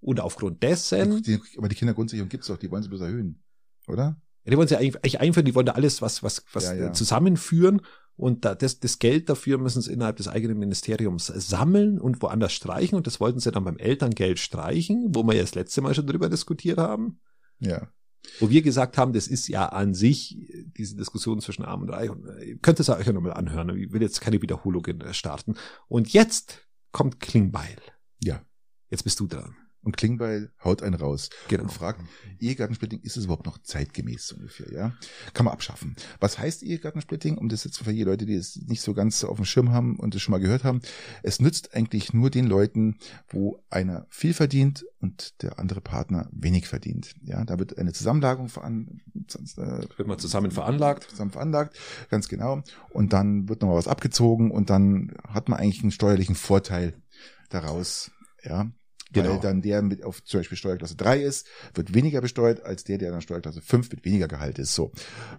[0.00, 1.22] Und aufgrund dessen.
[1.22, 3.42] Die, aber die Kindergrundsicherung gibt's doch, die wollen sie bloß erhöhen,
[3.88, 4.20] oder?
[4.44, 6.92] Ja, die wollen sie eigentlich einführen, die wollen da alles was, was, was ja, ja.
[6.92, 7.80] zusammenführen
[8.16, 12.52] und da, das, das Geld dafür müssen sie innerhalb des eigenen Ministeriums sammeln und woanders
[12.52, 12.96] streichen.
[12.96, 16.06] Und das wollten sie dann beim Elterngeld streichen, wo wir ja das letzte Mal schon
[16.06, 17.20] drüber diskutiert haben.
[17.60, 17.88] Ja.
[18.40, 20.38] Wo wir gesagt haben, das ist ja an sich
[20.76, 22.10] diese Diskussion zwischen Arm und Reich.
[22.10, 23.76] Und ihr äh, könnt es euch ja nochmal anhören.
[23.76, 25.54] Ich will jetzt keine Wiederholung starten.
[25.86, 27.76] Und jetzt kommt Klingbeil.
[28.22, 28.42] Ja.
[28.88, 29.54] Jetzt bist du dran.
[29.86, 31.62] Und Klingbeil haut einen raus genau.
[31.62, 32.00] und fragt,
[32.40, 34.92] Ehegattensplitting, ist es überhaupt noch zeitgemäß ungefähr, ja?
[35.32, 35.94] Kann man abschaffen.
[36.18, 37.38] Was heißt Ehegattensplitting?
[37.38, 40.00] Um das jetzt für die Leute, die es nicht so ganz auf dem Schirm haben
[40.00, 40.80] und es schon mal gehört haben.
[41.22, 46.66] Es nützt eigentlich nur den Leuten, wo einer viel verdient und der andere Partner wenig
[46.66, 47.14] verdient.
[47.22, 51.10] Ja, da wird eine Zusammenlagung veran, äh, wird man zusammen veranlagt.
[51.10, 51.78] Zusammen veranlagt,
[52.10, 52.64] ganz genau.
[52.90, 57.00] Und dann wird nochmal was abgezogen und dann hat man eigentlich einen steuerlichen Vorteil
[57.50, 58.10] daraus.
[58.42, 58.68] Ja,
[59.12, 59.34] Genau.
[59.34, 62.98] Weil dann der mit auf zum Beispiel Steuerklasse 3 ist, wird weniger besteuert als der,
[62.98, 64.74] der dann Steuerklasse 5 mit weniger Gehalt ist.
[64.74, 64.90] So.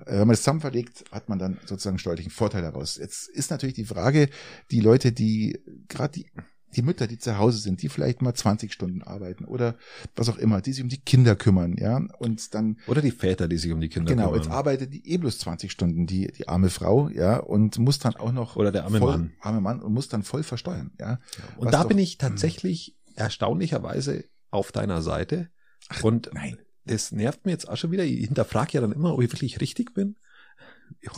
[0.05, 2.97] Äh, wenn man das zusammen verlegt, hat man dann sozusagen steuerlichen Vorteil daraus.
[2.97, 4.29] Jetzt ist natürlich die Frage,
[4.71, 5.59] die Leute, die
[5.89, 6.31] gerade die
[6.75, 9.75] die Mütter, die zu Hause sind, die vielleicht mal 20 Stunden arbeiten oder
[10.15, 12.77] was auch immer, die sich um die Kinder kümmern, ja, und dann.
[12.87, 14.41] Oder die Väter, die sich um die Kinder genau, kümmern.
[14.41, 17.99] Genau, jetzt arbeitet die eh bloß 20 Stunden, die, die arme Frau, ja, und muss
[17.99, 18.57] dann auch noch.
[18.57, 19.31] Oder der arme voll, Mann.
[19.39, 21.19] Arme Mann und muss dann voll versteuern, ja.
[21.57, 25.49] Und da bin ich tatsächlich erstaunlicherweise auf deiner Seite.
[25.89, 26.57] Ach, und nein.
[26.85, 28.03] das nervt mir jetzt auch schon wieder.
[28.03, 30.15] Ich hinterfrage ja dann immer, ob ich wirklich richtig bin.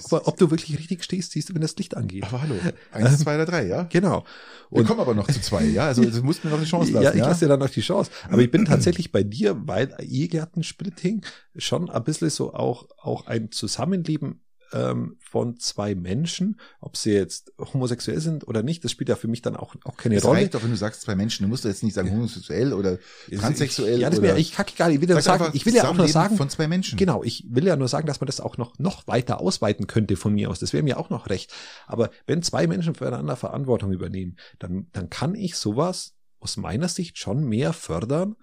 [0.10, 2.24] Ob, ob du wirklich richtig stehst, siehst du, wenn das Licht angeht.
[2.24, 2.56] Aber hallo.
[2.92, 3.84] Eins, ähm, zwei oder drei, ja?
[3.84, 4.26] Genau.
[4.70, 5.86] Und Wir kommen aber noch zu zwei, ja?
[5.86, 7.04] Also du musst mir noch eine Chance lassen.
[7.04, 8.10] Ja, ich lasse dir dann noch die Chance.
[8.30, 11.24] Aber ich bin tatsächlich bei dir, weil Ehegattensplitting
[11.56, 14.42] schon ein bisschen so auch, auch ein Zusammenleben
[14.74, 19.28] ähm, von zwei Menschen, ob sie jetzt homosexuell sind oder nicht, das spielt ja für
[19.28, 20.40] mich dann auch, auch keine das Rolle.
[20.40, 23.00] Reicht doch, wenn du sagst zwei Menschen, du musst jetzt nicht sagen homosexuell oder
[23.32, 23.96] transsexuell.
[23.96, 24.98] Ich, ja, das wäre ich kacke gar nicht.
[24.98, 26.98] Ich will ja sagen, ich will ja auch nur sagen von zwei Menschen.
[26.98, 30.16] Genau, ich will ja nur sagen, dass man das auch noch noch weiter ausweiten könnte
[30.16, 30.60] von mir aus.
[30.60, 31.54] Das wäre mir auch noch recht.
[31.88, 37.18] Aber wenn zwei Menschen füreinander Verantwortung übernehmen, dann dann kann ich sowas aus meiner Sicht
[37.18, 38.36] schon mehr fördern,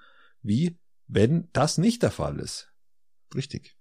[0.42, 2.68] wie wenn das nicht der Fall ist.
[3.34, 3.76] Richtig.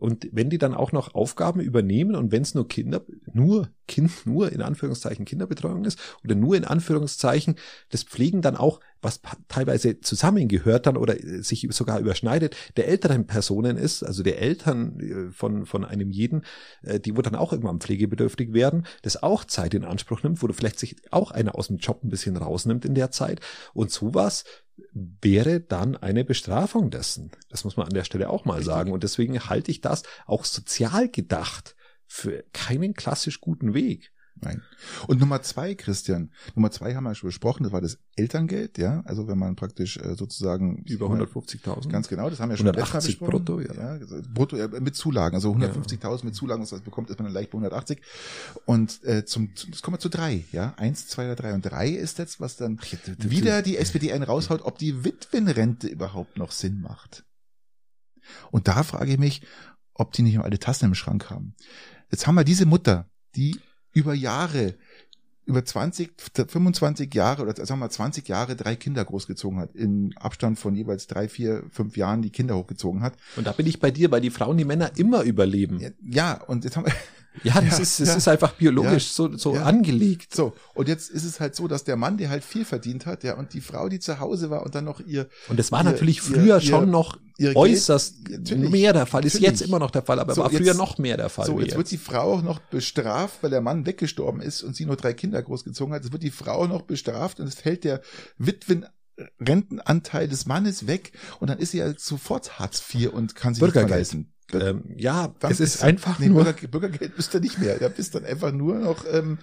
[0.00, 4.24] Und wenn die dann auch noch Aufgaben übernehmen und wenn es nur Kinder, nur Kind,
[4.24, 7.56] nur in Anführungszeichen Kinderbetreuung ist oder nur in Anführungszeichen
[7.90, 13.26] das Pflegen dann auch, was teilweise zusammengehört dann oder äh, sich sogar überschneidet, der älteren
[13.26, 16.42] Personen ist, also der Eltern äh, von, von einem jeden,
[16.82, 20.46] äh, die wo dann auch irgendwann pflegebedürftig werden, das auch Zeit in Anspruch nimmt, wo
[20.46, 23.40] du vielleicht sich auch einer aus dem Job ein bisschen rausnimmt in der Zeit.
[23.74, 24.44] Und sowas
[24.92, 27.30] wäre dann eine Bestrafung dessen.
[27.48, 28.92] Das muss man an der Stelle auch mal sagen.
[28.92, 31.76] Und deswegen halte ich das auch sozial gedacht
[32.06, 34.12] für keinen klassisch guten Weg.
[34.42, 34.62] Nein.
[35.06, 39.02] Und Nummer zwei, Christian, Nummer zwei haben wir schon besprochen, das war das Elterngeld, ja,
[39.04, 41.88] also wenn man praktisch äh, sozusagen über 150.000.
[41.90, 43.74] Ganz genau, das haben wir schon 180 brutto, ja.
[43.74, 43.98] ja
[44.32, 46.24] brutto ja, mit Zulagen, also 150.000 ja.
[46.24, 48.00] mit Zulagen, was man bekommt, ist man dann leicht bei 180.
[48.64, 51.88] Und äh, zum, das kommen wir zu drei, ja, eins, zwei oder drei und drei
[51.88, 52.80] ist jetzt, was dann
[53.18, 57.24] wieder die SPD einen raushaut, ob die Witwenrente überhaupt noch Sinn macht.
[58.50, 59.42] Und da frage ich mich,
[59.94, 61.54] ob die nicht noch alte Tassen im Schrank haben.
[62.10, 63.60] Jetzt haben wir diese Mutter, die
[63.92, 64.74] über Jahre,
[65.46, 66.12] über 20,
[66.48, 70.74] 25 Jahre oder sagen wir mal 20 Jahre drei Kinder großgezogen hat, im Abstand von
[70.74, 73.14] jeweils drei, vier, fünf Jahren die Kinder hochgezogen hat.
[73.36, 75.80] Und da bin ich bei dir, weil die Frauen, die Männer immer überleben.
[76.04, 76.92] Ja, und jetzt haben wir,
[77.42, 80.34] ja, das ja, ist, das ja, ist einfach biologisch ja, so, so angelegt.
[80.34, 80.52] So.
[80.74, 83.36] Und jetzt ist es halt so, dass der Mann, der halt viel verdient hat, ja,
[83.36, 85.28] und die Frau, die zu Hause war und dann noch ihr.
[85.48, 89.24] Und das war ihr, natürlich früher ihr, schon noch äußerst Geld, mehr der Fall.
[89.24, 91.46] Ist jetzt immer noch der Fall, aber so, war früher jetzt, noch mehr der Fall.
[91.46, 94.76] So, jetzt, jetzt wird die Frau auch noch bestraft, weil der Mann weggestorben ist und
[94.76, 96.02] sie nur drei Kinder großgezogen hat.
[96.02, 98.02] Jetzt wird die Frau noch bestraft und es hält der
[98.38, 98.86] Witwen
[99.38, 103.62] Rentenanteil des Mannes weg und dann ist sie ja sofort Hartz IV und kann sich
[103.62, 104.32] nicht verleisten.
[104.54, 107.78] Ähm, ja, dann es ist, ist einfach nee, nur Bürger, Bürgergeld bist du nicht mehr.
[107.78, 109.38] Da bist dann einfach nur noch ähm,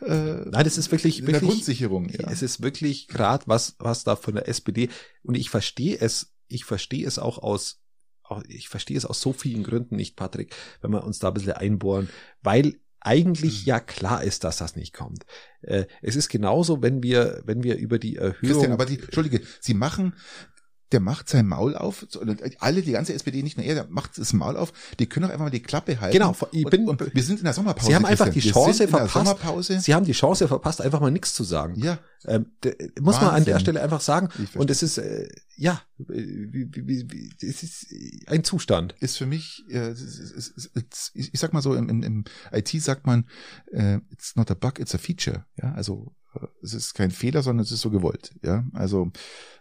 [0.00, 2.08] äh, Nein, das ist wirklich in wirklich der Grundsicherung.
[2.08, 2.30] Ja.
[2.30, 4.88] Es ist wirklich gerade was was da von der SPD
[5.22, 6.32] und ich verstehe es.
[6.48, 7.80] Ich verstehe es auch aus
[8.48, 11.52] ich verstehe es aus so vielen Gründen nicht, Patrick, wenn wir uns da ein bisschen
[11.52, 12.08] einbohren,
[12.42, 13.66] weil eigentlich hm.
[13.66, 15.24] ja klar ist, dass das nicht kommt.
[15.60, 18.40] Äh, es ist genauso, wenn wir, wenn wir über die Erhöhung.
[18.40, 20.14] Christian, aber die, Entschuldige, Sie machen
[20.92, 22.06] der macht sein Maul auf,
[22.60, 25.32] alle, die ganze SPD, nicht nur er, der macht das Maul auf, die können doch
[25.32, 26.12] einfach mal die Klappe halten.
[26.12, 27.88] Genau, ich bin, und, und wir sind in der Sommerpause.
[27.88, 29.82] Sie haben einfach die Chance verpasst.
[29.82, 31.74] Sie haben die Chance verpasst, einfach mal nichts zu sagen.
[31.76, 31.98] Ja.
[32.26, 32.46] Ähm,
[33.00, 33.26] muss Wahnsinn.
[33.26, 34.28] man an der Stelle einfach sagen.
[34.54, 37.86] Und es ist, äh, ja, wie, wie, wie, es ist
[38.26, 38.94] ein Zustand.
[39.00, 39.94] Ist für mich, äh,
[41.14, 43.28] ich sag mal so, im, im, im IT sagt man,
[43.72, 45.44] äh, it's not a bug, it's a feature.
[45.56, 46.14] Ja, also
[46.62, 48.32] es ist kein Fehler, sondern es ist so gewollt.
[48.42, 49.10] Ja, also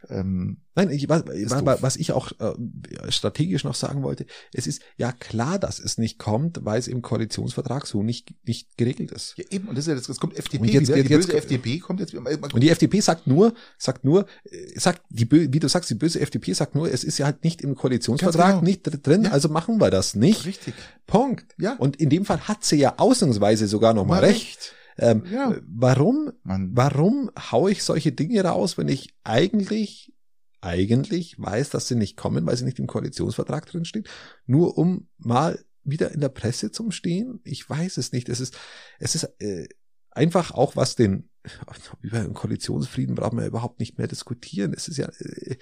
[0.09, 5.11] ähm, nein, ich, was, was ich auch äh, strategisch noch sagen wollte, es ist ja
[5.11, 9.35] klar, dass es nicht kommt, weil es im Koalitionsvertrag so nicht nicht geregelt ist.
[9.37, 11.27] Ja, eben und das ist ja das, das kommt FDP und jetzt, wieder, die jetzt,
[11.27, 15.59] böse FDP kommt jetzt und die FDP sagt nur, sagt nur, äh, sagt die wie
[15.59, 18.63] du sagst, die böse FDP sagt nur, es ist ja halt nicht im Koalitionsvertrag genau.
[18.63, 19.31] nicht drin, ja.
[19.31, 20.45] also machen wir das nicht.
[20.45, 20.73] Richtig.
[21.07, 21.55] Punkt.
[21.57, 21.75] Ja.
[21.75, 24.47] Und in dem Fall hat sie ja ausnahmsweise sogar noch mal, mal recht.
[24.47, 24.73] recht.
[24.97, 25.55] Ähm, ja.
[25.67, 26.71] Warum, Mann.
[26.73, 30.13] warum haue ich solche Dinge raus, wenn ich eigentlich,
[30.61, 34.09] eigentlich weiß, dass sie nicht kommen, weil sie nicht im Koalitionsvertrag drin steht,
[34.45, 37.39] nur um mal wieder in der Presse zum Stehen?
[37.43, 38.29] Ich weiß es nicht.
[38.29, 38.57] Es ist,
[38.99, 39.67] es ist äh,
[40.11, 41.29] einfach auch was den
[42.01, 44.73] über einen Koalitionsfrieden braucht man ja überhaupt nicht mehr diskutieren.
[44.73, 45.57] Es ist ja, äh,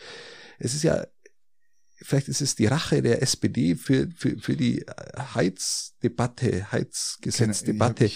[0.59, 1.05] es ist ja
[2.01, 4.85] vielleicht ist es die Rache der SPD für, für, für die
[5.35, 8.09] Heizdebatte, Heizgesetzdebatte.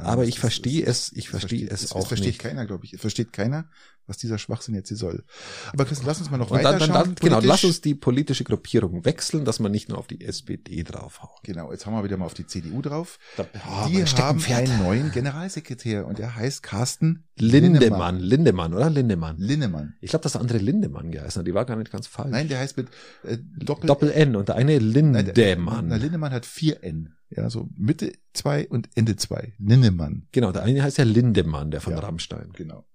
[0.00, 2.38] Aber ich verstehe es, ich verstehe es auch versteht nicht.
[2.40, 2.96] keiner, glaube ich.
[2.98, 3.68] Versteht keiner,
[4.06, 5.24] was dieser Schwachsinn jetzt hier soll.
[5.72, 8.44] Aber Christian, lass uns mal noch weiter dann, dann, dann, Genau, lass uns die politische
[8.44, 11.42] Gruppierung wechseln, dass man nicht nur auf die SPD draufhaut.
[11.42, 13.18] Genau, jetzt haben wir wieder mal auf die CDU drauf.
[13.36, 18.18] Da, oh, die haben einen neuen Generalsekretär und der heißt Carsten Lindemann.
[18.18, 18.88] Lindemann, oder?
[18.88, 19.36] Lindemann.
[19.38, 19.94] Lindemann.
[20.00, 21.46] Ich glaube, das andere Lindemann geheißen hat.
[21.46, 22.30] Die war gar nicht ganz falsch.
[22.30, 22.88] Nein, der heißt mit
[23.24, 25.88] äh, Doppel, Doppel N und der eine Lindemann.
[25.88, 27.12] Nein, Lindemann hat vier N.
[27.30, 29.54] Ja, so Mitte zwei und Ende zwei.
[29.58, 30.28] Lindemann.
[30.32, 32.50] Genau, der eine heißt ja Lindemann, der von ja, Rammstein.
[32.54, 32.86] Genau.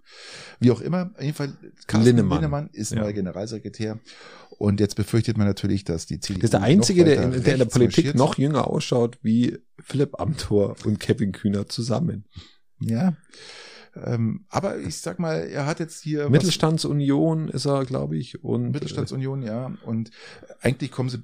[0.59, 1.53] Wie auch immer, auf jeden Fall,
[1.87, 3.11] Carsten Lindemann, Lindemann ist neuer ja.
[3.11, 3.99] Generalsekretär.
[4.57, 6.39] Und jetzt befürchtet man natürlich, dass die CDU.
[6.39, 8.15] Das ist der Einzige, der in, der in der Politik marschiert.
[8.15, 12.25] noch jünger ausschaut wie Philipp Amthor und Kevin Kühner zusammen.
[12.79, 13.17] Ja.
[13.95, 16.29] Ähm, aber ich sag mal, er hat jetzt hier.
[16.29, 18.43] Mittelstandsunion ist er, glaube ich.
[18.43, 19.73] Und, Mittelstandsunion, ja.
[19.83, 20.11] Und
[20.61, 21.23] eigentlich kommen sie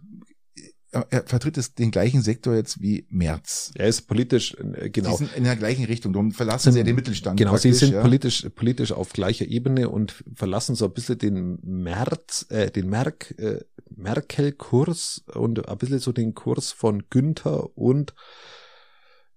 [1.10, 3.72] er vertritt es den gleichen Sektor jetzt wie Merz.
[3.76, 5.12] Er ist politisch äh, genau.
[5.12, 6.14] Sie sind in der gleichen Richtung.
[6.14, 7.38] Darum verlassen sie ja den Mittelstand.
[7.38, 8.02] Genau, sie sind ja.
[8.02, 13.34] politisch politisch auf gleicher Ebene und verlassen so ein bisschen den Merz, äh, den Merk,
[13.38, 13.60] äh,
[13.96, 18.14] Merkel-Kurs und ein bisschen so den Kurs von Günther und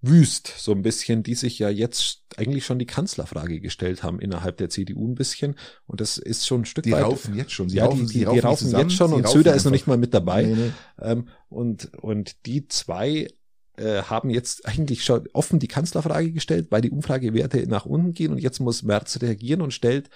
[0.03, 4.57] Wüst, so ein bisschen, die sich ja jetzt eigentlich schon die Kanzlerfrage gestellt haben innerhalb
[4.57, 5.57] der CDU ein bisschen.
[5.87, 7.01] Und das ist schon ein Stück die weit.
[7.01, 7.69] Die raufen jetzt schon.
[7.69, 9.87] Sie ja, raufen, die, die, die raufen, raufen jetzt schon und Söder ist noch nicht
[9.87, 10.45] mal mit dabei.
[10.45, 10.73] Nee, nee.
[11.01, 13.29] Ähm, und, und die zwei
[13.77, 18.33] äh, haben jetzt eigentlich schon offen die Kanzlerfrage gestellt, weil die Umfragewerte nach unten gehen
[18.33, 20.09] und jetzt muss Merz reagieren und stellt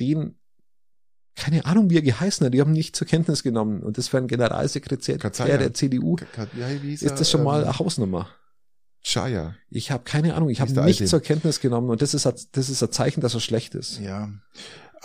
[0.00, 0.36] den
[1.34, 3.82] keine Ahnung, wie er geheißen hat, die haben nicht zur Kenntnis genommen.
[3.82, 6.16] Und das für einen Generalsekretär der, der CDU
[6.82, 8.28] ist das schon mal ähm, eine Hausnummer.
[9.02, 9.56] Chaya.
[9.70, 12.82] Ich habe keine Ahnung, ich habe nicht zur Kenntnis genommen und das ist, das ist
[12.82, 13.98] ein Zeichen, dass er schlecht ist.
[13.98, 14.30] Ja.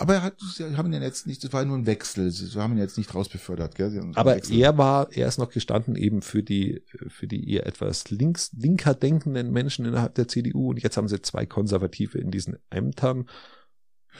[0.00, 2.30] Aber er hat, sie haben ihn jetzt nicht, das war nur ein Wechsel.
[2.30, 4.12] Sie haben ihn jetzt nicht rausbefördert, gell?
[4.14, 8.52] Aber er war, er ist noch gestanden eben für die, für die eher etwas links,
[8.56, 13.28] linker denkenden Menschen innerhalb der CDU und jetzt haben sie zwei Konservative in diesen Ämtern.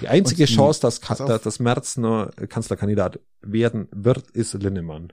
[0.01, 5.12] Die einzige die, Chance, dass, dass, dass Merz nur Kanzlerkandidat werden wird, ist Linnemann.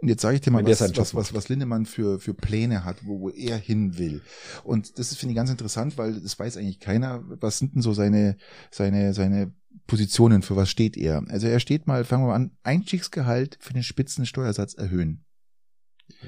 [0.00, 3.06] Und jetzt sage ich dir mal, was, was, was, was Lindemann für, für Pläne hat,
[3.06, 4.22] wo, wo er hin will.
[4.62, 7.92] Und das finde ich ganz interessant, weil das weiß eigentlich keiner, was sind denn so
[7.92, 8.36] seine,
[8.70, 9.52] seine, seine
[9.86, 11.24] Positionen, für was steht er?
[11.28, 15.24] Also er steht mal, fangen wir mal an, Einstiegsgehalt für den Spitzensteuersatz erhöhen.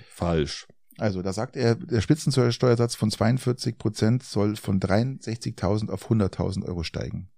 [0.08, 0.66] Falsch.
[0.98, 6.82] Also da sagt er, der Spitzensteuersatz von 42 Prozent soll von 63.000 auf 100.000 Euro
[6.82, 7.30] steigen.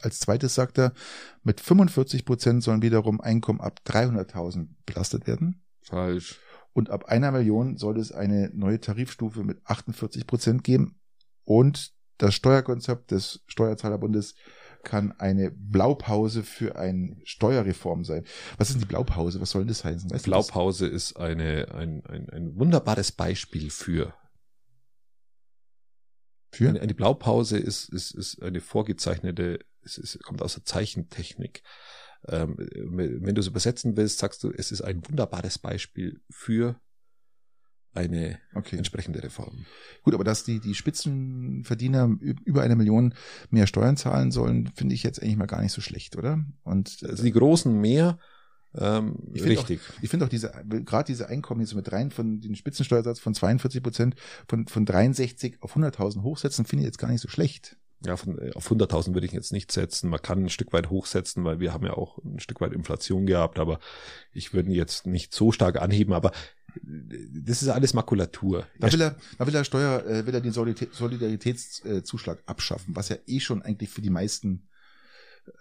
[0.00, 0.92] Als zweites sagt er,
[1.42, 5.62] mit 45 Prozent sollen wiederum Einkommen ab 300.000 belastet werden.
[5.82, 6.40] Falsch.
[6.72, 10.98] Und ab einer Million soll es eine neue Tarifstufe mit 48 Prozent geben.
[11.44, 14.34] Und das Steuerkonzept des Steuerzahlerbundes
[14.84, 18.24] kann eine Blaupause für eine Steuerreform sein.
[18.58, 19.40] Was ist denn die Blaupause?
[19.40, 20.10] Was soll das heißen?
[20.10, 24.14] Weißt Blaupause ist eine, ein, ein, ein wunderbares Beispiel für
[26.52, 26.68] für?
[26.68, 31.62] Eine, eine Blaupause ist, ist, ist eine vorgezeichnete es ist, kommt aus der Zeichentechnik.
[32.28, 36.80] Ähm, wenn du es übersetzen willst, sagst du, es ist ein wunderbares Beispiel für
[37.94, 38.76] eine okay.
[38.76, 39.66] entsprechende Reform.
[40.02, 43.14] Gut, aber dass die, die Spitzenverdiener über eine Million
[43.50, 46.44] mehr Steuern zahlen sollen, finde ich jetzt eigentlich mal gar nicht so schlecht, oder?
[46.62, 48.18] Und also die Großen mehr,
[48.74, 49.80] ähm, ich richtig.
[49.80, 53.34] Auch, ich finde auch diese, gerade diese Einkommen, so mit rein von den Spitzensteuersatz von
[53.34, 54.14] 42 Prozent
[54.48, 58.38] von, von 63 auf 100.000 hochsetzen, finde ich jetzt gar nicht so schlecht ja, von,
[58.38, 60.10] äh, auf 100.000 würde ich jetzt nicht setzen.
[60.10, 63.26] Man kann ein Stück weit hochsetzen, weil wir haben ja auch ein Stück weit Inflation
[63.26, 63.78] gehabt, aber
[64.32, 66.32] ich würde ihn jetzt nicht so stark anheben, aber
[66.74, 68.66] äh, das ist alles Makulatur.
[68.78, 73.16] Da will er, da will er Steuer, äh, will er den Solidaritätszuschlag abschaffen, was ja
[73.26, 74.68] eh schon eigentlich für die meisten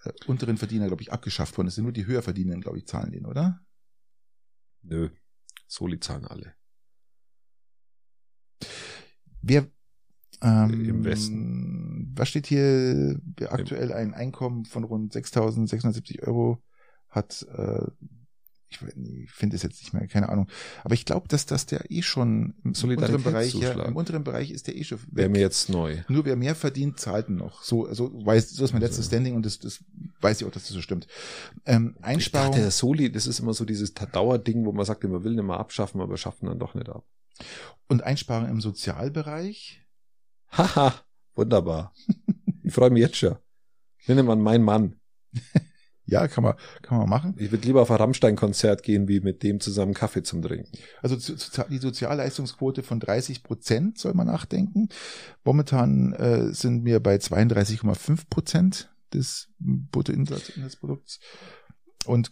[0.04, 1.78] äh, unteren Verdiener, glaube ich, abgeschafft worden ist.
[1.78, 3.60] Nur die höher verdienen, glaube ich, zahlen den, oder?
[4.84, 5.10] Nö,
[5.68, 6.54] Soli zahlen alle.
[9.42, 9.68] Wer
[10.42, 13.20] ähm, im Westen was steht hier?
[13.50, 16.62] Aktuell ein Einkommen von rund 6.670 Euro
[17.10, 17.86] hat, äh,
[18.70, 18.80] ich,
[19.24, 20.48] ich finde es jetzt nicht mehr, keine Ahnung.
[20.84, 24.52] Aber ich glaube, dass das der eh schon im unteren Bereich, ja, im unteren Bereich
[24.52, 25.00] ist der eh schon.
[25.12, 26.04] Wäre mir jetzt neu.
[26.08, 27.64] Nur wer mehr verdient, zahlt noch.
[27.64, 29.10] So, also weiß, so ist mein letztes also.
[29.10, 29.84] Standing und das, das
[30.22, 31.08] weiß ich auch, dass das so stimmt.
[31.66, 32.56] Ähm, Einsparung.
[32.56, 35.60] der Soli, das ist immer so dieses Dauerding, wo man sagt, man will nicht mehr
[35.60, 37.06] abschaffen, aber schaffen dann doch nicht ab.
[37.90, 39.81] Und Einsparung im Sozialbereich?
[40.52, 40.94] Haha.
[41.36, 41.94] Wunderbar.
[42.64, 43.38] Ich freue mich jetzt schon.
[44.08, 45.00] Nenne man mein Mann.
[46.06, 47.36] Ja, kann man, kann man machen.
[47.38, 50.70] Ich würde lieber auf ein Rammstein-Konzert gehen, wie mit dem zusammen Kaffee zum Trinken.
[51.02, 54.90] Also die Sozialleistungsquote von 30 Prozent soll man nachdenken.
[55.46, 61.20] Momentan äh, sind wir bei 32,5 Prozent des Bruttoinlandsprodukts.
[62.06, 62.32] Und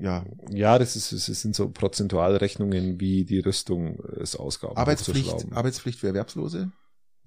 [0.00, 0.24] ja.
[0.50, 4.76] Ja, das ist, das sind so Prozentualrechnungen, wie die Rüstung es Ausgaben.
[4.76, 6.72] Arbeitspflicht, Arbeitspflicht für Erwerbslose?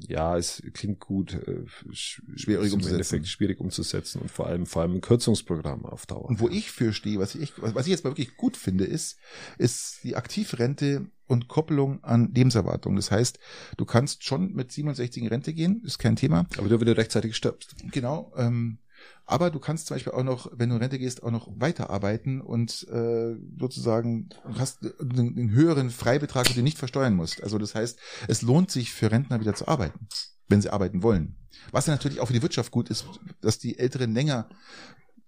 [0.08, 3.26] Ja, es klingt gut, äh, schwierig umzusetzen.
[3.26, 6.26] schwierig umzusetzen und vor allem, vor allem ein Kürzungsprogramm auf Dauer.
[6.26, 9.18] Und wo ich für stehe, was ich, was ich jetzt mal wirklich gut finde, ist,
[9.58, 12.96] ist die Aktivrente und Koppelung an Lebenserwartung.
[12.96, 13.40] Das heißt,
[13.78, 16.46] du kannst schon mit 67 in Rente gehen, ist kein Thema.
[16.58, 17.76] Aber du wieder rechtzeitig stirbst.
[17.92, 18.34] Genau.
[18.36, 18.80] Ähm,
[19.26, 22.42] aber du kannst zum Beispiel auch noch, wenn du in Rente gehst, auch noch weiterarbeiten
[22.42, 27.42] und äh, sozusagen hast einen, einen höheren Freibetrag, den du nicht versteuern musst.
[27.42, 27.98] Also das heißt,
[28.28, 30.08] es lohnt sich für Rentner wieder zu arbeiten,
[30.50, 31.38] wenn sie arbeiten wollen.
[31.72, 33.06] Was ja natürlich auch für die Wirtschaft gut ist,
[33.42, 34.50] dass die Älteren länger,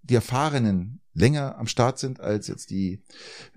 [0.04, 3.02] die Erfahrenen länger am Start sind als jetzt die,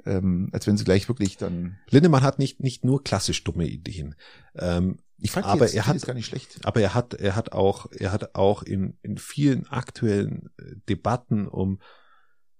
[0.06, 1.78] ähm, als wenn sie gleich wirklich dann.
[1.90, 4.14] Lindemann hat nicht nicht nur klassisch dumme Ideen.
[4.54, 6.60] Ähm, ich fand aber er hat gar nicht schlecht.
[6.64, 11.46] Aber er hat er hat auch er hat auch in in vielen aktuellen äh, Debatten
[11.46, 11.80] um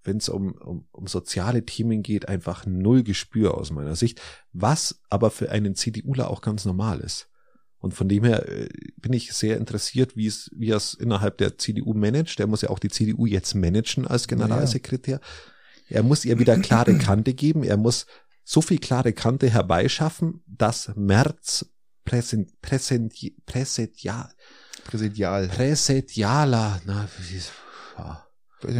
[0.05, 4.21] wenn es um, um, um soziale Themen geht, einfach null Gespür aus meiner Sicht,
[4.53, 7.29] was aber für einen CDUler auch ganz normal ist.
[7.79, 11.39] Und von dem her äh, bin ich sehr interessiert, wie es, wie er es innerhalb
[11.39, 12.39] der CDU managt.
[12.39, 15.21] Der muss ja auch die CDU jetzt managen als Generalsekretär.
[15.89, 17.63] Er muss ihr wieder klare Kante geben.
[17.63, 18.07] Er muss
[18.43, 21.67] so viel klare Kante herbeischaffen, dass März
[22.09, 24.31] präsent, präsent, präsential,
[24.85, 27.07] präsential, präsentialer, na,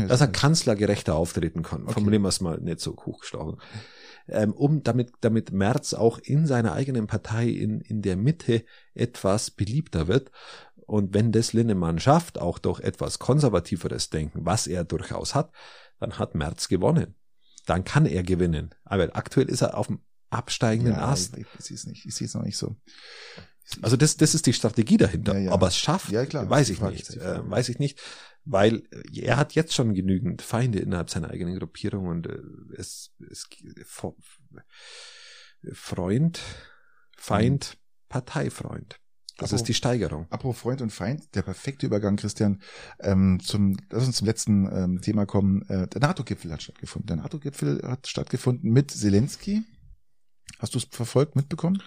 [0.09, 1.83] dass er kanzlergerechter auftreten kann.
[1.83, 1.93] Okay.
[1.93, 3.61] Formulieren wir es mal nicht so hochgestochen.
[4.29, 8.65] Ähm, um damit, damit Merz auch in seiner eigenen Partei in, in der Mitte
[8.95, 10.31] etwas beliebter wird.
[10.87, 15.53] Und wenn das Linnemann schafft, auch durch etwas konservativeres Denken, was er durchaus hat,
[16.01, 17.15] dann hat Merz gewonnen.
[17.67, 18.75] Dann kann er gewinnen.
[18.85, 20.01] Aber aktuell ist er auf dem
[20.31, 21.37] absteigenden ja, Ast.
[21.37, 22.07] Ich, ich sehe es nicht.
[22.07, 22.77] Ich sehe es noch nicht so.
[23.83, 25.35] Also das, das ist die Strategie dahinter.
[25.35, 25.53] Ja, ja.
[25.53, 27.17] Aber es schafft, Ja, klar, weiß ich Frage nicht.
[27.17, 28.01] Äh, weiß ich nicht,
[28.45, 32.39] weil äh, er hat jetzt schon genügend Feinde innerhalb seiner eigenen Gruppierung und äh,
[32.77, 33.49] es, es
[35.73, 36.41] Freund,
[37.17, 37.77] Feind,
[38.09, 39.01] Parteifreund.
[39.37, 40.27] Das Aber- ist die Steigerung.
[40.31, 42.61] Apropos Freund und Feind, der perfekte Übergang, Christian.
[42.99, 45.63] Ähm, zum, lass uns zum letzten ähm, Thema kommen.
[45.69, 47.07] Äh, der NATO-Gipfel hat stattgefunden.
[47.07, 49.63] Der NATO-Gipfel hat stattgefunden mit Zelensky.
[50.59, 51.83] Hast du es verfolgt, mitbekommen?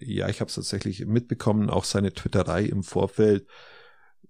[0.00, 3.46] Ja, ich habe es tatsächlich mitbekommen, auch seine Twitterei im Vorfeld.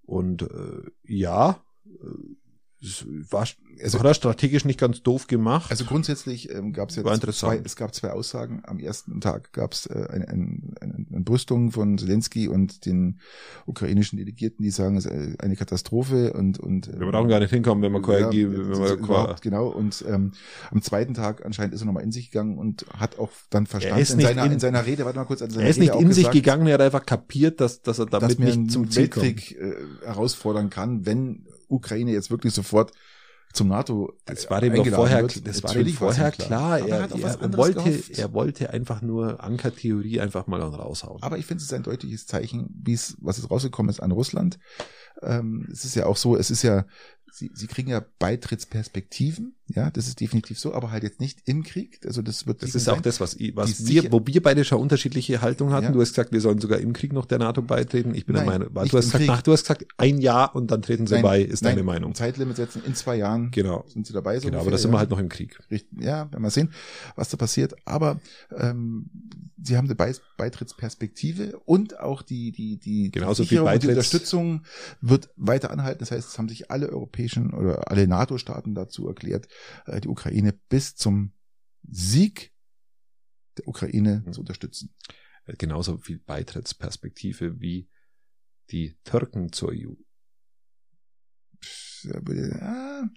[0.03, 2.35] Und äh, ja, äh,
[2.81, 3.43] es war,
[3.77, 5.69] es Also- war strategisch nicht ganz doof gemacht.
[5.71, 8.61] Also grundsätzlich ähm, gab es jetzt War zwei, es gab zwei Aussagen.
[8.65, 13.19] Am ersten Tag gab es äh, eine, eine, eine, Brüstung von Zelensky und den
[13.65, 17.39] ukrainischen Delegierten, die sagen, es ist äh, eine Katastrophe und und äh, wir brauchen gar
[17.39, 19.67] nicht hinkommen, wenn man ja, wenn das man überhaupt, genau.
[19.67, 20.31] Und ähm,
[20.71, 23.99] am zweiten Tag anscheinend ist er nochmal in sich gegangen und hat auch dann verstanden
[23.99, 26.01] in seiner, in- in, seiner Rede, warte mal kurz, an seiner er ist Rede nicht
[26.01, 28.71] in sich gesagt, gegangen, er hat einfach kapiert, dass, dass er dass damit mir nicht
[28.71, 29.25] zum Ziel kommt.
[29.25, 29.75] Weltkrieg äh,
[30.05, 32.91] herausfordern kann, wenn Ukraine jetzt wirklich sofort
[33.51, 35.47] zum NATO Das war ihm doch vorher, wird.
[35.47, 36.77] das war Natürlich war's vorher klar.
[36.81, 38.19] Aber Er, er, anderes wollte, gehofft.
[38.19, 41.23] er wollte einfach nur Ankertheorie einfach mal raushauen.
[41.23, 44.11] Aber ich finde, es ist ein deutliches Zeichen, wie es, was jetzt rausgekommen ist an
[44.11, 44.59] Russland.
[45.23, 46.85] Ähm, es ist ja auch so, es ist ja,
[47.31, 51.63] sie, sie kriegen ja Beitrittsperspektiven, ja, das ist definitiv so, aber halt jetzt nicht im
[51.63, 51.99] Krieg.
[52.05, 53.03] Also das wird Das ist auch sein.
[53.03, 55.85] das, was, ich- was wir, wo wir beide schon unterschiedliche Haltung hatten.
[55.85, 55.91] Ja.
[55.91, 58.15] Du hast gesagt, wir sollen sogar im Krieg noch der NATO beitreten.
[58.15, 60.55] Ich bin der Nein, Meinung, du hast im gesagt, nach, du hast gesagt, ein Jahr
[60.55, 62.15] und dann treten sie Nein, bei, ist nein, deine Meinung.
[62.15, 63.85] Zeitlimit setzen, in zwei Jahren Genau.
[63.87, 64.39] sind sie dabei.
[64.39, 64.95] So Genau, aber ungefähr, da sind ja.
[64.95, 65.59] wir halt noch im Krieg.
[65.69, 66.71] Richtig, ja, werden wir sehen,
[67.15, 67.75] was da passiert.
[67.85, 68.19] Aber
[68.57, 69.09] ähm,
[69.61, 73.87] sie haben eine Bei Beitrittsperspektive und auch die die die Genauso die viel und die
[73.87, 74.61] Beitritts- Unterstützung
[75.01, 75.99] wird weiter anhalten.
[75.99, 79.47] Das heißt, es haben sich alle europäischen oder alle NATO-Staaten dazu erklärt,
[79.87, 81.33] die Ukraine bis zum
[81.83, 82.51] Sieg
[83.57, 84.33] der Ukraine Mhm.
[84.33, 84.93] zu unterstützen.
[85.57, 87.89] Genauso viel Beitrittsperspektive wie
[88.71, 89.95] die Türken zur EU.
[92.03, 93.09] Ja, ja,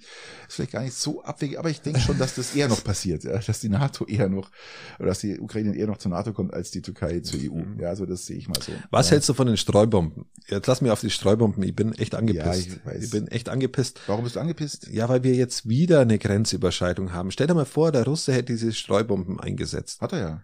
[0.49, 3.25] ist vielleicht gar nicht so abwegig, aber ich denke schon, dass das eher noch passiert,
[3.25, 4.51] ja, dass die NATO eher noch,
[4.99, 7.59] oder dass die Ukraine eher noch zur NATO kommt als die Türkei zur EU.
[7.59, 7.81] Mhm.
[7.81, 8.73] Ja, also das sehe ich mal so.
[8.91, 9.13] Was ja.
[9.13, 10.27] hältst du von den Streubomben?
[10.49, 11.63] Jetzt lass mich auf die Streubomben.
[11.63, 12.67] Ich bin echt angepisst.
[12.67, 13.05] Ja, ich weiß.
[13.05, 14.01] ich bin echt angepisst.
[14.07, 14.89] Warum bist du angepisst?
[14.89, 17.31] Ja, weil wir jetzt wieder eine Grenzüberschreitung haben.
[17.31, 20.01] Stell dir mal vor, der Russe hätte diese Streubomben eingesetzt.
[20.01, 20.43] Hat er ja.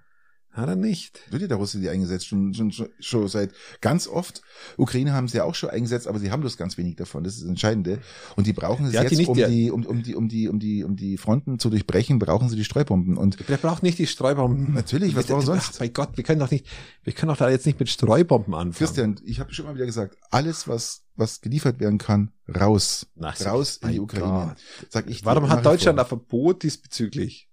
[0.59, 1.21] Hat er nicht.
[1.31, 4.43] Wird ja der Russe die eingesetzt, schon, schon, schon, seit ganz oft.
[4.77, 7.23] Ukraine haben sie ja auch schon eingesetzt, aber sie haben bloß ganz wenig davon.
[7.23, 8.01] Das ist das Entscheidende.
[8.35, 10.49] Und die brauchen es hat die jetzt, nicht- um die, um, um die, um die,
[10.49, 13.17] um die, um die Fronten zu durchbrechen, brauchen sie die Streubomben.
[13.17, 14.75] Und Der braucht nicht die Streubomben.
[14.75, 15.71] Natürlich, was brauchen wir sonst?
[15.75, 16.67] Ach, bei Gott, wir können doch nicht,
[17.05, 18.73] wir können doch da jetzt nicht mit Streubomben anfangen.
[18.75, 23.07] Christian, ich habe schon mal wieder gesagt, alles, was, was geliefert werden kann, raus.
[23.15, 24.57] Na, raus in die Ukraine.
[24.57, 24.91] Gott.
[24.91, 27.49] Sag ich Warum hat Deutschland ein Verbot diesbezüglich?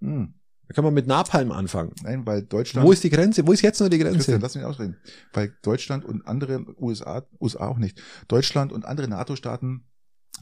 [0.00, 0.34] Hm.
[0.70, 1.92] Da können wir mit Napalm anfangen.
[2.04, 2.86] Nein, weil Deutschland.
[2.86, 3.44] Wo ist die Grenze?
[3.44, 4.18] Wo ist jetzt nur die Grenze?
[4.18, 4.96] Christian, lass mich ausreden.
[5.32, 8.00] Weil Deutschland und andere USA, USA auch nicht.
[8.28, 9.82] Deutschland und andere NATO-Staaten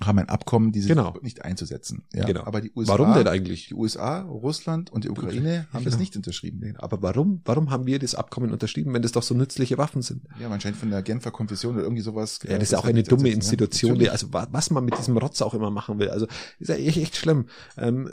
[0.05, 1.15] haben ein Abkommen, dieses Genau.
[1.23, 2.05] nicht einzusetzen.
[2.15, 2.45] Ja, Genau.
[2.45, 3.69] Aber die USA, Warum denn eigentlich?
[3.69, 6.01] die USA, Russland und die Ukraine haben das Genau.
[6.01, 6.75] nicht unterschrieben.
[6.79, 10.23] Aber warum, warum haben wir das Abkommen unterschrieben, wenn das doch so nützliche Waffen sind?
[10.41, 12.39] Ja, man scheint von der Genfer Konvention oder irgendwie sowas.
[12.45, 13.35] Ja, das ist das auch eine dumme ja.
[13.35, 16.11] Institution, die, also wa- was man mit diesem Rotz auch immer machen will.
[16.11, 16.27] Also
[16.59, 17.47] ist ja echt, echt schlimm.
[17.77, 18.11] Ähm,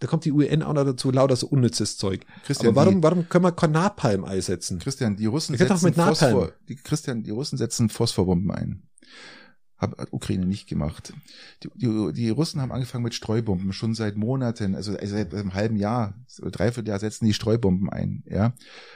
[0.00, 2.24] da kommt die UN auch noch dazu, lauter so unnützes Zeug.
[2.44, 4.78] Christian, Aber warum, die, warum können wir kein Napalm einsetzen?
[4.78, 5.92] Christian, die Russen setzen.
[5.94, 8.82] Phosphor, die, Christian, die Russen setzen Phosphorbomben ein.
[9.78, 11.12] Hat Ukraine nicht gemacht.
[11.62, 15.76] Die, die, die Russen haben angefangen mit Streubomben schon seit Monaten, also seit einem halben
[15.76, 18.54] Jahr, dreiviertel Jahr setzen die Streubomben ein, ja.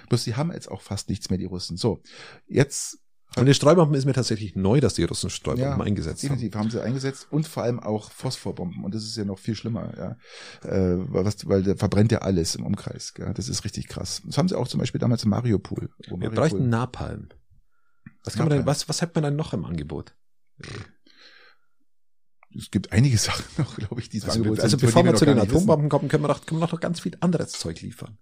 [0.08, 1.76] Bloß die haben jetzt auch fast nichts mehr, die Russen.
[1.76, 2.02] So,
[2.48, 2.98] jetzt
[3.36, 6.30] Und die Streubomben ist mir tatsächlich neu, dass die Russen Streubomben Ja, eingesetzt haben.
[6.30, 9.54] definitiv haben sie eingesetzt und vor allem auch Phosphorbomben und das ist ja noch viel
[9.54, 13.32] schlimmer, ja, äh, was, weil der verbrennt ja alles im Umkreis, ja?
[13.32, 14.20] das ist richtig krass.
[14.26, 15.90] Das haben sie auch zum Beispiel damals in Mariupol.
[16.08, 17.28] Wir Mariupol- bräuchten Napalm.
[18.24, 18.66] Was kann man denn, Napalm.
[18.66, 20.14] was, was hat man dann noch im Angebot?
[22.56, 25.14] Es gibt einige Sachen noch, glaube ich, die so Also, Angebot also von bevor denen
[25.14, 25.56] wir zu den nicht wissen.
[25.56, 28.18] Atombomben kommen, können wir doch, können wir noch ganz viel anderes Zeug liefern.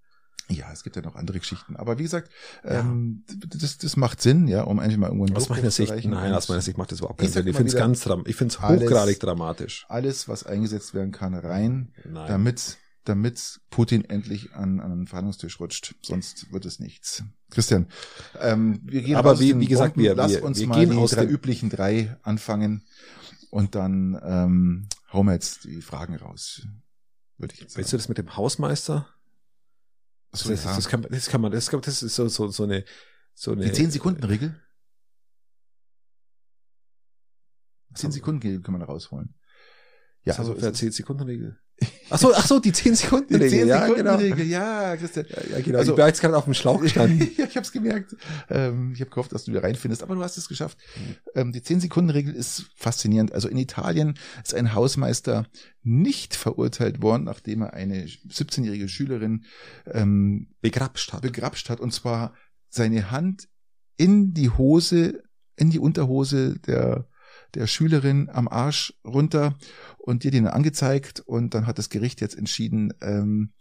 [0.48, 1.76] Ja, es gibt ja noch andere Geschichten.
[1.76, 2.28] Aber wie gesagt,
[2.64, 2.80] Ja.
[2.80, 6.04] ähm, das, das macht Sinn, ja, um eigentlich mal irgendwo einen Aus meiner zu Sicht,
[6.06, 7.46] nein, aus meiner Sicht macht das überhaupt keinen Sinn.
[7.46, 9.86] Ich finde es ganz, ich finde es hochgradig dramatisch.
[9.88, 12.26] Alles, was eingesetzt werden kann, rein, Nein.
[12.26, 15.94] damit, damit Putin endlich an, an den Verhandlungstisch rutscht.
[16.02, 17.22] Sonst wird es nichts.
[17.50, 17.88] Christian,
[18.40, 20.04] ähm, wir gehen Aber wie- wie gesagt, Bomben.
[20.08, 22.82] wir- lass wir- uns wir mal gehen die aus drei üblichen drei anfangen
[23.50, 26.66] und dann ähm, hauen wir jetzt die Fragen raus.
[27.38, 28.00] Würde ich jetzt Weißt du sagen.
[28.02, 29.08] das mit dem Hausmeister?
[30.30, 30.76] Das, So, das, ja.
[30.76, 32.84] das, kann, man- das kann man, das, das ist so, so, so eine,
[33.34, 33.64] so eine.
[33.64, 34.54] die 10-Sekunden-Regel?
[37.94, 39.34] 10 Sekunden Regel kann man da rausholen.
[40.22, 41.58] Ja, also also für es ist, 10 Sekunden Regel.
[42.12, 43.50] Ach so, ach so, die 10 Sekunden Regel.
[43.50, 44.16] Die 10 Sekunden ja, genau.
[44.16, 45.26] Regel, ja, Christian.
[45.28, 45.78] Ja, ja genau.
[45.78, 47.30] Also, ich bin jetzt gerade auf dem Schlauch gestanden.
[47.36, 48.16] ja, ich habe es gemerkt.
[48.48, 50.76] Ähm, ich habe gehofft, dass du wieder reinfindest, aber du hast es geschafft.
[51.34, 53.32] Ähm, die 10 Sekunden Regel ist faszinierend.
[53.32, 55.46] Also in Italien ist ein Hausmeister
[55.82, 59.44] nicht verurteilt worden, nachdem er eine 17-jährige Schülerin
[59.86, 61.22] ähm, begrapscht hat.
[61.22, 62.34] Begrapscht hat und zwar
[62.68, 63.48] seine Hand
[63.96, 65.22] in die Hose,
[65.56, 67.06] in die Unterhose der
[67.54, 69.56] der Schülerin am Arsch runter
[69.98, 73.52] und dir den angezeigt und dann hat das Gericht jetzt entschieden, ähm,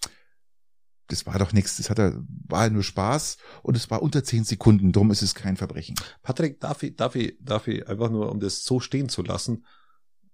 [1.07, 4.43] das war doch nichts, das hat er, war nur Spaß und es war unter zehn
[4.43, 5.95] Sekunden, drum ist es kein Verbrechen.
[6.21, 9.65] Patrick, darf ich, darf ich, darf ich einfach nur, um das so stehen zu lassen,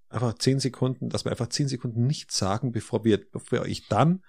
[0.10, 4.22] einfach zehn Sekunden, dass wir einfach zehn Sekunden nichts sagen, bevor wir, bevor ich dann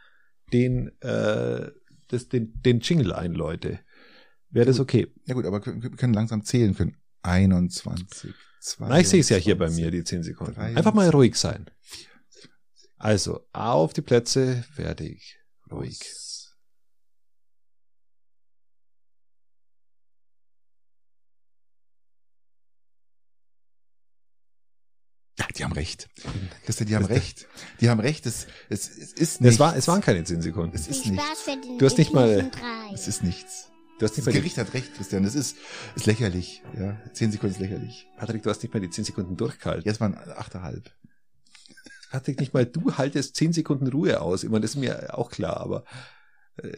[0.53, 1.71] den, äh,
[2.09, 3.81] das, den, den Jingle einläute.
[4.51, 5.13] Wäre das okay?
[5.25, 6.97] Ja gut, aber wir können langsam zählen können.
[7.23, 8.33] 21,
[8.79, 10.55] na, ich sehe es ja hier bei mir, die 10 Sekunden.
[10.55, 11.67] 23, Einfach mal ruhig sein.
[12.99, 15.39] Also, auf die Plätze, fertig,
[15.71, 16.01] ruhig.
[25.39, 26.09] Ja, die haben recht.
[26.65, 27.47] Christian, die haben recht.
[27.81, 28.25] Die haben recht.
[28.25, 29.57] Es, es, es ist nichts.
[29.57, 30.75] Es, war, es waren keine 10 Sekunden.
[30.75, 31.25] Es ist nichts.
[31.79, 32.51] Du hast nicht mal.
[32.93, 33.71] Es ist nichts.
[33.99, 35.23] Du hast nicht das Gericht hat recht, Christian.
[35.23, 35.57] Das ist,
[35.95, 36.63] ist lächerlich.
[36.79, 38.07] Ja, zehn Sekunden ist lächerlich.
[38.19, 39.85] Patrick, du hast nicht mal die zehn Sekunden durchgehalten.
[39.87, 40.91] Jetzt waren achteinhalb.
[42.11, 44.45] Patrick, nicht mal du haltest zehn Sekunden Ruhe aus.
[44.45, 45.85] Ich meine, das ist mir auch klar, aber
[46.57, 46.77] äh,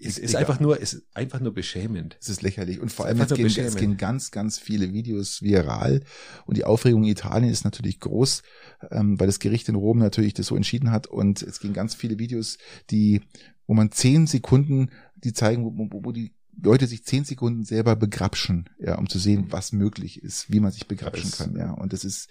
[0.00, 2.16] es ist einfach nur, es ist einfach nur beschämend.
[2.20, 2.80] Es ist lächerlich.
[2.80, 6.02] Und vor allem, es gehen, es gehen ganz, ganz viele Videos viral.
[6.44, 8.42] Und die Aufregung in Italien ist natürlich groß,
[8.90, 11.06] ähm, weil das Gericht in Rom natürlich das so entschieden hat.
[11.06, 12.58] Und es gehen ganz viele Videos,
[12.90, 13.22] die,
[13.66, 16.32] wo man zehn Sekunden die zeigen, wo, wo, wo die
[16.62, 20.72] Leute sich zehn Sekunden selber begrapschen, ja, um zu sehen, was möglich ist, wie man
[20.72, 21.72] sich begrapschen kann, ja.
[21.72, 22.30] Und das ist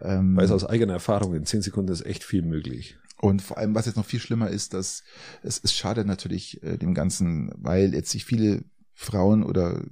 [0.00, 2.96] ähm, Weiß aus eigener Erfahrung, in zehn Sekunden ist echt viel möglich.
[3.20, 5.02] Und vor allem, was jetzt noch viel schlimmer ist, dass
[5.42, 8.64] es, es schadet natürlich äh, dem Ganzen, weil jetzt sich viele
[8.94, 9.82] Frauen oder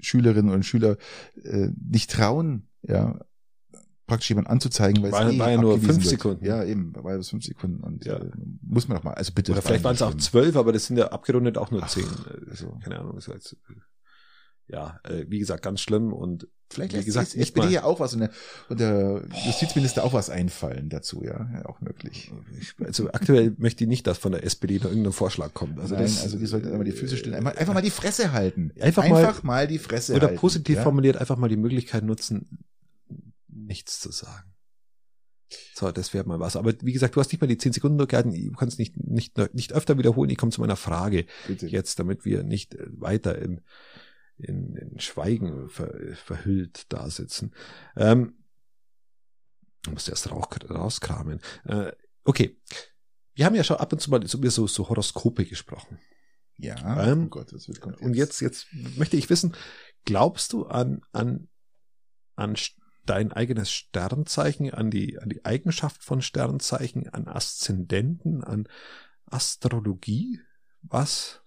[0.00, 0.96] Schülerinnen und Schüler
[1.42, 3.20] äh, nicht trauen, ja,
[4.06, 6.04] praktisch jemand anzuzeigen, weil war, es eh war ja nur fünf wird.
[6.04, 6.44] Sekunden.
[6.44, 8.16] Ja, eben, war ja fünf Sekunden und ja.
[8.16, 8.30] äh,
[8.60, 9.52] muss man doch mal, also bitte.
[9.52, 12.06] Oder vielleicht waren es auch zwölf, aber das sind ja abgerundet auch nur zehn.
[12.48, 13.56] Also, keine Ahnung, ist jetzt,
[14.68, 18.14] ja, äh, wie gesagt, ganz schlimm und vielleicht wie gesagt, ich bin ja auch was
[18.14, 18.30] und der,
[18.68, 22.32] und der Justizminister auch was einfallen dazu, ja, ja auch möglich.
[22.60, 25.78] Ich, also aktuell möchte ich nicht, dass von der SPD noch irgendein Vorschlag kommt.
[25.78, 28.32] Also Nein, das, also die sollten immer die Füße stellen, einfach, einfach mal die Fresse
[28.32, 28.72] halten.
[28.80, 30.34] Einfach, einfach mal, mal, die Fresse oder halten.
[30.34, 30.82] Oder positiv ja?
[30.82, 32.64] formuliert einfach mal die Möglichkeit nutzen,
[33.48, 34.52] nichts zu sagen.
[35.74, 36.56] So, das wäre mal was.
[36.56, 38.32] Aber wie gesagt, du hast nicht mal die zehn Sekunden durchgehalten.
[38.32, 40.30] Du kannst nicht, nicht, nicht öfter wiederholen.
[40.30, 41.66] Ich komme zu meiner Frage Bitte.
[41.66, 43.60] jetzt, damit wir nicht weiter im,
[44.42, 47.54] in, in Schweigen ver, verhüllt da sitzen.
[47.96, 48.44] Ähm,
[49.82, 51.40] du musst erst rauch, rauskramen.
[51.64, 51.92] Äh,
[52.24, 52.60] okay.
[53.34, 55.98] Wir haben ja schon ab und zu mal über so, so Horoskope gesprochen.
[56.58, 57.06] Ja.
[57.06, 58.08] Ähm, oh Gott, das wird kompliziert.
[58.08, 58.66] Und jetzt, jetzt
[58.96, 59.56] möchte ich wissen,
[60.04, 61.48] glaubst du an, an,
[62.36, 62.56] an
[63.06, 68.68] dein eigenes Sternzeichen, an die, an die Eigenschaft von Sternzeichen, an Aszendenten, an
[69.26, 70.40] Astrologie,
[70.82, 71.41] was,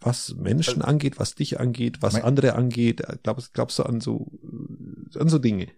[0.00, 4.00] was Menschen also, angeht, was dich angeht, was mein, andere angeht, glaubst, glaubst du an
[4.00, 4.38] so,
[5.14, 5.68] an so Dinge?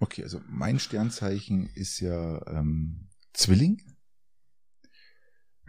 [0.00, 3.82] Okay, also mein Sternzeichen ist ja ähm, Zwilling.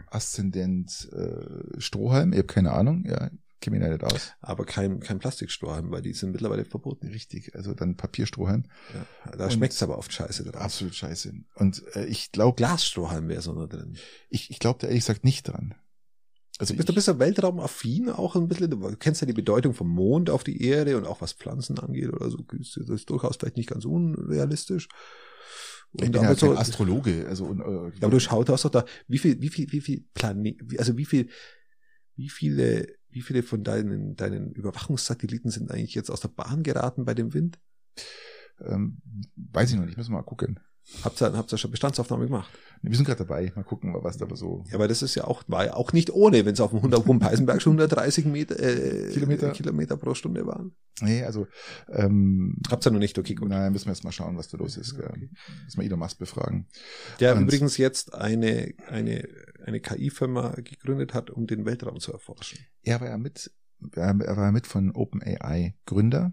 [0.06, 3.30] Aszendent äh, Strohhalm, ich habe keine Ahnung, ja,
[3.60, 4.32] kenne mich nicht aus.
[4.40, 7.08] Aber kein, kein Plastikstrohhalm, weil die sind mittlerweile verboten.
[7.08, 8.64] Richtig, also dann Papierstrohhalm.
[8.94, 10.62] Ja, da schmeckt es aber oft scheiße dran.
[10.62, 11.32] Absolut scheiße.
[11.54, 12.56] Und äh, ich glaube...
[12.56, 13.96] Glasstrohhalm wäre so nur drin.
[14.30, 15.74] Ich, ich glaube da ehrlich gesagt nicht dran.
[16.60, 19.88] Also bist du bist ja Weltraumaffin auch ein bisschen, du kennst ja die Bedeutung vom
[19.88, 23.56] Mond auf die Erde und auch was Pflanzen angeht oder so, das ist durchaus vielleicht
[23.56, 24.88] nicht ganz unrealistisch.
[25.92, 28.70] Und ich bin ja so, Astrologe, also und, äh, ja, aber du schaut hast doch
[28.70, 31.30] da, wie viel, wie viel, wie viel Planet, also wie viel,
[32.16, 37.04] wie viele wie viele von deinen, deinen Überwachungssatelliten sind eigentlich jetzt aus der Bahn geraten
[37.04, 37.58] bei dem Wind?
[38.60, 38.98] Ähm,
[39.36, 40.60] weiß ich noch nicht, müssen wir mal gucken.
[41.02, 42.50] Habt ihr, habt ihr schon Bestandsaufnahme gemacht?
[42.82, 44.64] Wir sind gerade dabei, mal gucken, was da so.
[44.68, 46.78] Ja, aber das ist ja auch, war ja auch nicht ohne, wenn es auf dem
[46.78, 49.50] 100 vom Peisenberg schon 130 Meter, äh, Kilometer?
[49.50, 50.74] Kilometer pro Stunde waren.
[51.02, 51.46] Nee, also
[51.88, 53.48] ähm, Habt ihr noch nicht, okay, gut.
[53.48, 54.94] Nein, müssen wir jetzt mal schauen, was da los ist.
[54.94, 55.30] Okay.
[55.64, 56.68] Müssen wir Elon Musk befragen.
[57.20, 59.28] Der Und, übrigens jetzt eine, eine,
[59.64, 62.58] eine KI-Firma gegründet hat, um den Weltraum zu erforschen.
[62.82, 63.50] Er war ja mit,
[63.94, 66.32] er war ja mit von OpenAI Gründer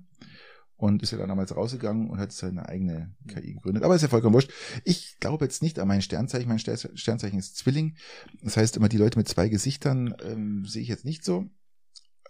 [0.78, 3.84] und ist ja dann damals rausgegangen und hat seine eigene KI gegründet.
[3.84, 4.52] Aber ist ja vollkommen wurscht.
[4.84, 6.48] Ich glaube jetzt nicht an mein Sternzeichen.
[6.48, 7.98] Mein Sternzeichen ist Zwilling.
[8.44, 11.50] Das heißt immer, die Leute mit zwei Gesichtern ähm, sehe ich jetzt nicht so.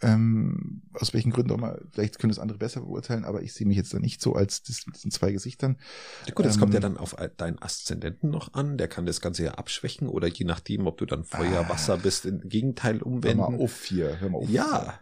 [0.01, 3.65] Ähm, aus welchen Gründen auch mal, vielleicht können es andere besser beurteilen, aber ich sehe
[3.65, 5.77] mich jetzt da nicht so als das mit diesen zwei Gesichtern.
[6.27, 9.21] Ja, gut, das ähm, kommt ja dann auf deinen Aszendenten noch an, der kann das
[9.21, 13.01] Ganze ja abschwächen oder je nachdem, ob du dann Feuer, ah, Wasser bist, im Gegenteil
[13.01, 13.41] umwenden.
[13.41, 14.49] Hör mal auf hier, hör mal auf.
[14.49, 14.99] Ja.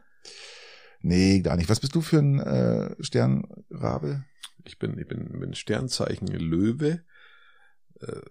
[1.02, 1.70] Nee, gar nicht.
[1.70, 4.26] Was bist du für ein äh, Sternrabe?
[4.66, 7.04] Ich bin, ich bin, bin Sternzeichen Löwe,
[8.02, 8.22] äh,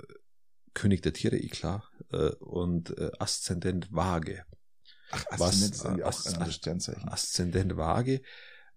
[0.75, 4.45] König der Tiere, eh klar, äh, und äh, Aszendent Waage.
[5.11, 7.09] Ach, Aszendent ist auch Aszendent, ein Sternzeichen.
[7.09, 8.23] Aszendent Waage.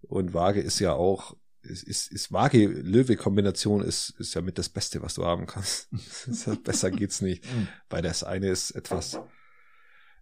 [0.02, 5.02] Und Waage ist ja auch, ist, ist, ist Waage-Löwe-Kombination ist, ist ja mit das Beste,
[5.02, 5.88] was du haben kannst.
[6.64, 7.44] Besser geht's nicht.
[7.52, 7.68] Mhm.
[7.90, 9.18] Weil das eine ist etwas,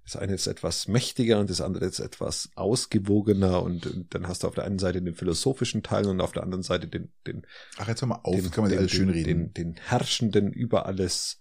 [0.06, 4.44] das eine ist etwas mächtiger und das andere ist etwas ausgewogener und, und dann hast
[4.44, 7.44] du auf der einen Seite den philosophischen Teil und auf der anderen Seite den, den,
[7.76, 9.52] Ach, jetzt hör mal auf, den, kann man den, alles schön reden.
[9.52, 11.40] Den, den herrschenden über alles,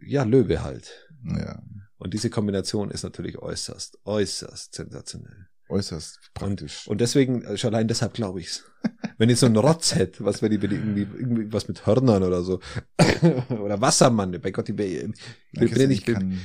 [0.00, 1.08] ja, Löwe halt.
[1.24, 1.60] Ja.
[1.96, 5.48] Und diese Kombination ist natürlich äußerst, äußerst sensationell.
[5.72, 6.86] Äußerst praktisch.
[6.86, 8.64] Und, und deswegen, äh, schon allein deshalb glaube ich's.
[9.18, 12.22] wenn ich so einen Rotz hätte, was wenn ich, ich irgendwie, irgendwie was mit Hörnern
[12.22, 12.60] oder so,
[13.48, 15.14] oder Wassermann, bei Gott, ich bin,
[15.52, 16.38] ich bin, ich bin,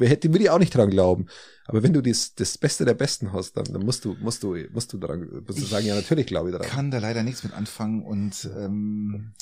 [0.00, 1.26] hätte will ich auch nicht dran glauben.
[1.66, 4.56] Aber wenn du das, das Beste der Besten hast, dann, dann musst du, musst du,
[4.72, 6.66] musst du daran, musst du sagen, ja, natürlich glaube ich daran.
[6.66, 9.32] Ich kann da leider nichts mit anfangen und, ähm,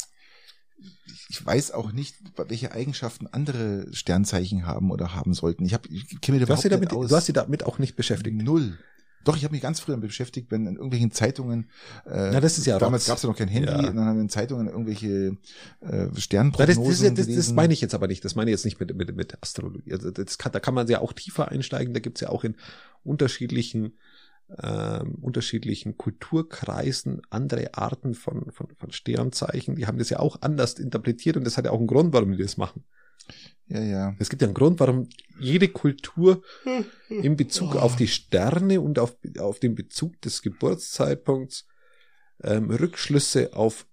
[1.29, 2.17] ich weiß auch nicht,
[2.49, 5.65] welche Eigenschaften andere Sternzeichen haben oder haben sollten.
[5.65, 7.09] Ich, hab, ich kenne mir damit, damit aus.
[7.09, 8.37] Du hast dich damit auch nicht beschäftigt.
[8.37, 8.79] Null.
[9.25, 11.71] Doch, ich habe mich ganz früh damit beschäftigt, wenn in irgendwelchen Zeitungen,
[12.05, 13.79] äh, Na, das ist ja damals gab es ja noch kein Handy, ja.
[13.79, 15.39] und dann haben wir in Zeitungen irgendwelche
[15.81, 18.67] äh, Sternprognosen das, das, das, das, meine ich jetzt aber nicht, das meine ich jetzt
[18.67, 19.93] nicht mit, mit, mit Astrologie.
[19.93, 22.55] Also das kann, da kann man ja auch tiefer einsteigen, da gibt's ja auch in
[23.03, 23.95] unterschiedlichen
[24.63, 29.77] ähm, unterschiedlichen Kulturkreisen andere Arten von, von, von Sternzeichen.
[29.77, 32.33] Die haben das ja auch anders interpretiert und das hat ja auch einen Grund, warum
[32.33, 32.85] die das machen.
[33.67, 34.17] Ja, ja.
[34.19, 35.09] Es gibt ja einen Grund, warum
[35.41, 36.43] jede Kultur
[37.09, 37.79] in Bezug oh.
[37.79, 41.67] auf die Sterne und auf, auf den Bezug des Geburtszeitpunkts
[42.43, 43.87] ähm, Rückschlüsse auf,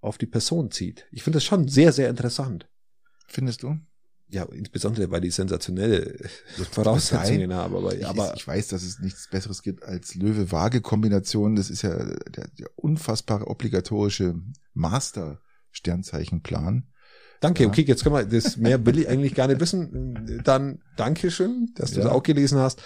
[0.00, 1.06] auf die Person zieht.
[1.12, 2.68] Ich finde das schon sehr, sehr interessant.
[3.28, 3.78] Findest du?
[4.28, 6.16] Ja, insbesondere weil die sensationelle
[6.70, 7.76] Voraussetzungen haben.
[7.76, 11.56] Aber, ich, aber ich weiß, dass es nichts Besseres gibt als Löwe-Waage-Kombination.
[11.56, 14.34] Das ist ja der, der unfassbare obligatorische
[14.74, 16.88] Master-Sternzeichenplan.
[17.40, 17.68] Danke, ja.
[17.68, 20.40] okay, jetzt können wir, das mehr will ich eigentlich gar nicht wissen.
[20.44, 22.04] Dann Dankeschön, dass du ja.
[22.04, 22.82] das auch gelesen hast.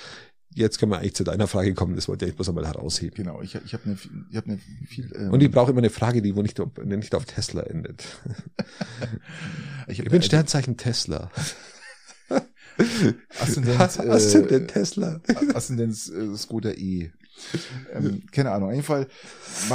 [0.52, 3.14] Jetzt können wir eigentlich zu deiner Frage kommen, das wollte ich bloß einmal herausheben.
[3.14, 3.98] Genau, ich, ich habe eine,
[4.30, 5.10] ich hab eine viel.
[5.14, 8.04] Ähm Und ich brauche immer eine Frage, die wo nicht, nicht auf Tesla endet.
[9.86, 11.30] ich, ich bin Sternzeichen Tesla.
[13.40, 15.20] Aszendent, äh, Aszendent Tesla.
[15.54, 17.10] Aszendent äh, Skoda E.
[17.92, 18.68] Ähm, keine Ahnung.
[18.68, 19.06] Auf jeden Fall,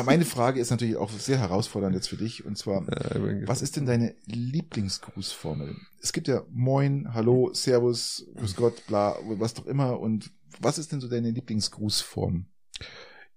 [0.06, 2.46] meine Frage ist natürlich auch sehr herausfordernd jetzt für dich.
[2.46, 5.76] Und zwar, ja, was ist denn deine Lieblingsgrußformel?
[6.02, 10.00] Es gibt ja Moin, Hallo, Servus, Grüß Gott, bla, was doch immer.
[10.00, 12.48] Und was ist denn so deine Lieblingsgrußform?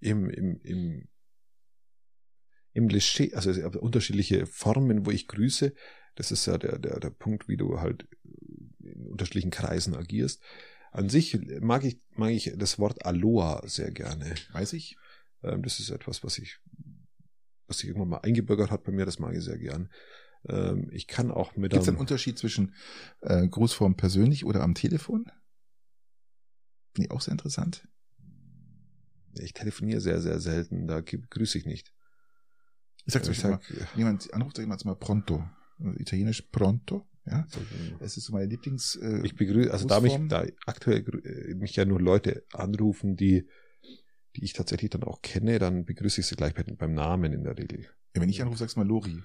[0.01, 1.09] Im, im, im,
[2.73, 3.51] im Klischee, also
[3.81, 5.75] unterschiedliche Formen, wo ich grüße.
[6.15, 8.09] Das ist ja der, der, der Punkt, wie du halt
[8.81, 10.43] in unterschiedlichen Kreisen agierst.
[10.91, 14.35] An sich mag ich, mag ich das Wort Aloha sehr gerne.
[14.53, 14.97] Weiß ich.
[15.43, 16.59] Ähm, das ist etwas, was ich,
[17.67, 19.91] was sich irgendwann mal eingebürgert hat bei mir, das mag ich sehr gern.
[20.49, 22.75] Ähm, ich kann auch mit Gibt es einen Unterschied zwischen
[23.21, 25.27] äh, Grußform persönlich oder am Telefon?
[26.99, 27.87] Finde ich auch sehr interessant.
[29.35, 31.95] Ich telefoniere sehr, sehr selten, da grüße ich nicht.
[33.05, 35.49] Ich sag's euch sag, mal, jemand anruft, sag ich mal, pronto.
[35.97, 37.09] Italienisch pronto.
[37.25, 37.47] Ja,
[38.01, 38.97] es ist so meine Lieblings.
[38.97, 43.49] Äh, ich begrüße, also da mich da aktuell äh, mich ja nur Leute anrufen, die
[44.35, 47.57] die ich tatsächlich dann auch kenne, dann begrüße ich sie gleich beim Namen in der
[47.57, 47.83] Regel.
[48.17, 49.23] Ja, wenn ich anrufe, sagst du mal Lori.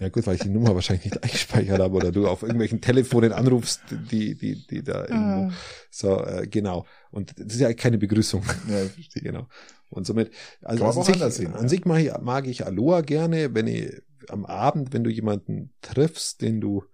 [0.00, 3.32] Ja gut, weil ich die Nummer wahrscheinlich nicht eingespeichert habe oder du auf irgendwelchen Telefonen
[3.32, 5.50] anrufst, die, die, die da irgendwo.
[5.50, 5.52] Ah.
[5.90, 6.86] So, äh, genau.
[7.10, 8.42] Und das ist ja keine Begrüßung.
[8.68, 9.22] Ja, ich verstehe.
[9.22, 9.46] Genau.
[9.90, 11.68] Und somit, also an sich, sehen, an ja.
[11.68, 16.42] sich mag ich, mag ich Aloha gerne, wenn ich am Abend, wenn du jemanden triffst,
[16.42, 16.84] den du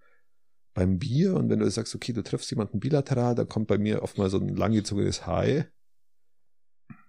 [0.73, 4.03] beim Bier und wenn du sagst, okay, du triffst jemanden bilateral, da kommt bei mir
[4.03, 5.63] oft mal so ein langgezogenes Hi.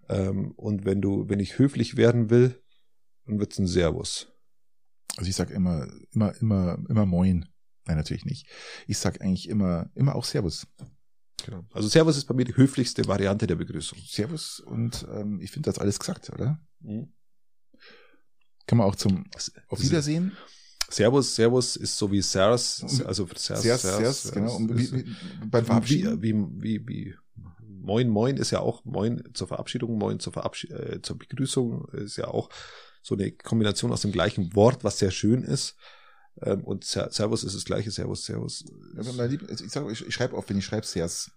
[0.08, 2.60] Ähm, und wenn du, wenn ich höflich werden will,
[3.26, 4.31] dann wird's ein Servus.
[5.16, 7.46] Also ich sag immer, immer, immer, immer Moin.
[7.86, 8.46] Nein, natürlich nicht.
[8.86, 10.66] Ich sag eigentlich immer, immer auch Servus.
[11.44, 11.64] Genau.
[11.72, 13.98] Also Servus ist bei mir die höflichste Variante der Begrüßung.
[14.06, 16.60] Servus und ähm, ich finde das alles gesagt, oder?
[16.80, 17.12] Mhm.
[18.66, 19.26] Kann man auch zum
[19.68, 20.32] Auf Wiedersehen.
[20.88, 24.56] Servus, Servus ist so wie Sers, also Sers, Sers, Sers, Sers genau.
[24.56, 25.16] Und wie, wie,
[25.46, 26.22] beim Verabschieden.
[26.22, 27.14] Wie, wie, wie, wie,
[27.66, 32.16] Moin, Moin ist ja auch Moin zur Verabschiedung, Moin zur, Verabschied äh, zur Begrüßung ist
[32.16, 32.50] ja auch
[33.02, 35.76] so eine Kombination aus dem gleichen Wort, was sehr schön ist.
[36.40, 38.64] Ähm, und Servus ist das gleiche, Servus, Servus.
[38.94, 41.30] ich, sag, ich, ich schreibe auf, wenn ich schreibe Sers.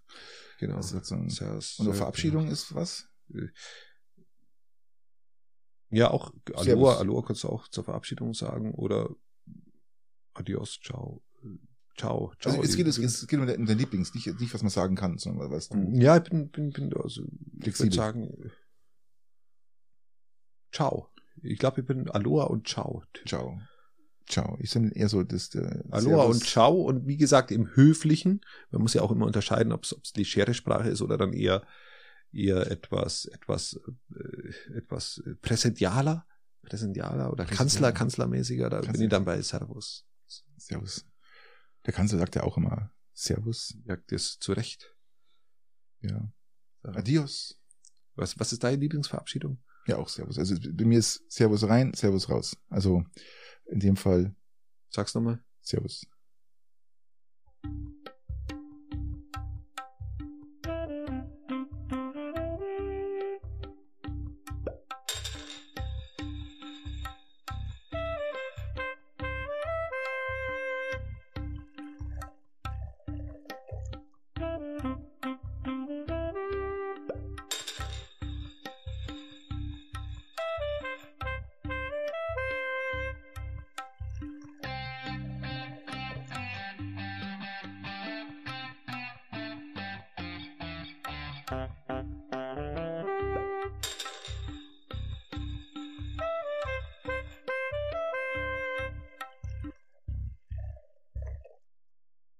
[0.58, 0.76] genau.
[0.76, 2.52] Das ist und eine Verabschiedung genau.
[2.52, 3.08] ist was?
[5.90, 9.10] Ja, auch Aloha, Aloha kannst du auch zur Verabschiedung sagen oder
[10.34, 11.22] Adios, ciao.
[11.96, 12.52] Ciao, ciao.
[12.52, 15.16] Also es geht, es, es geht um dein Lieblings, nicht, nicht was man sagen kann,
[15.16, 15.78] sondern was du.
[15.94, 17.22] Ja, ich bin, bin, bin also,
[17.60, 18.52] ich würde sagen,
[20.72, 21.08] ciao.
[21.42, 23.02] Ich glaube, ich bin Aloha und Ciao.
[23.26, 23.60] Ciao.
[24.28, 24.56] Ciao.
[24.60, 25.54] Ich bin eher so das.
[25.54, 28.40] Äh, Aloha und Ciao und wie gesagt im Höflichen.
[28.70, 31.66] Man muss ja auch immer unterscheiden, ob es die Schere-Sprache ist oder dann eher
[32.32, 33.80] eher etwas etwas
[34.14, 36.26] äh, etwas präsentialer,
[36.62, 38.68] präsentialer oder Kanzler, Kanzlermäßiger.
[38.68, 38.92] Da Kanzler.
[38.92, 40.04] bin ich dann bei Servus.
[40.56, 41.06] Servus.
[41.84, 43.78] Der Kanzler sagt ja auch immer Servus.
[43.86, 44.94] Sagt es zu Recht.
[46.00, 46.32] Ja.
[46.82, 47.60] Adios.
[48.14, 49.62] Was, was ist deine Lieblingsverabschiedung?
[49.86, 50.38] Ja, auch Servus.
[50.38, 52.56] Also bei mir ist Servus rein, Servus raus.
[52.68, 53.04] Also
[53.66, 54.34] in dem Fall.
[54.90, 55.40] Sag's nochmal.
[55.60, 56.06] Servus.